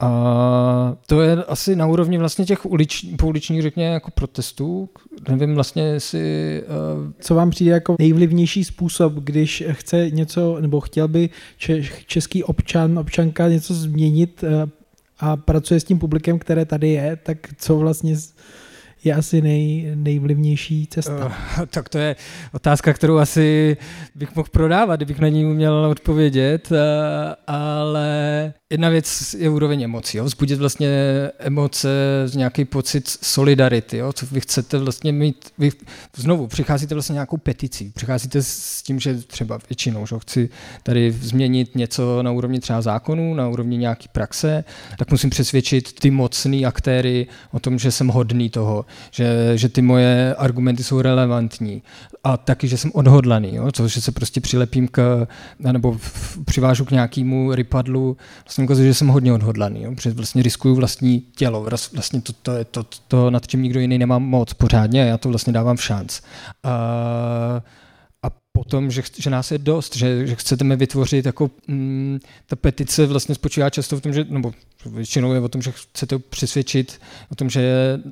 [0.00, 4.88] A to je asi na úrovni vlastně těch ulič, pouličních, řekněme, jako protestů.
[5.28, 6.62] Nevím vlastně, jestli...
[6.62, 7.12] Uh...
[7.20, 11.30] Co vám přijde jako nejvlivnější způsob, když chce něco, nebo chtěl by
[12.06, 14.68] český občan, občanka něco změnit uh,
[15.20, 18.16] a pracuje s tím publikem, které tady je, tak co vlastně
[19.04, 21.26] je asi nej, nejvlivnější cesta?
[21.26, 22.16] Uh, tak to je
[22.52, 23.76] otázka, kterou asi
[24.14, 26.76] bych mohl prodávat, kdybych na ní uměl odpovědět, uh,
[27.46, 30.24] ale Jedna věc je úroveň emocí, jo?
[30.24, 30.88] vzbudit vlastně
[31.38, 31.88] emoce,
[32.34, 34.12] nějaký pocit solidarity, jo?
[34.12, 35.70] co vy chcete vlastně mít, vy
[36.16, 40.48] znovu přicházíte vlastně nějakou peticí, přicházíte s tím, že třeba většinou, že chci
[40.82, 44.64] tady změnit něco na úrovni třeba zákonů, na úrovni nějaký praxe,
[44.98, 49.82] tak musím přesvědčit ty mocný aktéry o tom, že jsem hodný toho, že, že ty
[49.82, 51.82] moje argumenty jsou relevantní
[52.24, 53.72] a taky, že jsem odhodlaný, jo?
[53.72, 55.26] Co, že se prostě přilepím k,
[55.58, 55.96] nebo
[56.44, 59.94] přivážu k nějakému rypadlu, vlastně ukazuje, že jsem hodně odhodlaný, jo?
[59.94, 63.80] protože vlastně riskuju vlastní tělo, vlastně to, to je to, to, to, nad čím nikdo
[63.80, 66.20] jiný nemá moc pořádně a já to vlastně dávám v šanc.
[66.64, 67.62] Uh,
[68.58, 73.06] potom, že, že nás je dost, že, že chcete mi vytvořit jako mm, ta petice
[73.06, 74.52] vlastně spočívá často v tom, že, nebo
[74.86, 77.62] většinou je o tom, že chcete přesvědčit o tom, že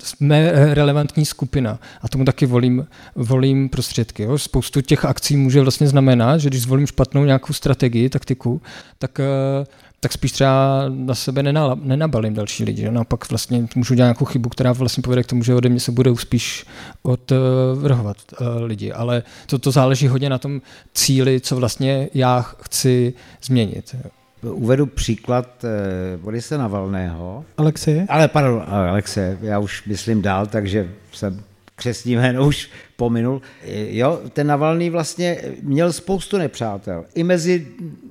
[0.02, 4.22] jsme relevantní skupina a tomu taky volím, volím prostředky.
[4.22, 4.38] Jo.
[4.38, 8.62] Spoustu těch akcí může vlastně znamenat, že když zvolím špatnou nějakou strategii, taktiku,
[8.98, 9.66] tak uh,
[10.06, 11.42] tak spíš třeba na sebe
[11.74, 12.82] nenabalím další lidi.
[12.82, 12.90] Že?
[12.90, 15.92] Naopak vlastně můžu dělat nějakou chybu, která vlastně povede k tomu, že ode mě se
[15.92, 16.66] budou spíš
[17.02, 18.92] odvrhovat uh, lidi.
[18.92, 20.60] Ale to, to záleží hodně na tom
[20.94, 23.96] cíli, co vlastně já chci změnit.
[24.42, 27.44] Uvedu příklad uh, Borise Navalného.
[27.56, 28.06] Alexeje?
[28.08, 31.42] Ale pardon, Alexe, já už myslím dál, takže jsem
[31.74, 33.42] křesní jméno už pominul.
[33.88, 37.66] Jo, ten Navalný vlastně měl spoustu nepřátel, i mezi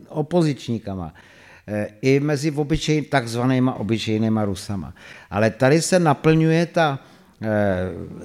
[0.10, 1.14] opozičníkama
[2.02, 4.94] i mezi obyčej, takzvanýma obyčejnýma Rusama.
[5.30, 7.00] Ale tady se naplňuje ta
[7.42, 7.48] eh,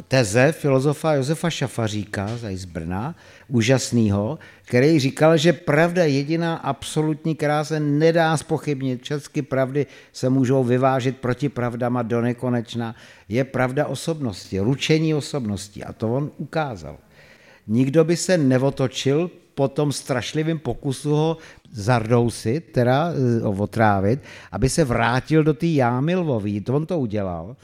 [0.08, 3.14] teze filozofa Josefa Šafaříka z Brna,
[3.48, 10.64] úžasného, který říkal, že pravda jediná absolutní, která se nedá spochybnit, všechny pravdy se můžou
[10.64, 12.94] vyvážit proti pravdama do nekonečna,
[13.28, 15.84] je pravda osobnosti, ručení osobnosti.
[15.84, 16.96] A to on ukázal.
[17.66, 21.36] Nikdo by se nevotočil po tom strašlivém pokusu ho
[21.72, 24.20] zardousit, teda eh, otrávit,
[24.52, 26.60] aby se vrátil do té jámy lvový.
[26.60, 27.56] To on to udělal.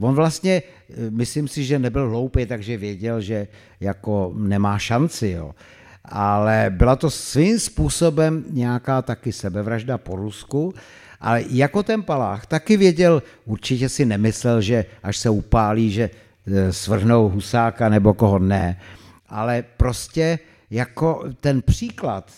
[0.00, 3.48] On vlastně, eh, myslím si, že nebyl hloupý, takže věděl, že
[3.80, 5.54] jako nemá šanci, jo.
[6.04, 10.74] Ale byla to svým způsobem nějaká taky sebevražda po Rusku,
[11.20, 16.10] ale jako ten Palách taky věděl, určitě si nemyslel, že až se upálí, že
[16.46, 18.80] eh, svrhnou Husáka nebo koho ne,
[19.28, 20.38] ale prostě
[20.70, 22.30] jako ten příklad,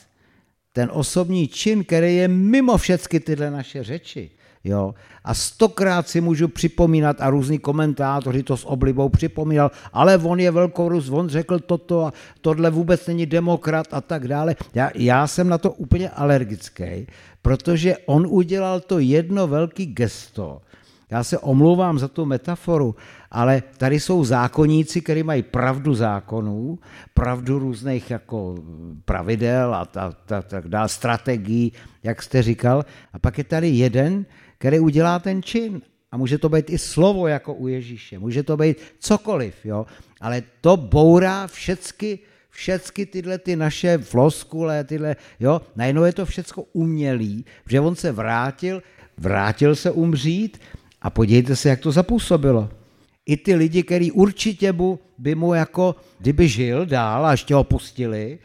[0.72, 4.30] ten osobní čin, který je mimo všechny tyhle naše řeči.
[4.64, 4.94] Jo?
[5.24, 10.50] A stokrát si můžu připomínat, a různí komentátoři to s oblibou připomínal, ale on je
[10.50, 14.56] velkorus, on řekl toto a tohle vůbec není demokrat a tak dále.
[14.74, 17.06] Já, já jsem na to úplně alergický,
[17.42, 20.60] protože on udělal to jedno velký gesto,
[21.10, 22.96] já se omlouvám za tu metaforu,
[23.30, 26.78] ale tady jsou zákonníci, kteří mají pravdu zákonů,
[27.14, 28.54] pravdu různých jako
[29.04, 31.72] pravidel a tak ta, ta, ta, strategií,
[32.02, 32.84] jak jste říkal.
[33.12, 34.26] A pak je tady jeden,
[34.58, 35.82] který udělá ten čin.
[36.12, 39.86] A může to být i slovo jako u Ježíše, může to být cokoliv, jo?
[40.20, 42.18] ale to bourá všecky,
[42.50, 48.12] všecky tyhle ty naše floskule, tyhle, jo, najednou je to všecko umělý, že on se
[48.12, 48.82] vrátil,
[49.18, 50.58] vrátil se umřít
[51.02, 52.68] a podívejte se, jak to zapůsobilo.
[53.26, 54.74] I ty lidi, kteří určitě
[55.18, 58.38] by mu jako, kdyby žil dál a ještě ho pustili,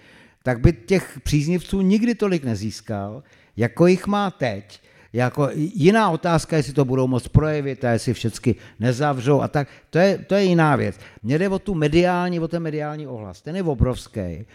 [0.44, 3.24] tak by těch příznivců nikdy tolik nezískal,
[3.58, 4.82] jako jich má teď.
[5.14, 9.98] Jako jiná otázka, jestli to budou moct projevit a jestli všechny nezavřou a tak, to
[9.98, 10.96] je, to je jiná věc.
[11.24, 14.46] Mně jde o tu mediální, o ten mediální ohlas, ten je obrovský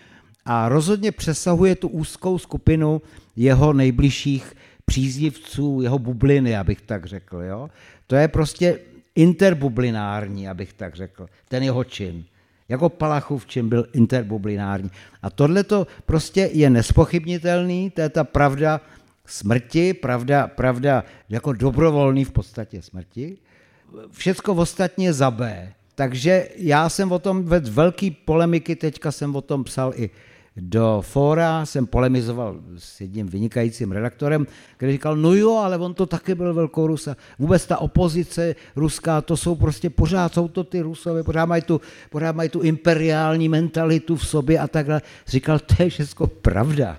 [0.45, 3.03] a rozhodně přesahuje tu úzkou skupinu
[3.37, 4.53] jeho nejbližších
[4.91, 7.37] příznivců, jeho bubliny, abych tak řekl.
[7.37, 7.71] Jo?
[8.07, 8.79] To je prostě
[9.15, 12.25] interbublinární, abych tak řekl, ten jeho čin.
[12.69, 14.91] Jako Palachův čin byl interbublinární.
[15.23, 18.81] A tohle to prostě je nespochybnitelný, to je ta pravda
[19.27, 23.39] smrti, pravda, pravda jako dobrovolný v podstatě smrti.
[24.11, 25.73] Všecko ostatně za B.
[25.95, 30.11] Takže já jsem o tom vedl velký polemiky, teďka jsem o tom psal i
[30.61, 34.47] do fóra, jsem polemizoval s jedním vynikajícím redaktorem,
[34.77, 39.21] který říkal, no jo, ale on to taky byl velkorus a vůbec ta opozice ruská,
[39.21, 41.81] to jsou prostě pořád, jsou to ty rusové, pořád mají tu,
[42.11, 45.03] pořád mají tu imperiální mentalitu v sobě a takhle.
[45.27, 46.99] Říkal, to je všechno pravda.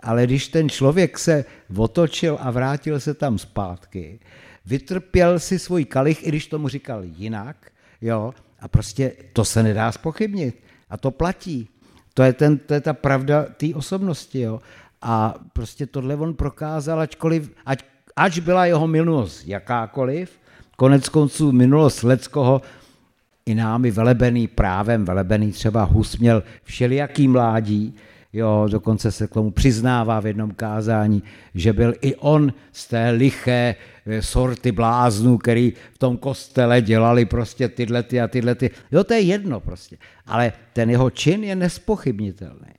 [0.00, 1.44] Ale když ten člověk se
[1.76, 4.20] otočil a vrátil se tam zpátky,
[4.66, 7.56] vytrpěl si svůj kalich, i když tomu říkal jinak,
[8.00, 10.62] jo, a prostě to se nedá spochybnit.
[10.90, 11.68] A to platí.
[12.18, 14.40] To je, ten, to je ta pravda té osobnosti.
[14.40, 14.60] Jo.
[15.02, 17.82] A prostě tohle on prokázal, ačkoliv, ať,
[18.16, 20.30] ač byla jeho minulost jakákoliv,
[20.76, 22.62] konec konců minulost Leckoho
[23.46, 27.94] i námi velebený právem, velebený třeba Hus měl všelijaký mládí,
[28.32, 31.22] Jo, dokonce se k tomu přiznává v jednom kázání,
[31.54, 33.74] že byl i on z té liché
[34.20, 38.70] sorty bláznů, který v tom kostele dělali prostě tyhle ty a tyhle ty.
[38.92, 39.96] Jo, to je jedno prostě.
[40.26, 42.78] Ale ten jeho čin je nespochybnitelný.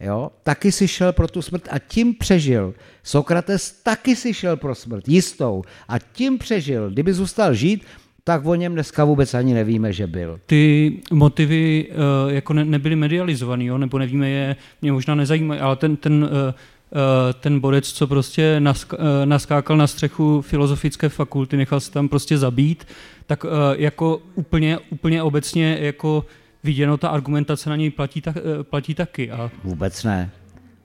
[0.00, 2.74] Jo, taky si šel pro tu smrt a tím přežil.
[3.02, 5.62] Sokrates taky si šel pro smrt, jistou.
[5.88, 6.90] A tím přežil.
[6.90, 7.84] Kdyby zůstal žít,
[8.24, 10.40] tak o něm dneska vůbec ani nevíme, že byl.
[10.46, 12.96] Ty motivy uh, jako ne, nebyly
[13.66, 13.78] jo?
[13.78, 16.54] nebo nevíme je, mě možná nezajímají, ale ten, ten, uh,
[17.40, 22.38] ten borec, co prostě nask, uh, naskákal na střechu filozofické fakulty, nechal se tam prostě
[22.38, 22.86] zabít,
[23.26, 26.24] tak uh, jako úplně, úplně obecně jako
[26.64, 29.30] viděno, ta argumentace na něj platí, tak, platí taky.
[29.30, 29.50] A...
[29.64, 30.30] Vůbec ne.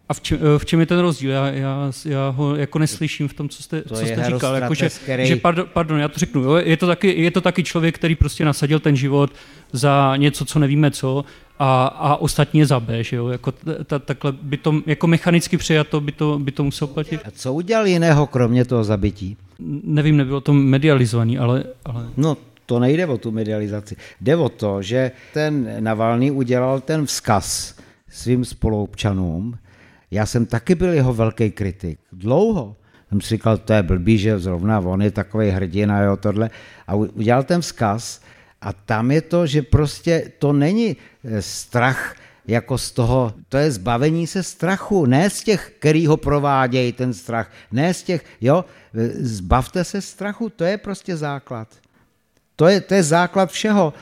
[0.09, 1.31] A v čem, v čem je ten rozdíl?
[1.31, 4.55] Já, já, já ho jako neslyším v tom, co jste, to co jste říkal.
[4.55, 5.27] Jako, že, který...
[5.27, 6.41] že pardon, pardon, já to řeknu.
[6.41, 6.55] Jo?
[6.55, 9.31] Je, to taky, je to taky člověk, který prostě nasadil ten život
[9.71, 11.25] za něco, co nevíme co,
[11.59, 13.27] a, a ostatní je za B, že jo?
[13.27, 13.51] Jako,
[13.85, 17.21] ta, takhle by to, jako mechanicky přijato by to, by to muselo platit.
[17.25, 19.37] A co udělal jiného, kromě toho zabití?
[19.83, 21.63] Nevím, nebylo to medializovaný, ale...
[21.85, 22.09] ale...
[22.17, 23.95] No, to nejde o tu medializaci.
[24.21, 27.75] Jde o to, že ten Navalný udělal ten vzkaz
[28.09, 29.57] svým spoluobčanům,
[30.11, 31.99] já jsem taky byl jeho velký kritik.
[32.11, 32.75] Dlouho.
[33.09, 36.49] Jsem si říkal, to je blbý, že zrovna on je takový hrdina, jo, tohle.
[36.87, 38.21] A udělal ten vzkaz
[38.61, 42.15] a tam je to, že prostě to není eh, strach
[42.47, 47.13] jako z toho, to je zbavení se strachu, ne z těch, který ho provádějí ten
[47.13, 48.65] strach, ne z těch, jo,
[48.95, 51.67] eh, zbavte se strachu, to je prostě základ.
[52.55, 53.93] To je, to je základ všeho,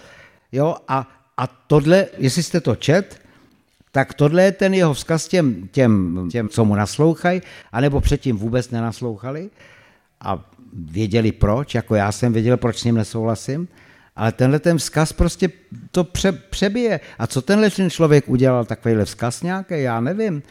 [0.52, 1.07] jo, a,
[1.38, 3.22] a tohle, jestli jste to čet,
[3.91, 7.41] tak tohle je ten jeho vzkaz těm, těm, těm co mu naslouchají,
[7.72, 9.49] anebo předtím vůbec nenaslouchali
[10.22, 13.68] a věděli proč, jako já jsem věděl, proč s ním nesouhlasím,
[14.15, 15.49] ale tenhle ten vzkaz prostě
[15.91, 16.99] to pře, přebije.
[17.19, 20.43] A co tenhle ten člověk udělal, takovýhle vzkaz nějaký, já nevím.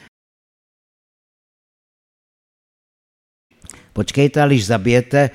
[3.93, 5.31] Počkejte, když zabijete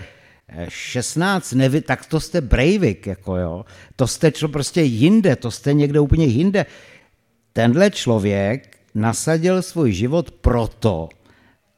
[0.68, 3.66] 16 nevy, tak to jste Breivik, jako jo.
[3.96, 6.66] To jste čo, prostě jinde, to jste někde úplně jinde
[7.54, 11.10] tenhle člověk nasadil svůj život proto,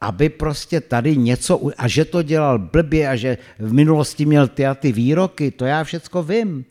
[0.02, 4.66] aby prostě tady něco, a že to dělal blbě a že v minulosti měl ty
[4.66, 6.66] a ty výroky, to já všecko vím,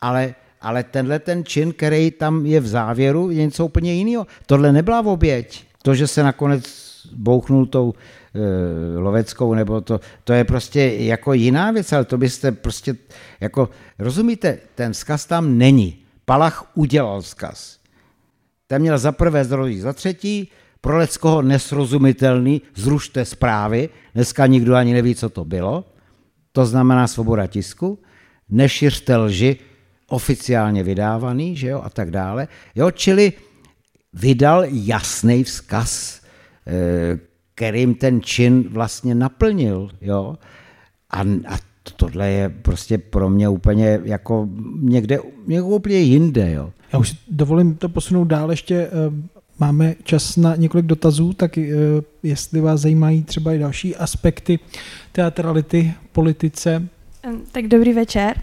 [0.00, 4.26] ale, ale tenhle ten čin, který tam je v závěru, je něco úplně jiného.
[4.46, 5.64] Tohle nebyla oběť.
[5.82, 6.64] To, že se nakonec
[7.12, 12.52] bouchnul tou e, loveckou, nebo to, to je prostě jako jiná věc, ale to byste
[12.52, 12.96] prostě,
[13.40, 13.68] jako,
[13.98, 15.98] rozumíte, ten vzkaz tam není.
[16.24, 17.78] Palach udělal vzkaz.
[18.66, 20.50] Ten měl za prvé zdrojí, za třetí,
[20.80, 25.84] pro Leckoho nesrozumitelný, zrušte zprávy, dneska nikdo ani neví, co to bylo,
[26.52, 27.98] to znamená svoboda tisku,
[28.48, 29.56] nešiřte lži,
[30.08, 32.48] oficiálně vydávaný, že jo, a tak dále.
[32.74, 33.32] Jo, čili
[34.12, 36.20] vydal jasný vzkaz,
[36.66, 37.18] eh,
[37.54, 40.36] kterým ten čin vlastně naplnil, jo.
[41.10, 41.58] A, a
[41.96, 44.48] tohle je prostě pro mě úplně jako
[44.80, 46.72] někde, někde úplně jinde, jo.
[46.92, 48.90] Já už dovolím to posunout dál, ještě eh,
[49.58, 51.70] máme čas na několik dotazů, tak eh,
[52.22, 54.58] jestli vás zajímají třeba i další aspekty
[55.12, 56.88] teatrality, politice.
[57.52, 58.42] Tak dobrý večer.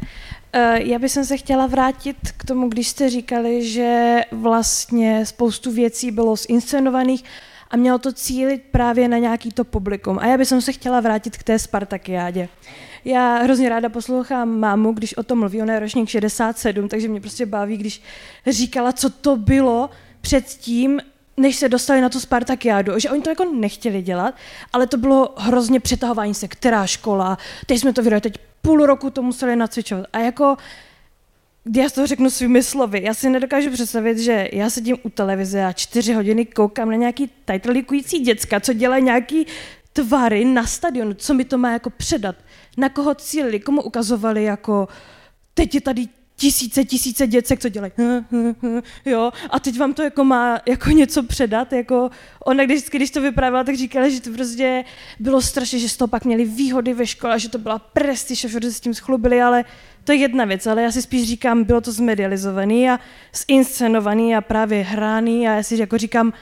[0.53, 6.11] Eh, já bych se chtěla vrátit k tomu, když jste říkali, že vlastně spoustu věcí
[6.11, 7.23] bylo zinscenovaných
[7.71, 10.19] a mělo to cílit právě na nějaký to publikum.
[10.19, 12.49] A já bych se chtěla vrátit k té Spartakiádě.
[13.05, 17.21] Já hrozně ráda poslouchám mámu, když o tom mluví, ona je ročník 67, takže mě
[17.21, 18.01] prostě baví, když
[18.47, 19.89] říkala, co to bylo
[20.25, 21.01] předtím,
[21.37, 24.35] než se dostali na tu Spartakiádu, že oni to jako nechtěli dělat,
[24.73, 29.09] ale to bylo hrozně přetahování se, která škola, teď jsme to vydali, teď půl roku
[29.09, 30.05] to museli nacvičovat.
[30.13, 30.57] A jako
[31.75, 33.03] já to řeknu svými slovy.
[33.03, 37.29] Já si nedokážu představit, že já sedím u televize a čtyři hodiny koukám na nějaký
[37.45, 39.45] tajtlíkující děcka, co dělají nějaký
[39.93, 42.35] tvary na stadionu, co mi to má jako předat,
[42.77, 44.87] na koho cílili, komu ukazovali jako
[45.53, 47.91] teď je tady tisíce, tisíce děcek, co dělají,
[49.05, 52.09] jo, a teď vám to jako má jako něco předat, jako
[52.45, 54.83] ona když, když to vyprávěla, tak říkala, že to prostě
[55.19, 58.47] bylo strašně, že z toho pak měli výhody ve škole, že to byla prestiž a
[58.47, 59.65] že se s tím schlubili, ale
[60.03, 62.99] to je jedna věc, ale já si spíš říkám, bylo to zmedializovaný a
[63.47, 66.33] zinscenovaný a právě hraný a já si jako říkám,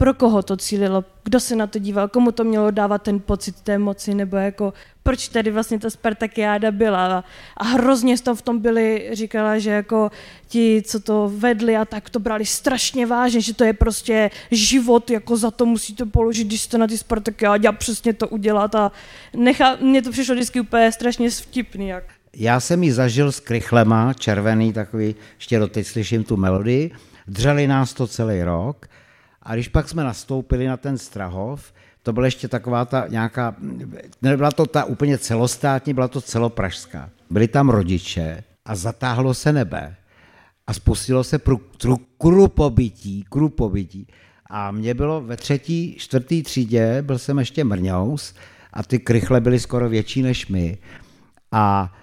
[0.00, 3.60] pro koho to cílilo, kdo se na to díval, komu to mělo dávat ten pocit
[3.60, 4.72] té moci, nebo jako
[5.02, 7.24] proč tady vlastně ta Spartakiáda byla.
[7.56, 10.10] A hrozně tam v tom byli, říkala, že jako
[10.48, 15.10] ti, co to vedli a tak to brali strašně vážně, že to je prostě život,
[15.10, 18.92] jako za to musíte položit, když jste na ty Spartakiádě a přesně to udělat a
[19.36, 21.88] nechá, mně to přišlo vždycky úplně strašně vtipný.
[21.88, 22.04] Jak.
[22.36, 26.90] Já jsem ji zažil s krychlema, červený takový, ještě doteď slyším tu melodii,
[27.28, 28.86] dřeli nás to celý rok
[29.50, 31.72] a když pak jsme nastoupili na ten Strahov,
[32.02, 33.56] to byla ještě taková ta nějaká,
[34.22, 37.10] nebyla to ta úplně celostátní, byla to celopražská.
[37.30, 39.96] Byli tam rodiče a zatáhlo se nebe
[40.66, 41.60] a spustilo se prů,
[42.18, 44.06] krupobytí, krupobytí.
[44.50, 48.34] A mě bylo ve třetí, čtvrtý třídě, byl jsem ještě mrňous
[48.72, 50.78] a ty krychle byly skoro větší než my.
[51.52, 51.94] A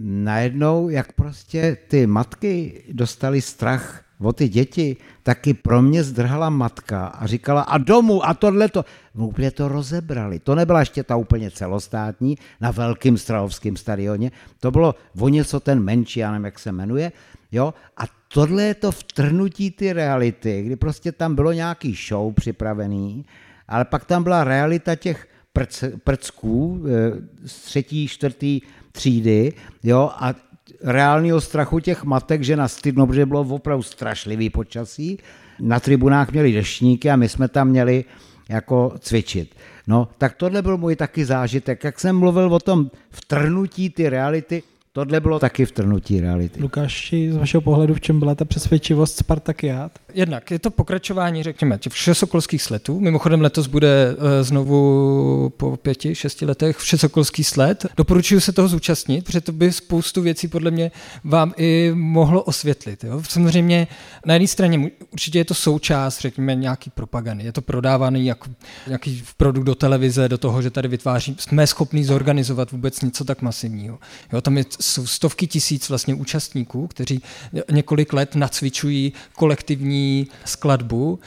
[0.00, 7.06] najednou, jak prostě ty matky dostali strach o ty děti, taky pro mě zdrhala matka
[7.06, 8.84] a říkala a domů a tohle to.
[9.14, 10.38] No úplně to rozebrali.
[10.38, 14.30] To nebyla ještě ta úplně celostátní na velkým strahovském stadioně.
[14.60, 17.12] To bylo o něco ten menší, já nevím, jak se jmenuje.
[17.52, 17.74] Jo?
[17.96, 23.24] A tohle je to vtrhnutí ty reality, kdy prostě tam bylo nějaký show připravený,
[23.68, 28.60] ale pak tam byla realita těch prc, prcků eh, z třetí, čtvrtý
[28.92, 30.34] třídy, jo, a
[30.82, 35.18] reálného strachu těch matek, že na stydno, protože bylo opravdu strašlivý počasí.
[35.60, 38.04] Na tribunách měli deštníky a my jsme tam měli
[38.48, 39.54] jako cvičit.
[39.86, 41.84] No, tak tohle byl můj taky zážitek.
[41.84, 44.62] Jak jsem mluvil o tom vtrnutí ty reality,
[44.96, 46.60] Tohle bylo taky vtrnutí reality.
[46.60, 49.92] Lukáši, z vašeho pohledu, v čem byla ta přesvědčivost Spartakiát?
[50.14, 53.00] Jednak je to pokračování, řekněme, těch všesokolských sletů.
[53.00, 57.86] Mimochodem letos bude eh, znovu po pěti, šesti letech všesokolský slet.
[57.96, 60.90] Doporučuji se toho zúčastnit, protože to by spoustu věcí podle mě
[61.24, 63.04] vám i mohlo osvětlit.
[63.04, 63.22] Jo?
[63.28, 63.86] Samozřejmě
[64.26, 67.44] na jedné straně určitě je to součást, řekněme, nějaký propagandy.
[67.44, 68.50] Je to prodávaný jako
[68.86, 73.42] nějaký produkt do televize, do toho, že tady vytváří, jsme schopni zorganizovat vůbec něco tak
[73.42, 73.98] masivního.
[74.32, 74.40] Jo?
[74.40, 77.22] Tam je jsou stovky tisíc vlastně účastníků, kteří
[77.70, 81.18] několik let nacvičují kolektivní skladbu,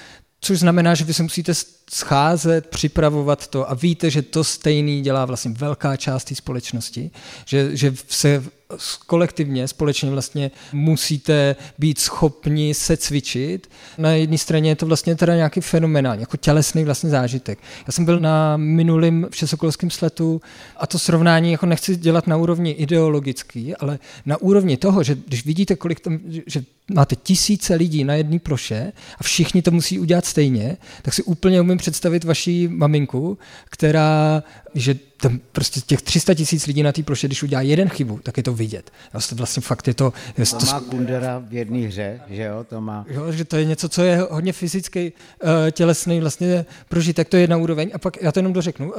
[0.41, 1.53] což znamená, že vy se musíte
[1.91, 7.11] scházet, připravovat to a víte, že to stejný dělá vlastně velká část té společnosti,
[7.45, 8.43] že, že se
[9.07, 13.69] kolektivně, společně vlastně musíte být schopni se cvičit.
[13.98, 17.60] Na jedné straně je to vlastně teda nějaký fenomenální, jako tělesný vlastně zážitek.
[17.88, 20.41] Já jsem byl na minulém všesokolském sletu
[20.77, 25.45] a to srovnání jako nechci dělat na úrovni ideologický, ale na úrovni toho, že když
[25.45, 30.26] vidíte, kolik tam, že máte tisíce lidí na jedné ploše a všichni to musí udělat
[30.26, 33.38] stejně, tak si úplně umím představit vaší maminku,
[33.69, 34.43] která,
[34.76, 38.38] že tam prostě těch 300 tisíc lidí na té ploše, když udělá jeden chybu, tak
[38.38, 38.91] je to vidět.
[39.30, 40.14] to vlastně fakt je to...
[40.38, 43.05] Je to má Kundera v jedné hře, že jo, to má...
[43.09, 47.43] Jo, že to je něco, co je hodně fyzický, uh, tělesný vlastně prožitek, to je
[47.43, 47.91] jedna úroveň.
[47.93, 48.93] A pak já to jenom dořeknu.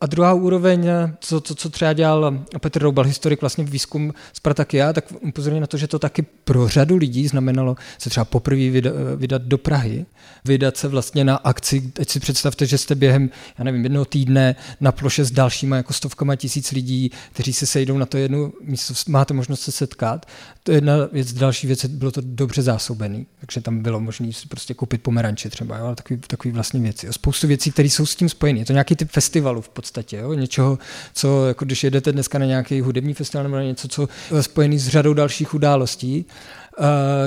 [0.00, 0.88] A, druhá úroveň,
[1.20, 5.76] co, co, co třeba dělal Petr Roubal, historik vlastně výzkum Spartakia, tak upozorňuje na to,
[5.76, 10.06] že to taky pro řadu lidí znamenalo se třeba poprvé vydat, vydat do Prahy,
[10.44, 14.56] vydat se vlastně na akci, teď si představte, že jste během, já nevím, jednoho týdne
[14.80, 18.94] na ploše s dalšíma jako stovkama tisíc lidí, kteří se sejdou na to jedno místo,
[19.08, 20.26] máte možnost se setkat.
[20.66, 24.48] To je jedna věc, další věc, bylo to dobře zásobený, takže tam bylo možné si
[24.48, 27.06] prostě koupit pomeranče třeba, jo, takový, takový vlastně věci.
[27.10, 28.58] Spoustu věcí, které jsou s tím spojeny.
[28.58, 30.32] Je to nějaký typ festivalu v podstatě, jo?
[30.32, 30.78] něčeho,
[31.14, 34.78] co jako když jedete dneska na nějaký hudební festival nebo na něco, co je spojený
[34.78, 36.26] s řadou dalších událostí.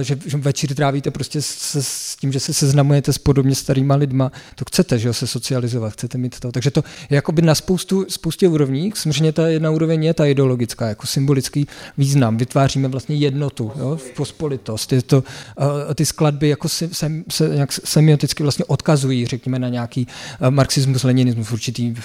[0.01, 4.31] Že, že večer trávíte prostě se, s tím, že se seznamujete s podobně starýma lidma,
[4.55, 6.51] to chcete, že jo, se socializovat, chcete mít to.
[6.51, 8.91] Takže to je jakoby na spoustu, spoustě úrovní.
[8.95, 11.67] Samozřejmě ta jedna úroveň je ta ideologická, jako symbolický
[11.97, 12.37] význam.
[12.37, 14.93] Vytváříme vlastně jednotu, jo, v pospolitost.
[14.93, 19.69] Je to, uh, ty skladby jako se, se, se, jak semioticky vlastně odkazují, řekněme, na
[19.69, 20.07] nějaký
[20.41, 21.99] uh, marxismus, leninismus v určitých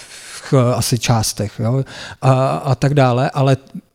[0.74, 1.84] asi částech jo,
[2.22, 3.91] a, a tak dále, ale Eh,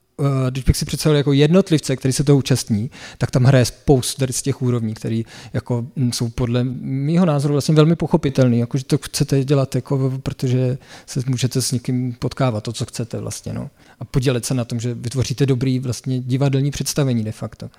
[0.49, 4.41] když bych si představil jako jednotlivce, který se toho účastní, tak tam hraje spoustu z
[4.41, 5.21] těch úrovní, které
[5.53, 10.13] jako mm, jsou podle mého názoru vlastně velmi pochopitelný, jako že to chcete dělat, jako,
[10.23, 13.69] protože se můžete s někým potkávat, to, co chcete vlastně, no.
[13.99, 17.69] A podělit se na tom, že vytvoříte dobrý vlastně divadelní představení de facto.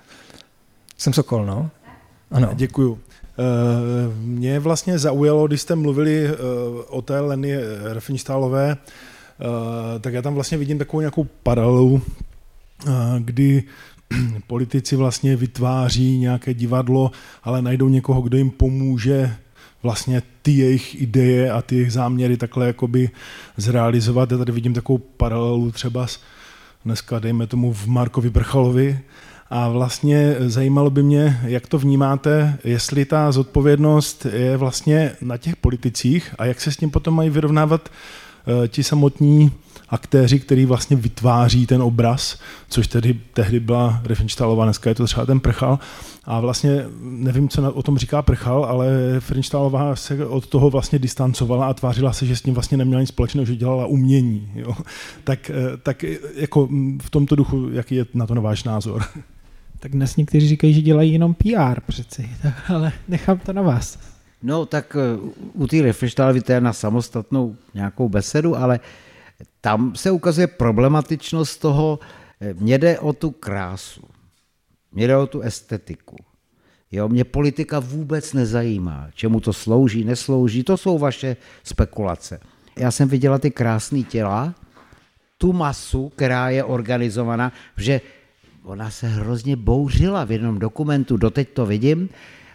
[0.97, 1.69] Jsem Sokol, no?
[2.31, 2.49] Ano.
[2.53, 2.99] Děkuju.
[3.39, 6.35] Eh, mě vlastně zaujalo, když jste mluvili eh,
[6.87, 8.77] o té Leny Refenstálové,
[10.01, 12.01] tak já tam vlastně vidím takovou nějakou paralelu
[13.19, 13.63] kdy
[14.47, 17.11] politici vlastně vytváří nějaké divadlo,
[17.43, 19.35] ale najdou někoho, kdo jim pomůže
[19.83, 23.09] vlastně ty jejich ideje a ty jejich záměry takhle jakoby
[23.57, 24.31] zrealizovat.
[24.31, 26.19] Já tady vidím takovou paralelu třeba s,
[26.85, 28.99] dneska, dejme tomu, v Markovi Brchalovi,
[29.49, 35.55] a vlastně zajímalo by mě, jak to vnímáte, jestli ta zodpovědnost je vlastně na těch
[35.55, 39.51] politicích a jak se s tím potom mají vyrovnávat uh, ti samotní
[39.89, 42.39] aktéři, který vlastně vytváří ten obraz,
[42.69, 45.79] což tedy tehdy byla Riefenstahlová, dneska je to třeba ten Prchal.
[46.25, 51.67] A vlastně nevím, co o tom říká Prchal, ale Riefenstahlová se od toho vlastně distancovala
[51.67, 54.51] a tvářila se, že s tím vlastně neměla nic společného, že dělala umění.
[54.55, 54.75] Jo.
[55.23, 56.03] Tak, eh, tak
[56.35, 56.69] jako
[57.01, 59.03] v tomto duchu, jaký je na to váš názor?
[59.81, 62.29] Tak dnes někteří říkají, že dělají jenom PR přeci,
[62.75, 63.99] ale nechám to na vás.
[64.43, 68.85] No tak eh, u té Riefenstahlové to je na samostatnou nějakou besedu, ale uh,
[69.61, 71.99] tam se ukazuje problematičnost toho,
[72.41, 74.01] eh, mě jde o tu krásu,
[74.91, 76.15] mě jde o tu estetiku.
[76.91, 82.39] Jo, mě politika vůbec nezajímá, čemu to slouží, neslouží, to jsou vaše spekulace.
[82.75, 84.55] Já jsem viděla ty krásné těla,
[85.37, 88.01] tu masu, která je organizovaná, že
[88.63, 92.09] ona se hrozně bouřila v jednom dokumentu, doteď to vidím,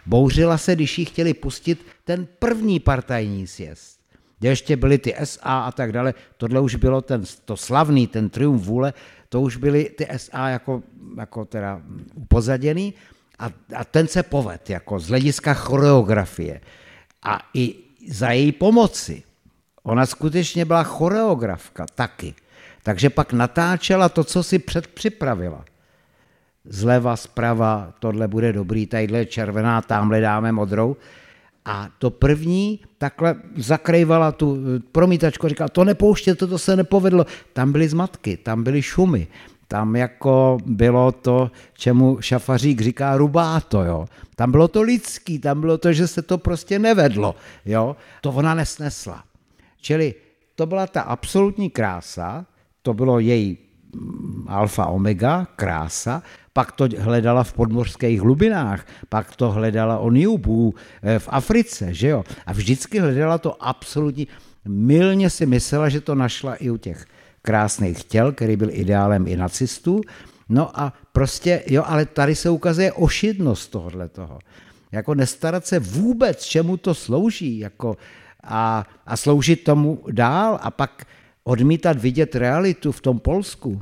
[0.05, 3.94] bouřila se, když ji chtěli pustit ten první partajní sjezd
[4.39, 8.29] kde ještě byly ty SA a tak dále, tohle už bylo ten, to slavný, ten
[8.29, 8.93] triumf vůle,
[9.29, 10.83] to už byly ty SA jako,
[11.17, 11.81] jako teda
[12.13, 12.93] upozaděný
[13.39, 16.61] a, a ten se poved jako z hlediska choreografie
[17.23, 17.75] a i
[18.07, 19.23] za její pomoci.
[19.83, 22.33] Ona skutečně byla choreografka taky.
[22.83, 25.65] Takže pak natáčela to, co si předpřipravila.
[26.65, 30.97] Zleva, zprava, tohle bude dobrý, tadyhle červená, tamhle dáme modrou.
[31.65, 34.57] A to první takhle zakrývala tu
[34.91, 37.25] promítačku a říkala, to nepouštěte, to se nepovedlo.
[37.53, 39.27] Tam byly zmatky, tam byly šumy,
[39.67, 44.05] tam jako bylo to, čemu šafařík říká rubáto, jo.
[44.35, 47.35] Tam bylo to lidský, tam bylo to, že se to prostě nevedlo,
[47.65, 47.95] jo.
[48.21, 49.23] To ona nesnesla.
[49.81, 50.13] Čili
[50.55, 52.45] to byla ta absolutní krása,
[52.81, 53.57] to bylo její
[54.47, 56.23] alfa omega, krása,
[56.53, 62.07] pak to hledala v podmořských hlubinách, pak to hledala o Niubu eh, v Africe, že
[62.07, 62.23] jo?
[62.45, 64.25] A vždycky hledala to absolutně,
[64.65, 67.05] milně si myslela, že to našla i u těch
[67.41, 70.01] krásných těl, který byl ideálem i nacistů,
[70.49, 74.39] No a prostě, jo, ale tady se ukazuje ošidnost tohohle toho.
[74.91, 77.97] Jako nestarat se vůbec, čemu to slouží, jako
[78.43, 81.05] a, a sloužit tomu dál a pak
[81.47, 83.81] odmítat vidět realitu v tom Polsku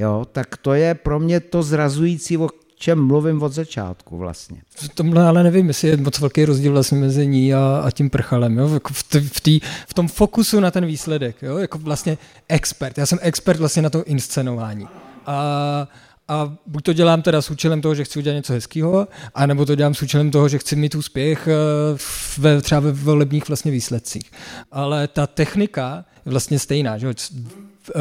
[0.00, 4.62] jo, tak to je pro mě to zrazující, o čem mluvím od začátku vlastně.
[4.74, 8.10] V tomhle ale nevím, jestli je moc velký rozdíl vlastně mezi ní a, a tím
[8.10, 8.74] prchalem, jo?
[8.74, 11.58] Jako v, tý, v, tý, v tom fokusu na ten výsledek, jo?
[11.58, 12.18] jako vlastně
[12.48, 12.98] expert.
[12.98, 14.88] Já jsem expert vlastně na to inscenování.
[15.26, 15.88] A,
[16.30, 19.74] a buď to dělám teda s účelem toho, že chci udělat něco hezkého, anebo to
[19.74, 21.98] dělám s účelem toho, že chci mít úspěch eh,
[22.38, 24.32] ve, třeba ve volebních vlastně výsledcích.
[24.72, 26.98] Ale ta technika je vlastně stejná.
[26.98, 27.08] Že?
[27.08, 28.00] Eh,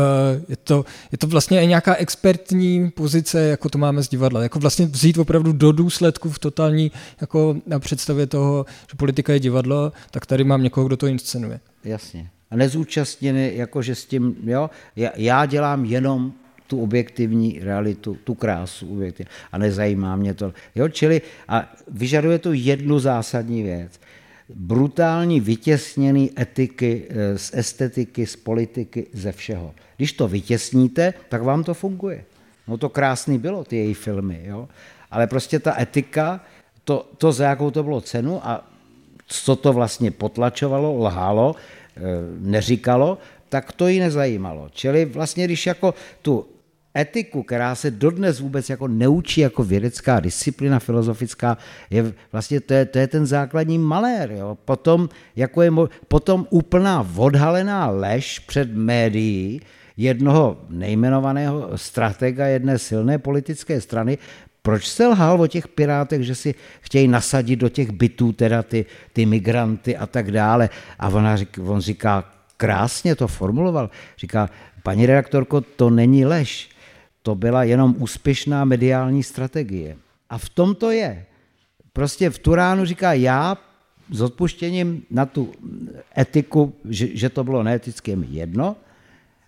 [0.50, 4.44] je to, je to vlastně nějaká expertní pozice, jako to máme z divadla.
[4.44, 6.92] Jako vlastně vzít opravdu do důsledku v totální
[7.22, 11.60] jako na představě toho, že politika je divadlo, tak tady mám někoho, kdo to inscenuje.
[11.84, 12.30] Jasně.
[12.52, 16.34] A nezúčastněný, jakože s tím, jo, já, já dělám jenom
[16.70, 20.54] tu objektivní realitu, tu krásu objektivní, a nezajímá mě to.
[20.76, 24.00] Jo, čili a vyžaduje to jednu zásadní věc
[24.56, 29.74] brutální vytěsněný etiky eh, z estetiky, z politiky, ze všeho.
[29.98, 32.26] Když to vytěsníte, tak vám to funguje.
[32.68, 34.68] No to krásný bylo, ty její filmy, jo?
[35.12, 36.40] ale prostě ta etika,
[36.84, 38.68] to, to za jakou to bylo cenu a
[39.28, 41.56] co to vlastně potlačovalo, lhalo,
[41.98, 42.02] eh,
[42.40, 43.18] neříkalo,
[43.50, 44.70] tak to ji nezajímalo.
[44.74, 46.46] Čili vlastně, když jako tu
[47.00, 51.58] etiku, která se dodnes vůbec jako neučí jako vědecká disciplína filozofická,
[51.90, 54.32] je vlastně to je, to je ten základní malér.
[54.32, 54.58] Jo.
[54.66, 55.72] Potom, jako je,
[56.08, 59.62] potom úplná odhalená lež před médií
[59.98, 64.18] jednoho nejmenovaného stratega jedné silné politické strany,
[64.62, 68.86] proč se lhal o těch pirátech, že si chtějí nasadit do těch bytů teda ty,
[69.14, 70.70] ty migranty a tak dále.
[71.00, 71.36] A ona,
[71.66, 72.24] on říká,
[72.58, 74.50] krásně to formuloval, říká,
[74.84, 76.69] paní redaktorko, to není lež,
[77.24, 79.98] to byla jenom úspěšná mediální strategie.
[80.30, 81.26] A v tom to je.
[81.94, 83.58] Prostě v Turánu říká, já
[84.12, 85.52] s odpuštěním na tu
[86.18, 88.76] etiku, že, že to bylo neetické, mi jedno,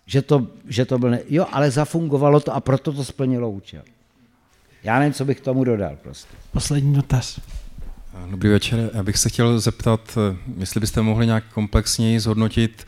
[0.05, 3.81] že to, že to bylo, ne, jo, ale zafungovalo to a proto to splnilo účel.
[4.83, 6.35] Já nevím, co bych tomu dodal prostě.
[6.51, 7.39] Poslední dotaz.
[8.31, 8.89] Dobrý večer.
[8.93, 10.17] Já bych se chtěl zeptat,
[10.57, 12.85] jestli byste mohli nějak komplexněji zhodnotit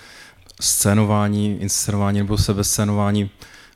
[0.61, 3.29] scénování, inscenování nebo sebescénování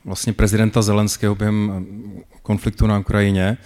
[0.07, 1.87] vlastně prezidenta Zelenského během
[2.41, 3.57] konfliktu na Ukrajině,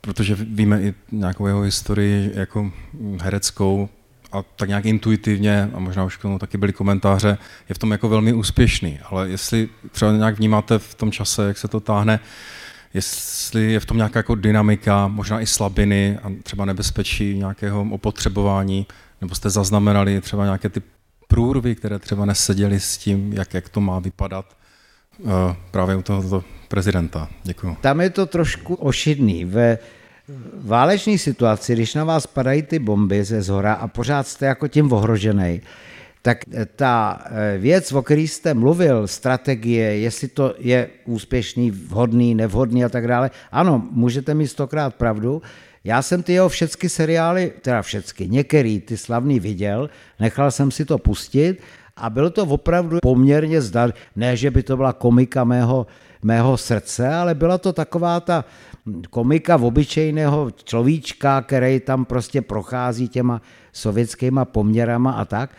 [0.00, 2.72] protože víme i nějakou jeho historii jako
[3.20, 3.88] hereckou
[4.32, 7.38] a tak nějak intuitivně, a možná už k tomu taky byly komentáře,
[7.68, 8.98] je v tom jako velmi úspěšný.
[9.04, 12.20] Ale jestli třeba nějak vnímáte v tom čase, jak se to táhne,
[12.94, 18.86] jestli je v tom nějaká jako dynamika, možná i slabiny a třeba nebezpečí nějakého opotřebování,
[19.20, 20.82] nebo jste zaznamenali třeba nějaké ty
[21.28, 24.46] průrvy, které třeba neseděly s tím, jak, jak to má vypadat
[25.70, 27.28] právě u tohoto prezidenta.
[27.42, 27.76] Děkuji.
[27.80, 29.44] Tam je to trošku ošidný.
[29.44, 29.78] Ve
[30.54, 34.92] válečné situaci, když na vás padají ty bomby ze zhora a pořád jste jako tím
[34.92, 35.60] ohrožený,
[36.22, 36.38] tak
[36.76, 42.88] ta eh, věc, o které jste mluvil, strategie, jestli to je úspěšný, vhodný, nevhodný a
[42.88, 45.42] tak dále, ano, můžete mít stokrát pravdu.
[45.84, 50.84] Já jsem ty jeho všechny seriály, teda všechny, některý ty slavný viděl, nechal jsem si
[50.84, 51.60] to pustit
[51.96, 55.86] a bylo to opravdu poměrně zdar, ne, že by to byla komika mého,
[56.22, 58.44] mého srdce, ale byla to taková ta
[59.10, 63.42] komika v obyčejného človíčka, který tam prostě prochází těma
[63.72, 65.50] sovětskýma poměrama a tak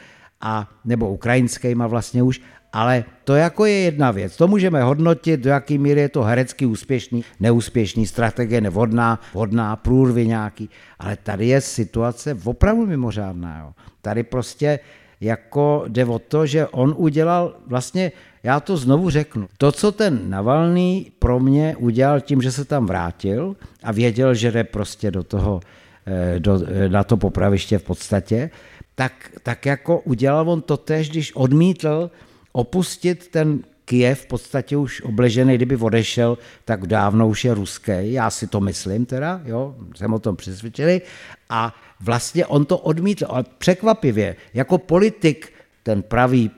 [0.41, 2.41] a, nebo ukrajinskýma vlastně už,
[2.73, 4.37] ale to jako je jedna věc.
[4.37, 10.27] To můžeme hodnotit, do jaký míry je to herecky úspěšný, neúspěšný, strategie nevhodná, vhodná, průrvy
[10.27, 10.69] nějaký.
[10.99, 13.59] Ale tady je situace opravdu mimořádná.
[13.59, 13.73] Jo.
[14.01, 14.79] Tady prostě
[15.25, 18.11] jako jde o to, že on udělal vlastně,
[18.43, 22.85] já to znovu řeknu, to, co ten Navalný pro mě udělal tím, že se tam
[22.85, 25.59] vrátil a věděl, že jde prostě do toho,
[26.05, 28.49] eh, do, eh, na to popraviště v podstatě,
[28.95, 32.11] tak, tak jako udělal on to tež, když odmítl
[32.51, 38.29] opustit ten Kiev v podstatě už obležený, kdyby odešel, tak dávno už je ruský, já
[38.29, 41.01] si to myslím teda, jo, jsem o tom přesvědčený,
[41.49, 45.53] a vlastně on to odmítl, ale překvapivě, jako politik,
[45.83, 46.51] ten pravý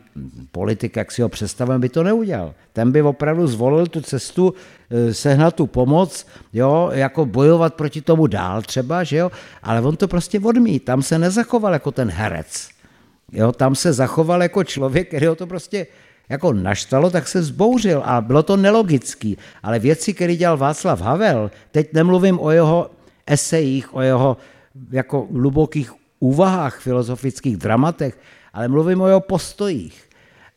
[0.51, 2.53] politik, jak si ho představujeme, by to neudělal.
[2.73, 4.53] Ten by opravdu zvolil tu cestu,
[4.89, 9.31] eh, sehnat tu pomoc, jo, jako bojovat proti tomu dál třeba, že jo,
[9.64, 10.85] ale on to prostě odmít.
[10.85, 12.69] Tam se nezachoval jako ten herec.
[13.31, 15.88] Jo, tam se zachoval jako člověk, který ho to prostě
[16.30, 19.38] jako naštalo, tak se zbouřil a bylo to nelogický.
[19.64, 22.91] Ale věci, které dělal Václav Havel, teď nemluvím o jeho
[23.27, 24.38] esejích, o jeho
[24.91, 28.19] jako hlubokých úvahách, filozofických dramatech,
[28.53, 30.03] ale mluvím o jeho postojích.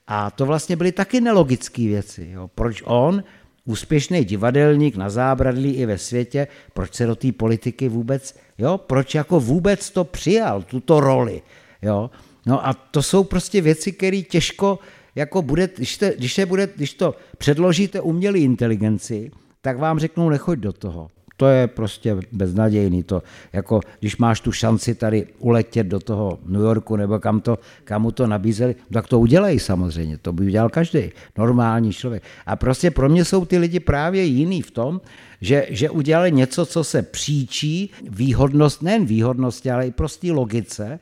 [0.06, 2.28] A to vlastně byly taky nelogické věci.
[2.32, 2.50] Jo.
[2.54, 3.24] Proč on,
[3.64, 9.14] úspěšný divadelník na zábradlí i ve světě, proč se do té politiky vůbec, jo, proč
[9.14, 11.42] jako vůbec to přijal, tuto roli.
[11.82, 12.10] Jo.
[12.46, 14.78] No a to jsou prostě věci, které těžko
[15.14, 19.30] jako bude, když, te, když, se bude, když to předložíte umělé inteligenci,
[19.60, 21.10] tak vám řeknou, nechoď do toho.
[21.40, 23.02] To je prostě beznadějný.
[23.02, 23.22] To,
[23.52, 28.02] jako, když máš tu šanci tady uletět do toho New Yorku nebo kam, to, kam
[28.02, 30.18] mu to nabízeli, tak to udělej samozřejmě.
[30.18, 32.22] To by udělal každý normální člověk.
[32.46, 35.00] A prostě pro mě jsou ty lidi právě jiný v tom,
[35.40, 41.00] že, že udělali něco, co se příčí výhodnost, nejen výhodnosti, ale i prostý logice.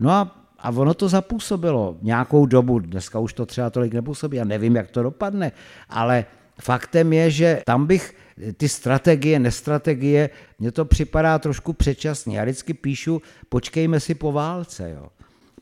[0.00, 4.44] No a a ono to zapůsobilo nějakou dobu, dneska už to třeba tolik nepůsobí, já
[4.44, 5.52] nevím, jak to dopadne,
[5.90, 6.24] ale
[6.60, 8.23] faktem je, že tam bych
[8.56, 12.38] ty strategie, nestrategie, mně to připadá trošku předčasně.
[12.38, 14.90] Já vždycky píšu, počkejme si po válce.
[14.90, 15.08] Jo.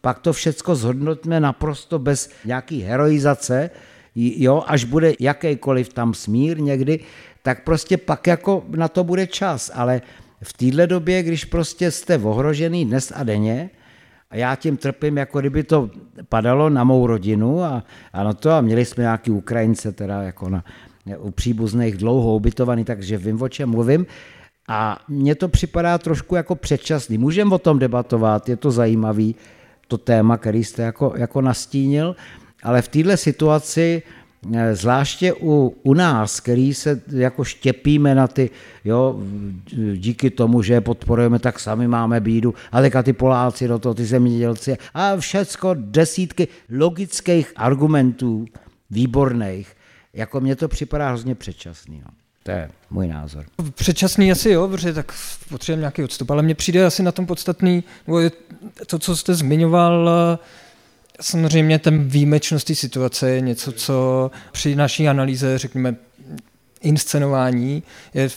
[0.00, 3.70] Pak to všecko zhodnotíme naprosto bez nějaký heroizace,
[4.14, 7.00] jo, až bude jakýkoliv tam smír někdy,
[7.42, 9.70] tak prostě pak jako na to bude čas.
[9.74, 10.02] Ale
[10.42, 13.70] v téhle době, když prostě jste ohrožený dnes a denně,
[14.30, 15.90] a já tím trpím, jako kdyby to
[16.28, 20.48] padalo na mou rodinu a, a na to a měli jsme nějaký Ukrajince teda jako
[20.48, 20.64] na,
[21.18, 24.06] u příbuzných dlouho ubytovaný, takže vím, o čem mluvím.
[24.68, 27.18] A mně to připadá trošku jako předčasný.
[27.18, 29.34] Můžeme o tom debatovat, je to zajímavý,
[29.88, 32.16] to téma, který jste jako, jako nastínil,
[32.62, 34.02] ale v této situaci
[34.54, 38.50] eh, zvláště u, u nás, který se jako štěpíme na ty,
[38.84, 39.20] jo,
[39.94, 44.04] díky tomu, že podporujeme, tak sami máme bídu, a teďka ty Poláci do toho, ty
[44.04, 48.44] zemědělci a všecko desítky logických argumentů,
[48.90, 49.76] výborných,
[50.14, 52.00] jako mně to připadá hrozně předčasný.
[52.00, 52.10] No.
[52.42, 53.44] To je můj názor.
[53.74, 55.12] Předčasný asi jo, protože tak
[55.48, 57.84] potřebujeme nějaký odstup, ale mně přijde asi na tom podstatný,
[58.86, 60.10] to, co jste zmiňoval,
[61.20, 65.96] samozřejmě ten výjimečnost té situace je něco, co při naší analýze, řekněme,
[66.80, 67.82] inscenování
[68.14, 68.28] je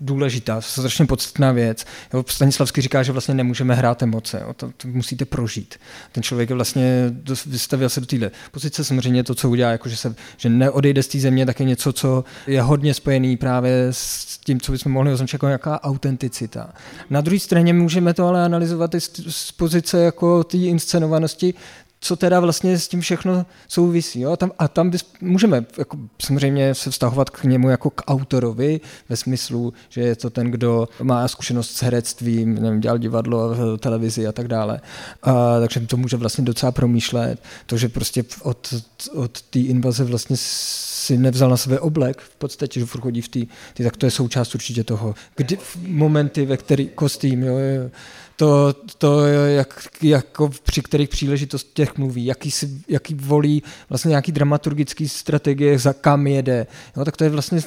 [0.00, 1.84] důležitá, strašně podstatná věc.
[2.14, 5.74] Jo, Stanislavský říká, že vlastně nemůžeme hrát emoce, jo, to, to musíte prožít.
[6.12, 7.12] Ten člověk je vlastně
[7.46, 11.08] vystavil se do téhle pozice, samozřejmě to, co udělá, jako že, se, že neodejde z
[11.08, 15.12] té země, tak je něco, co je hodně spojený právě s tím, co bychom mohli
[15.12, 16.72] označit jako nějaká autenticita.
[17.10, 21.54] Na druhé straně můžeme to ale analyzovat i z, z pozice jako té inscenovanosti
[22.00, 24.20] co teda vlastně s tím všechno souvisí.
[24.20, 24.36] Jo?
[24.36, 29.16] Tam, a tam bys, můžeme jako, samozřejmě se vztahovat k němu jako k autorovi, ve
[29.16, 34.32] smyslu, že je to ten, kdo má zkušenost s herectvím, nevím, dělal divadlo, televizi a
[34.32, 34.80] tak dále.
[35.22, 37.42] A, takže to může vlastně docela promýšlet.
[37.66, 38.74] To, že prostě od,
[39.12, 43.28] od té invaze vlastně si nevzal na sebe oblek, v podstatě, že furt chodí v
[43.28, 43.40] té,
[43.82, 45.14] tak to je součást určitě toho.
[45.36, 47.90] Kdy, momenty, ve který kostým, jo, jo
[48.38, 55.08] to, to jak, jako při kterých příležitostech mluví, jaký, si, jaký volí vlastně nějaký dramaturgický
[55.08, 56.66] strategie, za kam jede.
[56.96, 57.60] Jo, tak to je vlastně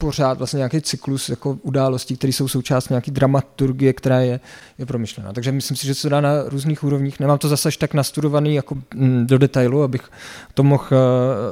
[0.00, 4.40] pořád vlastně nějaký cyklus jako událostí, které jsou součást nějaký dramaturgie, která je,
[4.78, 5.32] je promyšlená.
[5.32, 7.20] Takže myslím si, že se dá na různých úrovních.
[7.20, 10.02] Nemám to zase až tak nastudovaný jako mm, do detailu, abych
[10.54, 10.98] to mohl uh,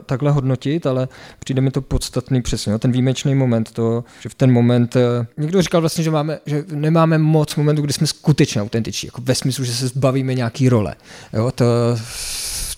[0.07, 1.09] takhle hodnotit, ale
[1.39, 2.73] přijde mi to podstatný přesně.
[2.73, 5.03] No, ten výjimečný moment, to, že v ten moment, uh,
[5.37, 9.35] někdo říkal vlastně, že, máme, že nemáme moc momentů, kdy jsme skutečně autentiční, jako ve
[9.35, 10.95] smyslu, že se zbavíme nějaký role.
[11.33, 11.65] Jo, to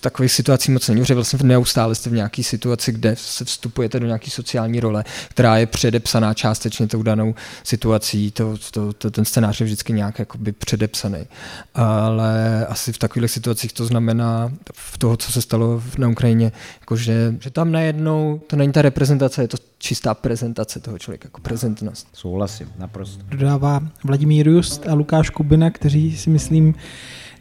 [0.01, 4.05] takových situací moc není, protože vlastně neustále jste v nějaké situaci, kde se vstupujete do
[4.05, 9.59] nějaké sociální role, která je předepsaná částečně tou danou situací, to, to, to, ten scénář
[9.59, 11.27] je vždycky nějak jakoby předepsaný.
[11.73, 16.95] Ale asi v takových situacích to znamená v toho, co se stalo na Ukrajině, jako
[16.95, 21.41] že, že tam najednou to není ta reprezentace, je to čistá prezentace toho člověka, jako
[21.41, 22.07] prezentnost.
[22.13, 23.23] Souhlasím, naprosto.
[23.29, 26.75] Dodává Vladimír Just a Lukáš Kubina, kteří si myslím,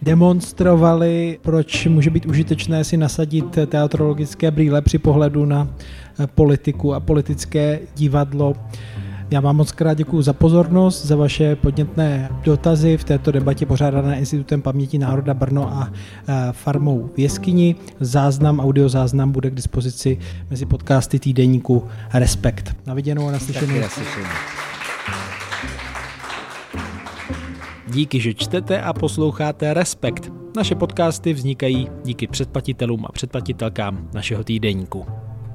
[0.02, 5.68] demonstrovali, proč může být užitečné si nasadit teatrologické brýle při pohledu na
[6.20, 8.54] eh, politiku a politické divadlo.
[9.30, 14.18] Já vám moc krát děkuji za pozornost, za vaše podnětné dotazy v této debatě pořádané
[14.18, 17.76] Institutem paměti národa Brno a eh, farmou v Jeskyni.
[18.00, 20.18] Záznam, audiozáznam bude k dispozici
[20.50, 22.76] mezi podcasty týdeníku Respekt.
[22.86, 23.74] Na viděnou a naslyšenou.
[27.92, 30.32] Díky, že čtete a posloucháte Respekt.
[30.56, 35.06] Naše podcasty vznikají díky předplatitelům a předplatitelkám našeho týdeníku.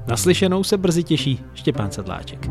[0.07, 2.49] Naslyšenou se brzy těší Štěpán Sedláček.